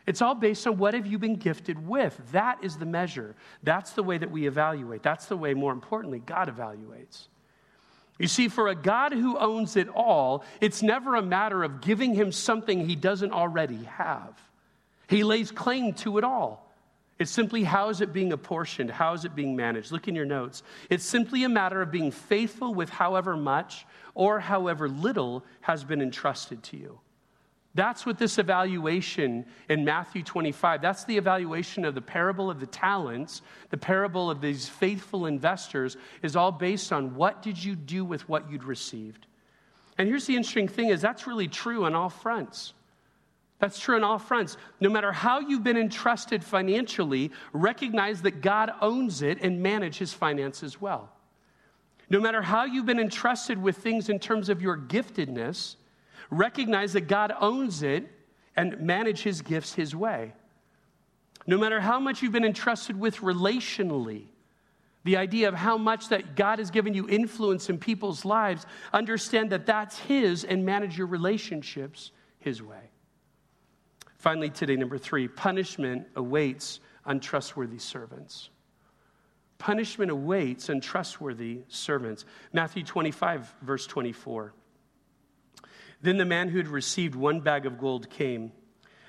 It's 0.05 0.21
all 0.21 0.35
based 0.35 0.67
on 0.67 0.77
what 0.77 0.93
have 0.93 1.07
you 1.07 1.17
been 1.17 1.35
gifted 1.35 1.87
with. 1.87 2.19
That 2.31 2.63
is 2.63 2.77
the 2.77 2.85
measure. 2.85 3.35
That's 3.63 3.93
the 3.93 4.03
way 4.03 4.17
that 4.17 4.29
we 4.29 4.47
evaluate. 4.47 5.01
That's 5.01 5.25
the 5.25 5.37
way, 5.37 5.53
more 5.53 5.71
importantly, 5.71 6.19
God 6.19 6.53
evaluates. 6.55 7.27
You 8.19 8.27
see, 8.27 8.49
for 8.49 8.67
a 8.67 8.75
God 8.75 9.13
who 9.13 9.37
owns 9.37 9.75
it 9.77 9.87
all, 9.89 10.43
it's 10.59 10.83
never 10.83 11.15
a 11.15 11.23
matter 11.23 11.63
of 11.63 11.81
giving 11.81 12.13
him 12.13 12.31
something 12.31 12.87
he 12.87 12.95
doesn't 12.95 13.31
already 13.31 13.83
have. 13.85 14.39
He 15.11 15.25
lays 15.25 15.51
claim 15.51 15.91
to 15.95 16.17
it 16.17 16.23
all. 16.23 16.73
It's 17.19 17.29
simply 17.29 17.65
how 17.65 17.89
is 17.89 17.99
it 17.99 18.13
being 18.13 18.31
apportioned? 18.31 18.89
How 18.89 19.11
is 19.11 19.25
it 19.25 19.35
being 19.35 19.57
managed? 19.57 19.91
Look 19.91 20.07
in 20.07 20.15
your 20.15 20.25
notes. 20.25 20.63
It's 20.89 21.03
simply 21.03 21.43
a 21.43 21.49
matter 21.49 21.81
of 21.81 21.91
being 21.91 22.11
faithful 22.11 22.73
with 22.73 22.89
however 22.89 23.35
much 23.35 23.85
or 24.15 24.39
however 24.39 24.87
little 24.87 25.43
has 25.59 25.83
been 25.83 26.01
entrusted 26.01 26.63
to 26.63 26.77
you. 26.77 26.97
That's 27.75 28.05
what 28.05 28.19
this 28.19 28.37
evaluation 28.37 29.45
in 29.67 29.83
Matthew 29.83 30.23
25, 30.23 30.81
that's 30.81 31.03
the 31.03 31.17
evaluation 31.17 31.83
of 31.83 31.93
the 31.93 32.01
parable 32.01 32.49
of 32.49 32.61
the 32.61 32.65
talents, 32.65 33.41
the 33.69 33.77
parable 33.77 34.31
of 34.31 34.39
these 34.39 34.69
faithful 34.69 35.25
investors 35.25 35.97
is 36.21 36.37
all 36.37 36.53
based 36.53 36.93
on 36.93 37.15
what 37.15 37.41
did 37.41 37.61
you 37.61 37.75
do 37.75 38.05
with 38.05 38.29
what 38.29 38.49
you'd 38.49 38.63
received. 38.63 39.27
And 39.97 40.07
here's 40.07 40.25
the 40.25 40.37
interesting 40.37 40.69
thing 40.69 40.87
is 40.87 41.01
that's 41.01 41.27
really 41.27 41.49
true 41.49 41.83
on 41.83 41.95
all 41.95 42.09
fronts. 42.09 42.73
That's 43.61 43.79
true 43.79 43.95
on 43.95 44.03
all 44.03 44.17
fronts. 44.17 44.57
No 44.79 44.89
matter 44.89 45.11
how 45.11 45.39
you've 45.39 45.63
been 45.63 45.77
entrusted 45.77 46.43
financially, 46.43 47.31
recognize 47.53 48.23
that 48.23 48.41
God 48.41 48.71
owns 48.81 49.21
it 49.21 49.37
and 49.41 49.61
manage 49.61 49.99
his 49.99 50.11
finances 50.11 50.81
well. 50.81 51.09
No 52.09 52.19
matter 52.19 52.41
how 52.41 52.65
you've 52.65 52.87
been 52.87 52.99
entrusted 52.99 53.61
with 53.61 53.77
things 53.77 54.09
in 54.09 54.17
terms 54.17 54.49
of 54.49 54.63
your 54.63 54.75
giftedness, 54.77 55.75
recognize 56.31 56.93
that 56.93 57.07
God 57.07 57.31
owns 57.39 57.83
it 57.83 58.11
and 58.57 58.81
manage 58.81 59.21
his 59.21 59.43
gifts 59.43 59.75
his 59.75 59.95
way. 59.95 60.33
No 61.45 61.59
matter 61.59 61.79
how 61.79 61.99
much 61.99 62.23
you've 62.23 62.31
been 62.31 62.43
entrusted 62.43 62.99
with 62.99 63.17
relationally, 63.17 64.23
the 65.03 65.17
idea 65.17 65.47
of 65.47 65.53
how 65.53 65.77
much 65.77 66.09
that 66.09 66.35
God 66.35 66.57
has 66.57 66.71
given 66.71 66.95
you 66.95 67.07
influence 67.07 67.69
in 67.69 67.77
people's 67.77 68.25
lives, 68.25 68.65
understand 68.91 69.51
that 69.51 69.67
that's 69.67 69.99
his 69.99 70.43
and 70.43 70.65
manage 70.65 70.97
your 70.97 71.07
relationships 71.07 72.11
his 72.39 72.61
way. 72.61 72.89
Finally, 74.21 74.51
today, 74.51 74.75
number 74.75 74.99
three 74.99 75.27
punishment 75.27 76.05
awaits 76.15 76.79
untrustworthy 77.05 77.79
servants. 77.79 78.51
Punishment 79.57 80.11
awaits 80.11 80.69
untrustworthy 80.69 81.61
servants. 81.69 82.23
Matthew 82.53 82.83
25, 82.83 83.51
verse 83.63 83.87
24. 83.87 84.53
Then 86.03 86.17
the 86.17 86.25
man 86.25 86.49
who 86.49 86.59
had 86.59 86.67
received 86.67 87.15
one 87.15 87.39
bag 87.39 87.65
of 87.65 87.79
gold 87.79 88.11
came. 88.11 88.51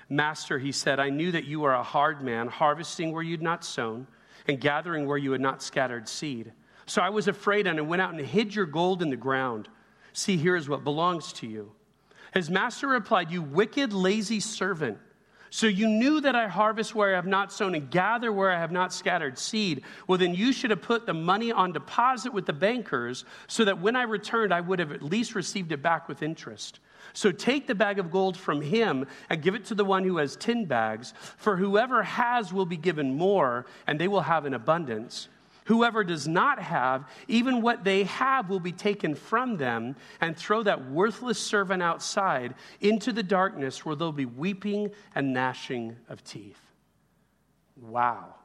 Master, 0.09 0.57
he 0.57 0.71
said, 0.71 0.99
I 0.99 1.11
knew 1.11 1.31
that 1.33 1.45
you 1.45 1.63
are 1.65 1.75
a 1.75 1.83
hard 1.83 2.23
man, 2.23 2.47
harvesting 2.47 3.11
where 3.11 3.21
you'd 3.21 3.43
not 3.43 3.63
sown 3.63 4.07
and 4.47 4.59
gathering 4.59 5.05
where 5.05 5.19
you 5.19 5.31
had 5.33 5.41
not 5.41 5.61
scattered 5.61 6.09
seed. 6.09 6.53
So 6.87 7.03
I 7.03 7.09
was 7.09 7.27
afraid 7.27 7.67
and 7.67 7.77
I 7.77 7.83
went 7.83 8.01
out 8.01 8.15
and 8.15 8.25
hid 8.25 8.55
your 8.55 8.65
gold 8.65 9.03
in 9.03 9.11
the 9.11 9.15
ground. 9.15 9.69
See, 10.11 10.37
here 10.37 10.55
is 10.55 10.67
what 10.67 10.83
belongs 10.83 11.33
to 11.33 11.47
you. 11.47 11.71
His 12.33 12.49
master 12.49 12.87
replied, 12.87 13.31
You 13.31 13.41
wicked, 13.41 13.93
lazy 13.93 14.39
servant. 14.39 14.97
So 15.51 15.67
you 15.67 15.87
knew 15.87 16.19
that 16.21 16.35
I 16.35 16.47
harvest 16.47 16.95
where 16.95 17.11
I 17.11 17.15
have 17.15 17.27
not 17.27 17.53
sown 17.53 17.75
and 17.75 17.87
gather 17.91 18.33
where 18.33 18.49
I 18.49 18.57
have 18.57 18.71
not 18.71 18.91
scattered 18.91 19.37
seed. 19.37 19.83
Well, 20.07 20.17
then 20.17 20.33
you 20.33 20.51
should 20.51 20.71
have 20.71 20.81
put 20.81 21.05
the 21.05 21.13
money 21.13 21.51
on 21.51 21.73
deposit 21.73 22.33
with 22.33 22.47
the 22.47 22.53
bankers 22.53 23.23
so 23.45 23.63
that 23.65 23.79
when 23.79 23.95
I 23.95 24.01
returned, 24.01 24.51
I 24.51 24.61
would 24.61 24.79
have 24.79 24.91
at 24.91 25.03
least 25.03 25.35
received 25.35 25.71
it 25.71 25.83
back 25.83 26.07
with 26.07 26.23
interest. 26.23 26.79
So 27.13 27.31
take 27.31 27.67
the 27.67 27.75
bag 27.75 27.99
of 27.99 28.09
gold 28.09 28.35
from 28.35 28.63
him 28.63 29.05
and 29.29 29.43
give 29.43 29.53
it 29.53 29.65
to 29.65 29.75
the 29.75 29.85
one 29.85 30.03
who 30.03 30.17
has 30.17 30.35
10 30.37 30.65
bags. 30.65 31.13
For 31.37 31.55
whoever 31.55 32.01
has 32.01 32.51
will 32.51 32.65
be 32.65 32.77
given 32.77 33.13
more, 33.13 33.67
and 33.85 33.99
they 33.99 34.07
will 34.07 34.21
have 34.21 34.45
an 34.45 34.55
abundance. 34.55 35.27
Whoever 35.65 36.03
does 36.03 36.27
not 36.27 36.59
have, 36.61 37.07
even 37.27 37.61
what 37.61 37.83
they 37.83 38.03
have 38.03 38.49
will 38.49 38.59
be 38.59 38.71
taken 38.71 39.15
from 39.15 39.57
them, 39.57 39.95
and 40.19 40.35
throw 40.35 40.63
that 40.63 40.89
worthless 40.89 41.39
servant 41.39 41.81
outside 41.81 42.55
into 42.81 43.11
the 43.11 43.23
darkness 43.23 43.85
where 43.85 43.95
there'll 43.95 44.11
be 44.11 44.25
weeping 44.25 44.91
and 45.15 45.33
gnashing 45.33 45.95
of 46.09 46.23
teeth. 46.23 46.59
Wow. 47.75 48.35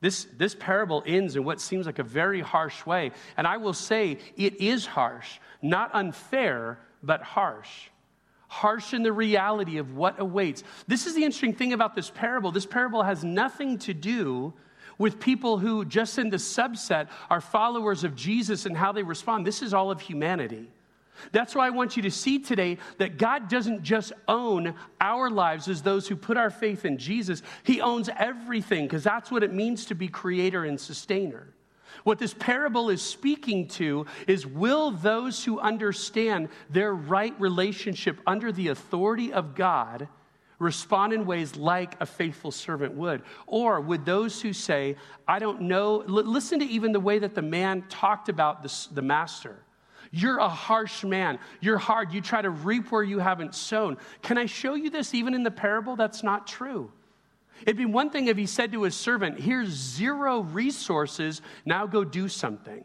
This, 0.00 0.26
this 0.36 0.54
parable 0.54 1.02
ends 1.06 1.36
in 1.36 1.44
what 1.44 1.60
seems 1.60 1.86
like 1.86 1.98
a 1.98 2.04
very 2.04 2.40
harsh 2.40 2.84
way. 2.84 3.12
And 3.36 3.46
I 3.46 3.56
will 3.56 3.72
say 3.72 4.18
it 4.36 4.60
is 4.60 4.86
harsh, 4.86 5.38
not 5.62 5.90
unfair, 5.94 6.78
but 7.02 7.22
harsh. 7.22 7.88
Harsh 8.48 8.92
in 8.92 9.02
the 9.02 9.12
reality 9.12 9.78
of 9.78 9.96
what 9.96 10.20
awaits. 10.20 10.62
This 10.86 11.06
is 11.06 11.14
the 11.14 11.24
interesting 11.24 11.54
thing 11.54 11.72
about 11.72 11.94
this 11.94 12.10
parable. 12.10 12.52
This 12.52 12.66
parable 12.66 13.02
has 13.02 13.24
nothing 13.24 13.78
to 13.78 13.94
do 13.94 14.52
with 14.98 15.20
people 15.20 15.58
who, 15.58 15.84
just 15.84 16.18
in 16.18 16.30
the 16.30 16.36
subset, 16.36 17.08
are 17.30 17.40
followers 17.40 18.04
of 18.04 18.14
Jesus 18.14 18.66
and 18.66 18.76
how 18.76 18.92
they 18.92 19.02
respond. 19.02 19.46
This 19.46 19.62
is 19.62 19.74
all 19.74 19.90
of 19.90 20.00
humanity. 20.00 20.70
That's 21.32 21.54
why 21.54 21.66
I 21.66 21.70
want 21.70 21.96
you 21.96 22.02
to 22.02 22.10
see 22.10 22.38
today 22.38 22.78
that 22.98 23.18
God 23.18 23.48
doesn't 23.48 23.82
just 23.82 24.12
own 24.28 24.74
our 25.00 25.30
lives 25.30 25.68
as 25.68 25.82
those 25.82 26.06
who 26.06 26.16
put 26.16 26.36
our 26.36 26.50
faith 26.50 26.84
in 26.84 26.98
Jesus, 26.98 27.42
He 27.64 27.80
owns 27.80 28.10
everything 28.18 28.84
because 28.84 29.04
that's 29.04 29.30
what 29.30 29.42
it 29.42 29.52
means 29.52 29.86
to 29.86 29.94
be 29.94 30.08
creator 30.08 30.64
and 30.64 30.80
sustainer. 30.80 31.48
What 32.04 32.18
this 32.18 32.34
parable 32.34 32.90
is 32.90 33.02
speaking 33.02 33.68
to 33.68 34.06
is 34.26 34.46
will 34.46 34.90
those 34.90 35.44
who 35.44 35.58
understand 35.58 36.50
their 36.70 36.94
right 36.94 37.34
relationship 37.40 38.20
under 38.26 38.52
the 38.52 38.68
authority 38.68 39.32
of 39.32 39.54
God 39.54 40.08
respond 40.58 41.12
in 41.12 41.26
ways 41.26 41.56
like 41.56 42.00
a 42.00 42.06
faithful 42.06 42.50
servant 42.50 42.94
would? 42.94 43.22
Or 43.46 43.80
would 43.80 44.04
those 44.04 44.40
who 44.40 44.52
say, 44.52 44.96
I 45.26 45.38
don't 45.38 45.62
know, 45.62 46.04
listen 46.06 46.60
to 46.60 46.64
even 46.64 46.92
the 46.92 47.00
way 47.00 47.18
that 47.18 47.34
the 47.34 47.42
man 47.42 47.84
talked 47.88 48.28
about 48.28 48.62
the, 48.62 48.86
the 48.92 49.02
master. 49.02 49.56
You're 50.10 50.38
a 50.38 50.48
harsh 50.48 51.04
man. 51.04 51.38
You're 51.60 51.78
hard. 51.78 52.12
You 52.12 52.20
try 52.20 52.40
to 52.40 52.50
reap 52.50 52.90
where 52.90 53.02
you 53.02 53.18
haven't 53.18 53.54
sown. 53.54 53.98
Can 54.22 54.38
I 54.38 54.46
show 54.46 54.74
you 54.74 54.88
this 54.88 55.14
even 55.14 55.34
in 55.34 55.42
the 55.42 55.50
parable? 55.50 55.96
That's 55.96 56.22
not 56.22 56.46
true. 56.46 56.90
It'd 57.62 57.76
be 57.76 57.86
one 57.86 58.10
thing 58.10 58.28
if 58.28 58.36
he 58.36 58.46
said 58.46 58.72
to 58.72 58.82
his 58.82 58.94
servant, 58.94 59.40
Here's 59.40 59.68
zero 59.68 60.40
resources, 60.40 61.42
now 61.64 61.86
go 61.86 62.04
do 62.04 62.28
something. 62.28 62.84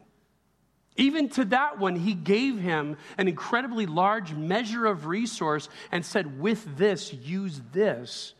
Even 0.96 1.28
to 1.30 1.44
that 1.46 1.78
one, 1.78 1.96
he 1.96 2.12
gave 2.12 2.58
him 2.58 2.96
an 3.16 3.26
incredibly 3.26 3.86
large 3.86 4.34
measure 4.34 4.86
of 4.86 5.06
resource 5.06 5.68
and 5.90 6.04
said, 6.04 6.38
With 6.38 6.76
this, 6.76 7.12
use 7.12 7.60
this 7.72 8.34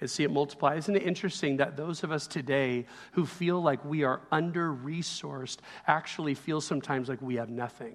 and 0.00 0.10
see 0.10 0.24
it 0.24 0.32
multiply. 0.32 0.74
Isn't 0.74 0.96
it 0.96 1.04
interesting 1.04 1.58
that 1.58 1.76
those 1.76 2.02
of 2.02 2.10
us 2.10 2.26
today 2.26 2.86
who 3.12 3.24
feel 3.24 3.62
like 3.62 3.84
we 3.84 4.02
are 4.02 4.20
under 4.32 4.72
resourced 4.72 5.58
actually 5.86 6.34
feel 6.34 6.60
sometimes 6.60 7.08
like 7.08 7.22
we 7.22 7.36
have 7.36 7.50
nothing? 7.50 7.94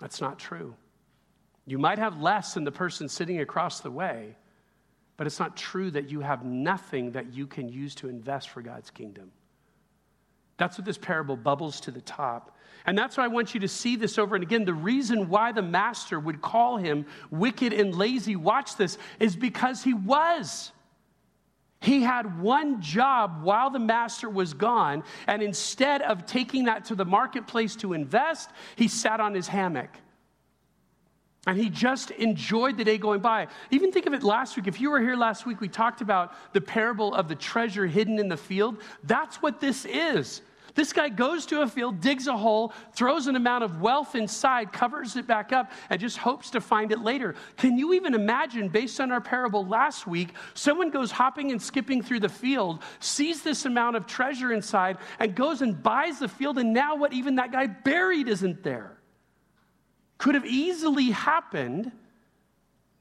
That's 0.00 0.20
not 0.20 0.40
true. 0.40 0.74
You 1.66 1.78
might 1.78 1.98
have 1.98 2.20
less 2.20 2.54
than 2.54 2.64
the 2.64 2.72
person 2.72 3.08
sitting 3.08 3.40
across 3.40 3.78
the 3.78 3.92
way, 3.92 4.36
but 5.16 5.28
it's 5.28 5.38
not 5.38 5.56
true 5.56 5.92
that 5.92 6.10
you 6.10 6.20
have 6.20 6.44
nothing 6.44 7.12
that 7.12 7.32
you 7.32 7.46
can 7.46 7.68
use 7.68 7.94
to 7.96 8.08
invest 8.08 8.48
for 8.48 8.60
God's 8.60 8.90
kingdom. 8.90 9.30
That's 10.56 10.78
what 10.78 10.84
this 10.84 10.98
parable 10.98 11.36
bubbles 11.36 11.80
to 11.80 11.90
the 11.90 12.00
top. 12.00 12.56
And 12.84 12.98
that's 12.98 13.16
why 13.16 13.24
I 13.24 13.28
want 13.28 13.54
you 13.54 13.60
to 13.60 13.68
see 13.68 13.96
this 13.96 14.18
over 14.18 14.34
and 14.34 14.42
again. 14.42 14.64
The 14.64 14.74
reason 14.74 15.28
why 15.28 15.52
the 15.52 15.62
master 15.62 16.18
would 16.18 16.42
call 16.42 16.76
him 16.76 17.06
wicked 17.30 17.72
and 17.72 17.94
lazy, 17.94 18.36
watch 18.36 18.76
this, 18.76 18.98
is 19.20 19.36
because 19.36 19.82
he 19.82 19.94
was. 19.94 20.72
He 21.80 22.02
had 22.02 22.40
one 22.40 22.80
job 22.80 23.42
while 23.42 23.70
the 23.70 23.80
master 23.80 24.30
was 24.30 24.54
gone, 24.54 25.02
and 25.26 25.42
instead 25.42 26.02
of 26.02 26.26
taking 26.26 26.64
that 26.66 26.84
to 26.86 26.94
the 26.94 27.04
marketplace 27.04 27.74
to 27.76 27.92
invest, 27.92 28.50
he 28.76 28.86
sat 28.86 29.20
on 29.20 29.34
his 29.34 29.48
hammock. 29.48 29.90
And 31.46 31.58
he 31.58 31.70
just 31.70 32.12
enjoyed 32.12 32.76
the 32.76 32.84
day 32.84 32.98
going 32.98 33.20
by. 33.20 33.48
Even 33.72 33.90
think 33.90 34.06
of 34.06 34.14
it 34.14 34.22
last 34.22 34.56
week. 34.56 34.68
If 34.68 34.80
you 34.80 34.90
were 34.90 35.00
here 35.00 35.16
last 35.16 35.44
week, 35.44 35.60
we 35.60 35.68
talked 35.68 36.00
about 36.00 36.34
the 36.52 36.60
parable 36.60 37.14
of 37.14 37.28
the 37.28 37.34
treasure 37.34 37.86
hidden 37.86 38.20
in 38.20 38.28
the 38.28 38.36
field. 38.36 38.76
That's 39.02 39.42
what 39.42 39.60
this 39.60 39.84
is. 39.84 40.42
This 40.74 40.92
guy 40.92 41.08
goes 41.08 41.44
to 41.46 41.62
a 41.62 41.66
field, 41.66 42.00
digs 42.00 42.28
a 42.28 42.36
hole, 42.36 42.72
throws 42.94 43.26
an 43.26 43.36
amount 43.36 43.64
of 43.64 43.82
wealth 43.82 44.14
inside, 44.14 44.72
covers 44.72 45.16
it 45.16 45.26
back 45.26 45.52
up, 45.52 45.70
and 45.90 46.00
just 46.00 46.16
hopes 46.16 46.48
to 46.50 46.60
find 46.60 46.92
it 46.92 47.00
later. 47.00 47.34
Can 47.56 47.76
you 47.76 47.92
even 47.92 48.14
imagine, 48.14 48.68
based 48.68 49.00
on 49.00 49.12
our 49.12 49.20
parable 49.20 49.66
last 49.66 50.06
week, 50.06 50.30
someone 50.54 50.90
goes 50.90 51.10
hopping 51.10 51.50
and 51.50 51.60
skipping 51.60 52.02
through 52.02 52.20
the 52.20 52.28
field, 52.28 52.82
sees 53.00 53.42
this 53.42 53.66
amount 53.66 53.96
of 53.96 54.06
treasure 54.06 54.52
inside, 54.52 54.96
and 55.18 55.34
goes 55.34 55.60
and 55.60 55.82
buys 55.82 56.20
the 56.20 56.28
field, 56.28 56.56
and 56.56 56.72
now 56.72 56.96
what 56.96 57.12
even 57.12 57.34
that 57.34 57.52
guy 57.52 57.66
buried 57.66 58.28
isn't 58.28 58.62
there? 58.62 58.96
Could 60.22 60.36
have 60.36 60.46
easily 60.46 61.10
happened. 61.10 61.90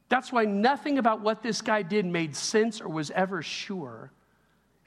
That's 0.09 0.31
why 0.31 0.45
nothing 0.45 0.97
about 0.97 1.21
what 1.21 1.43
this 1.43 1.61
guy 1.61 1.83
did 1.83 2.03
made 2.03 2.35
sense 2.35 2.81
or 2.81 2.89
was 2.89 3.11
ever 3.11 3.43
sure. 3.43 4.11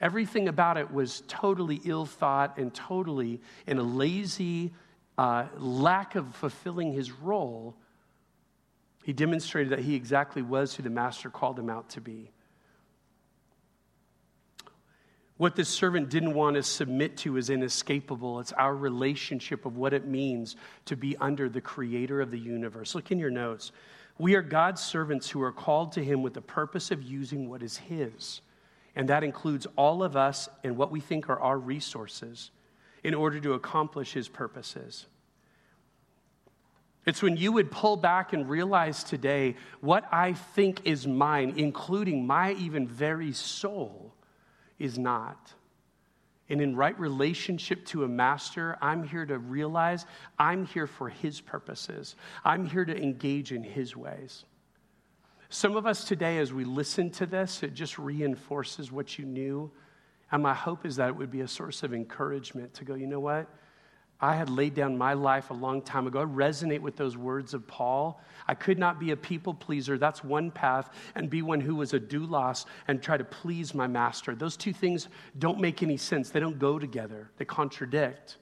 Everything 0.01 0.49
about 0.49 0.75
it 0.75 0.91
was 0.91 1.23
totally 1.29 1.79
ill 1.85 2.05
thought 2.05 2.57
and 2.57 2.73
totally 2.73 3.39
in 3.67 3.77
a 3.77 3.83
lazy 3.83 4.73
uh, 5.17 5.45
lack 5.57 6.15
of 6.15 6.35
fulfilling 6.35 6.91
his 6.91 7.09
role. 7.09 7.73
He 9.05 9.13
demonstrated 9.13 9.71
that 9.71 9.79
he 9.79 9.95
exactly 9.95 10.41
was 10.41 10.75
who 10.75 10.83
the 10.83 10.89
master 10.89 11.29
called 11.29 11.57
him 11.57 11.69
out 11.69 11.87
to 11.91 12.01
be. 12.01 12.31
What 15.37 15.55
this 15.55 15.67
servant 15.67 16.09
didn't 16.09 16.33
want 16.33 16.55
to 16.55 16.63
submit 16.63 17.17
to 17.17 17.37
is 17.37 17.49
inescapable. 17.49 18.39
It's 18.39 18.53
our 18.53 18.75
relationship 18.75 19.65
of 19.65 19.75
what 19.75 19.93
it 19.93 20.07
means 20.07 20.55
to 20.85 20.95
be 20.95 21.17
under 21.17 21.49
the 21.49 21.61
creator 21.61 22.21
of 22.21 22.31
the 22.31 22.39
universe. 22.39 22.95
Look 22.95 23.11
in 23.11 23.19
your 23.19 23.31
notes. 23.31 23.71
We 24.17 24.35
are 24.35 24.41
God's 24.41 24.81
servants 24.81 25.29
who 25.29 25.41
are 25.41 25.51
called 25.51 25.91
to 25.93 26.03
him 26.03 26.23
with 26.23 26.33
the 26.33 26.41
purpose 26.41 26.89
of 26.89 27.03
using 27.03 27.49
what 27.49 27.61
is 27.61 27.75
his 27.77 28.41
and 28.95 29.09
that 29.09 29.23
includes 29.23 29.67
all 29.75 30.03
of 30.03 30.15
us 30.15 30.47
and 30.63 30.77
what 30.77 30.91
we 30.91 30.99
think 30.99 31.29
are 31.29 31.39
our 31.39 31.57
resources 31.57 32.51
in 33.03 33.13
order 33.13 33.39
to 33.39 33.53
accomplish 33.53 34.13
his 34.13 34.29
purposes. 34.29 35.05
It's 37.05 37.21
when 37.21 37.37
you 37.37 37.51
would 37.51 37.69
pull 37.69 37.97
back 37.97 38.33
and 38.33 38.49
realize 38.49 39.03
today 39.03 39.57
what 39.81 40.05
I 40.11 40.33
think 40.33 40.81
is 40.85 41.05
mine, 41.05 41.53
including 41.57 42.25
my 42.25 42.53
even 42.53 42.87
very 42.87 43.31
soul, 43.33 44.13
is 44.79 44.97
not. 44.97 45.53
And 46.49 46.61
in 46.61 46.75
right 46.75 46.97
relationship 46.99 47.85
to 47.87 48.03
a 48.03 48.07
master, 48.07 48.77
I'm 48.81 49.03
here 49.03 49.25
to 49.25 49.39
realize 49.39 50.05
I'm 50.37 50.65
here 50.65 50.85
for 50.85 51.09
his 51.09 51.41
purposes. 51.41 52.15
I'm 52.43 52.65
here 52.65 52.85
to 52.85 52.95
engage 52.95 53.51
in 53.51 53.63
his 53.63 53.95
ways. 53.95 54.45
Some 55.49 55.75
of 55.75 55.85
us 55.85 56.03
today, 56.05 56.37
as 56.37 56.53
we 56.53 56.63
listen 56.63 57.09
to 57.11 57.25
this, 57.25 57.63
it 57.63 57.73
just 57.73 57.97
reinforces 57.97 58.91
what 58.91 59.17
you 59.17 59.25
knew. 59.25 59.71
And 60.31 60.43
my 60.43 60.53
hope 60.53 60.85
is 60.85 60.97
that 60.97 61.09
it 61.09 61.15
would 61.15 61.31
be 61.31 61.41
a 61.41 61.47
source 61.47 61.81
of 61.83 61.93
encouragement 61.93 62.73
to 62.75 62.85
go, 62.85 62.95
you 62.95 63.07
know 63.07 63.19
what? 63.19 63.47
I 64.21 64.35
had 64.35 64.49
laid 64.49 64.73
down 64.75 64.97
my 64.97 65.13
life 65.13 65.49
a 65.49 65.53
long 65.53 65.81
time 65.81 66.07
ago. 66.07 66.21
I 66.21 66.25
resonate 66.25 66.79
with 66.79 66.95
those 66.95 67.17
words 67.17 67.53
of 67.53 67.67
Paul. 67.67 68.21
I 68.47 68.53
could 68.53 68.79
not 68.79 68.99
be 68.99 69.11
a 69.11 69.17
people 69.17 69.53
pleaser. 69.53 69.97
That's 69.97 70.23
one 70.23 70.51
path, 70.51 70.89
and 71.15 71.29
be 71.29 71.41
one 71.41 71.59
who 71.59 71.75
was 71.75 71.93
a 71.93 71.99
doulos 71.99 72.65
and 72.87 73.01
try 73.01 73.17
to 73.17 73.25
please 73.25 73.73
my 73.73 73.87
master. 73.87 74.33
Those 74.33 74.55
two 74.55 74.73
things 74.73 75.09
don't 75.37 75.59
make 75.59 75.83
any 75.83 75.97
sense. 75.97 76.29
They 76.29 76.39
don't 76.39 76.59
go 76.59 76.79
together, 76.79 77.29
they 77.37 77.45
contradict. 77.45 78.37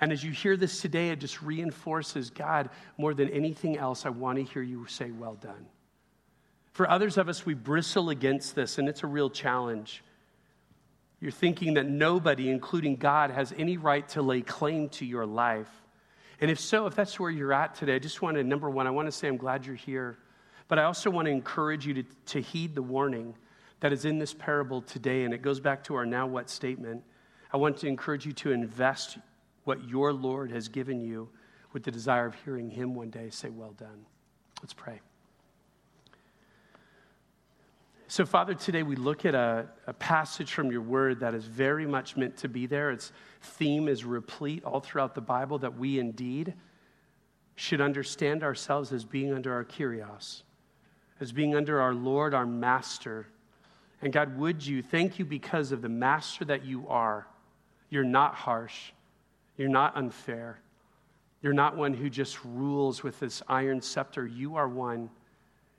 And 0.00 0.12
as 0.12 0.24
you 0.24 0.32
hear 0.32 0.56
this 0.56 0.80
today, 0.80 1.10
it 1.10 1.20
just 1.20 1.40
reinforces 1.40 2.28
God 2.28 2.68
more 2.98 3.14
than 3.14 3.28
anything 3.28 3.78
else. 3.78 4.04
I 4.04 4.10
want 4.10 4.38
to 4.38 4.44
hear 4.44 4.60
you 4.60 4.86
say, 4.86 5.12
Well 5.12 5.36
done. 5.36 5.66
For 6.72 6.90
others 6.90 7.16
of 7.16 7.28
us, 7.28 7.46
we 7.46 7.54
bristle 7.54 8.10
against 8.10 8.56
this, 8.56 8.78
and 8.78 8.88
it's 8.88 9.04
a 9.04 9.06
real 9.06 9.30
challenge. 9.30 10.02
You're 11.20 11.30
thinking 11.30 11.74
that 11.74 11.86
nobody, 11.86 12.50
including 12.50 12.96
God, 12.96 13.30
has 13.30 13.52
any 13.56 13.76
right 13.76 14.06
to 14.10 14.22
lay 14.22 14.42
claim 14.42 14.88
to 14.90 15.06
your 15.06 15.26
life. 15.26 15.70
And 16.40 16.50
if 16.50 16.60
so, 16.60 16.86
if 16.86 16.94
that's 16.94 17.18
where 17.18 17.30
you're 17.30 17.52
at 17.52 17.74
today, 17.74 17.94
I 17.94 17.98
just 17.98 18.20
want 18.20 18.36
to, 18.36 18.44
number 18.44 18.68
one, 18.68 18.86
I 18.86 18.90
want 18.90 19.06
to 19.06 19.12
say 19.12 19.28
I'm 19.28 19.36
glad 19.36 19.64
you're 19.64 19.74
here. 19.74 20.18
But 20.68 20.78
I 20.78 20.84
also 20.84 21.10
want 21.10 21.26
to 21.26 21.32
encourage 21.32 21.86
you 21.86 21.94
to, 21.94 22.02
to 22.26 22.40
heed 22.40 22.74
the 22.74 22.82
warning 22.82 23.34
that 23.80 23.92
is 23.92 24.04
in 24.04 24.18
this 24.18 24.32
parable 24.32 24.82
today, 24.82 25.24
and 25.24 25.34
it 25.34 25.42
goes 25.42 25.60
back 25.60 25.84
to 25.84 25.94
our 25.94 26.06
now 26.06 26.26
what 26.26 26.48
statement. 26.48 27.02
I 27.52 27.56
want 27.56 27.76
to 27.78 27.86
encourage 27.86 28.26
you 28.26 28.32
to 28.32 28.52
invest 28.52 29.18
what 29.64 29.88
your 29.88 30.12
Lord 30.12 30.50
has 30.50 30.68
given 30.68 31.00
you 31.00 31.28
with 31.72 31.84
the 31.84 31.90
desire 31.90 32.26
of 32.26 32.34
hearing 32.44 32.70
Him 32.70 32.94
one 32.94 33.10
day 33.10 33.30
say, 33.30 33.50
Well 33.50 33.72
done. 33.72 34.06
Let's 34.62 34.72
pray. 34.72 35.00
So, 38.14 38.24
Father, 38.24 38.54
today 38.54 38.84
we 38.84 38.94
look 38.94 39.24
at 39.24 39.34
a, 39.34 39.66
a, 39.88 39.92
passage 39.92 40.52
from 40.52 40.70
your 40.70 40.82
word 40.82 41.18
that 41.18 41.34
is 41.34 41.46
very 41.46 41.84
much 41.84 42.16
meant 42.16 42.36
to 42.36 42.48
be 42.48 42.66
there. 42.66 42.92
Its 42.92 43.10
theme 43.42 43.88
is 43.88 44.04
replete 44.04 44.62
all 44.62 44.78
throughout 44.78 45.16
the 45.16 45.20
Bible 45.20 45.58
that 45.58 45.76
we 45.76 45.98
indeed 45.98 46.54
should 47.56 47.80
understand 47.80 48.44
ourselves 48.44 48.92
as 48.92 49.04
being 49.04 49.32
under 49.32 49.52
our 49.52 49.64
kurios, 49.64 50.42
as 51.18 51.32
being 51.32 51.56
under 51.56 51.80
our 51.80 51.92
Lord, 51.92 52.34
our 52.34 52.46
Master. 52.46 53.26
And 54.00 54.12
God, 54.12 54.38
would 54.38 54.64
you 54.64 54.80
thank 54.80 55.18
you 55.18 55.24
because 55.24 55.72
of 55.72 55.82
the 55.82 55.88
Master 55.88 56.44
that 56.44 56.64
you 56.64 56.86
are? 56.86 57.26
You're 57.90 58.04
not 58.04 58.36
harsh, 58.36 58.92
you're 59.56 59.68
not 59.68 59.96
unfair, 59.96 60.60
you're 61.42 61.52
not 61.52 61.76
one 61.76 61.92
who 61.92 62.08
just 62.08 62.38
rules 62.44 63.02
with 63.02 63.18
this 63.18 63.42
iron 63.48 63.80
scepter. 63.80 64.24
You 64.24 64.54
are 64.54 64.68
one 64.68 65.10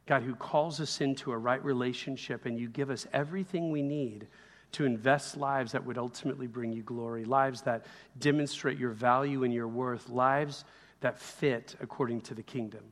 God, 0.06 0.22
who 0.24 0.36
calls 0.36 0.80
us 0.80 1.02
into 1.02 1.32
a 1.32 1.38
right 1.38 1.64
relationship, 1.64 2.46
and 2.46 2.60
you 2.60 2.70
give 2.70 2.90
us 2.90 3.08
everything 3.12 3.72
we 3.72 3.82
need 3.82 4.28
to 4.74 4.86
invest 4.86 5.38
lives 5.38 5.72
that 5.72 5.86
would 5.86 5.98
ultimately 5.98 6.48
bring 6.48 6.72
you 6.72 6.84
glory, 6.84 7.26
lives 7.26 7.62
that 7.62 7.86
demonstrate 8.20 8.78
your 8.78 8.92
value 8.92 9.44
and 9.44 9.54
your 9.54 9.68
worth, 9.68 10.10
lives 10.10 10.66
that 11.00 11.20
fit 11.20 11.76
according 11.82 12.22
to 12.22 12.34
the 12.34 12.44
kingdom. 12.44 12.84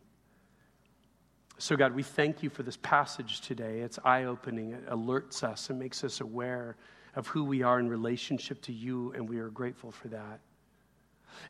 So, 1.58 1.76
God, 1.76 1.94
we 1.94 2.04
thank 2.04 2.42
you 2.42 2.50
for 2.50 2.64
this 2.64 2.78
passage 2.78 3.42
today. 3.42 3.80
It's 3.80 4.00
eye 4.04 4.24
opening, 4.24 4.74
it 4.74 4.90
alerts 4.90 5.44
us 5.44 5.70
and 5.70 5.78
makes 5.78 6.04
us 6.04 6.22
aware 6.22 6.78
of 7.16 7.28
who 7.28 7.44
we 7.44 7.62
are 7.62 7.80
in 7.80 7.88
relationship 7.88 8.62
to 8.64 8.74
you, 8.74 9.14
and 9.14 9.30
we 9.30 9.38
are 9.38 9.50
grateful 9.50 9.92
for 9.92 10.08
that. 10.08 10.40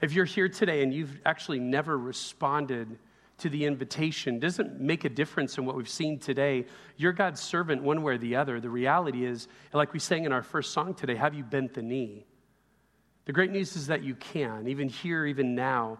If 0.02 0.14
you're 0.14 0.26
here 0.26 0.50
today 0.50 0.84
and 0.84 0.94
you've 0.94 1.20
actually 1.26 1.60
never 1.60 1.98
responded 1.98 2.98
to 3.40 3.50
the 3.50 3.66
invitation, 3.66 4.40
doesn't 4.40 4.80
make 4.80 5.06
a 5.06 5.10
difference 5.10 5.58
in 5.58 5.66
what 5.66 5.76
we've 5.76 5.90
seen 5.90 6.20
today. 6.20 6.66
You're 6.98 7.14
God's 7.14 7.42
servant 7.42 7.84
one 7.84 8.04
way 8.04 8.14
or 8.14 8.18
the 8.18 8.36
other. 8.36 8.60
The 8.60 8.70
reality 8.70 9.26
is, 9.26 9.48
like 9.74 9.94
we 9.94 10.00
sang 10.00 10.26
in 10.26 10.32
our 10.32 10.44
first 10.44 10.72
song 10.72 10.94
today, 10.94 11.16
have 11.16 11.34
you 11.34 11.44
bent 11.44 11.74
the 11.74 11.82
knee? 11.82 12.26
The 13.26 13.34
great 13.34 13.52
news 13.52 13.76
is 13.76 13.88
that 13.88 14.04
you 14.04 14.16
can, 14.16 14.68
even 14.68 14.90
here, 14.90 15.26
even 15.26 15.56
now, 15.56 16.00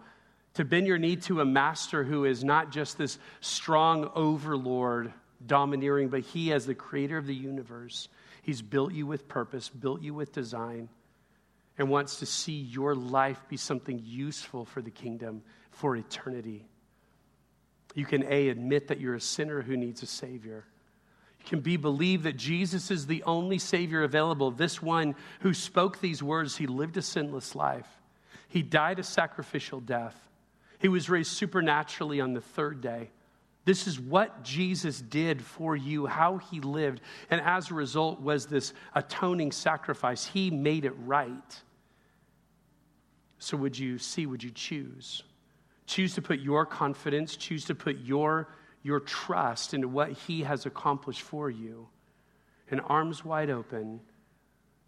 to 0.54 0.64
bend 0.64 0.86
your 0.86 0.98
knee 0.98 1.16
to 1.16 1.40
a 1.40 1.44
master 1.44 2.04
who 2.04 2.24
is 2.24 2.44
not 2.44 2.70
just 2.70 2.96
this 2.96 3.18
strong 3.40 4.10
overlord 4.14 5.12
domineering, 5.44 6.08
but 6.08 6.20
he, 6.20 6.52
as 6.52 6.66
the 6.66 6.74
creator 6.74 7.18
of 7.18 7.26
the 7.26 7.34
universe, 7.34 8.08
he's 8.42 8.62
built 8.62 8.92
you 8.92 9.06
with 9.06 9.26
purpose, 9.26 9.68
built 9.68 10.00
you 10.02 10.14
with 10.14 10.32
design, 10.32 10.88
and 11.76 11.90
wants 11.90 12.20
to 12.20 12.26
see 12.26 12.52
your 12.52 12.94
life 12.94 13.42
be 13.48 13.56
something 13.56 14.00
useful 14.04 14.64
for 14.64 14.80
the 14.80 14.90
kingdom 14.90 15.42
for 15.70 15.96
eternity. 15.96 16.64
You 17.94 18.04
can 18.04 18.24
A, 18.24 18.48
admit 18.48 18.88
that 18.88 19.00
you're 19.00 19.14
a 19.14 19.20
sinner 19.20 19.62
who 19.62 19.76
needs 19.76 20.02
a 20.02 20.06
Savior. 20.06 20.64
You 21.40 21.46
can 21.46 21.60
B, 21.60 21.76
believe 21.76 22.24
that 22.24 22.36
Jesus 22.36 22.90
is 22.90 23.06
the 23.06 23.22
only 23.22 23.58
Savior 23.58 24.02
available, 24.02 24.50
this 24.50 24.82
one 24.82 25.14
who 25.40 25.54
spoke 25.54 26.00
these 26.00 26.22
words. 26.22 26.56
He 26.56 26.66
lived 26.66 26.96
a 26.96 27.02
sinless 27.02 27.54
life, 27.54 27.88
He 28.48 28.62
died 28.62 28.98
a 28.98 29.04
sacrificial 29.04 29.80
death. 29.80 30.20
He 30.80 30.88
was 30.88 31.08
raised 31.08 31.30
supernaturally 31.30 32.20
on 32.20 32.34
the 32.34 32.42
third 32.42 32.82
day. 32.82 33.10
This 33.64 33.86
is 33.86 33.98
what 33.98 34.44
Jesus 34.44 35.00
did 35.00 35.40
for 35.40 35.74
you, 35.74 36.04
how 36.04 36.36
he 36.36 36.60
lived. 36.60 37.00
And 37.30 37.40
as 37.40 37.70
a 37.70 37.74
result, 37.74 38.20
was 38.20 38.46
this 38.46 38.74
atoning 38.94 39.52
sacrifice. 39.52 40.26
He 40.26 40.50
made 40.50 40.84
it 40.84 40.92
right. 41.06 41.62
So, 43.38 43.56
would 43.56 43.78
you 43.78 43.98
see, 43.98 44.26
would 44.26 44.42
you 44.42 44.50
choose? 44.50 45.22
Choose 45.86 46.14
to 46.14 46.22
put 46.22 46.40
your 46.40 46.64
confidence, 46.64 47.36
choose 47.36 47.64
to 47.66 47.74
put 47.74 47.98
your, 47.98 48.48
your 48.82 49.00
trust 49.00 49.74
into 49.74 49.88
what 49.88 50.12
he 50.12 50.42
has 50.42 50.66
accomplished 50.66 51.22
for 51.22 51.50
you. 51.50 51.88
And 52.70 52.80
arms 52.86 53.24
wide 53.24 53.50
open, 53.50 54.00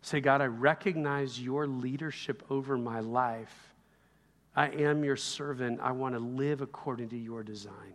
say, 0.00 0.20
God, 0.20 0.40
I 0.40 0.46
recognize 0.46 1.40
your 1.40 1.66
leadership 1.66 2.42
over 2.50 2.78
my 2.78 3.00
life. 3.00 3.74
I 4.54 4.68
am 4.68 5.04
your 5.04 5.16
servant. 5.16 5.80
I 5.82 5.92
want 5.92 6.14
to 6.14 6.18
live 6.18 6.62
according 6.62 7.10
to 7.10 7.18
your 7.18 7.42
design. 7.42 7.94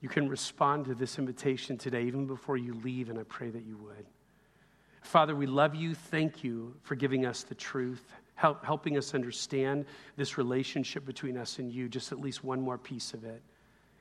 You 0.00 0.08
can 0.08 0.28
respond 0.28 0.86
to 0.86 0.94
this 0.94 1.18
invitation 1.18 1.78
today, 1.78 2.04
even 2.04 2.26
before 2.26 2.56
you 2.56 2.74
leave, 2.74 3.08
and 3.10 3.18
I 3.18 3.22
pray 3.22 3.50
that 3.50 3.64
you 3.64 3.76
would. 3.76 4.06
Father, 5.02 5.36
we 5.36 5.46
love 5.46 5.74
you. 5.74 5.94
Thank 5.94 6.42
you 6.42 6.74
for 6.82 6.94
giving 6.94 7.26
us 7.26 7.42
the 7.42 7.54
truth, 7.54 8.02
help, 8.34 8.64
helping 8.64 8.96
us 8.96 9.14
understand 9.14 9.84
this 10.16 10.38
relationship 10.38 11.04
between 11.04 11.36
us 11.36 11.58
and 11.58 11.70
you, 11.70 11.88
just 11.88 12.12
at 12.12 12.20
least 12.20 12.42
one 12.42 12.60
more 12.60 12.78
piece 12.78 13.14
of 13.14 13.24
it, 13.24 13.42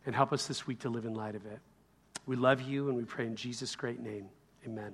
and 0.06 0.16
help 0.16 0.34
us 0.34 0.48
this 0.48 0.66
week 0.66 0.80
to 0.80 0.90
live 0.90 1.06
in 1.06 1.14
light 1.14 1.36
of 1.36 1.46
it. 1.46 1.60
We 2.26 2.36
love 2.36 2.62
you, 2.62 2.88
and 2.88 2.98
we 2.98 3.04
pray 3.04 3.26
in 3.26 3.36
Jesus' 3.36 3.76
great 3.76 4.00
name. 4.00 4.30
Amen. 4.66 4.94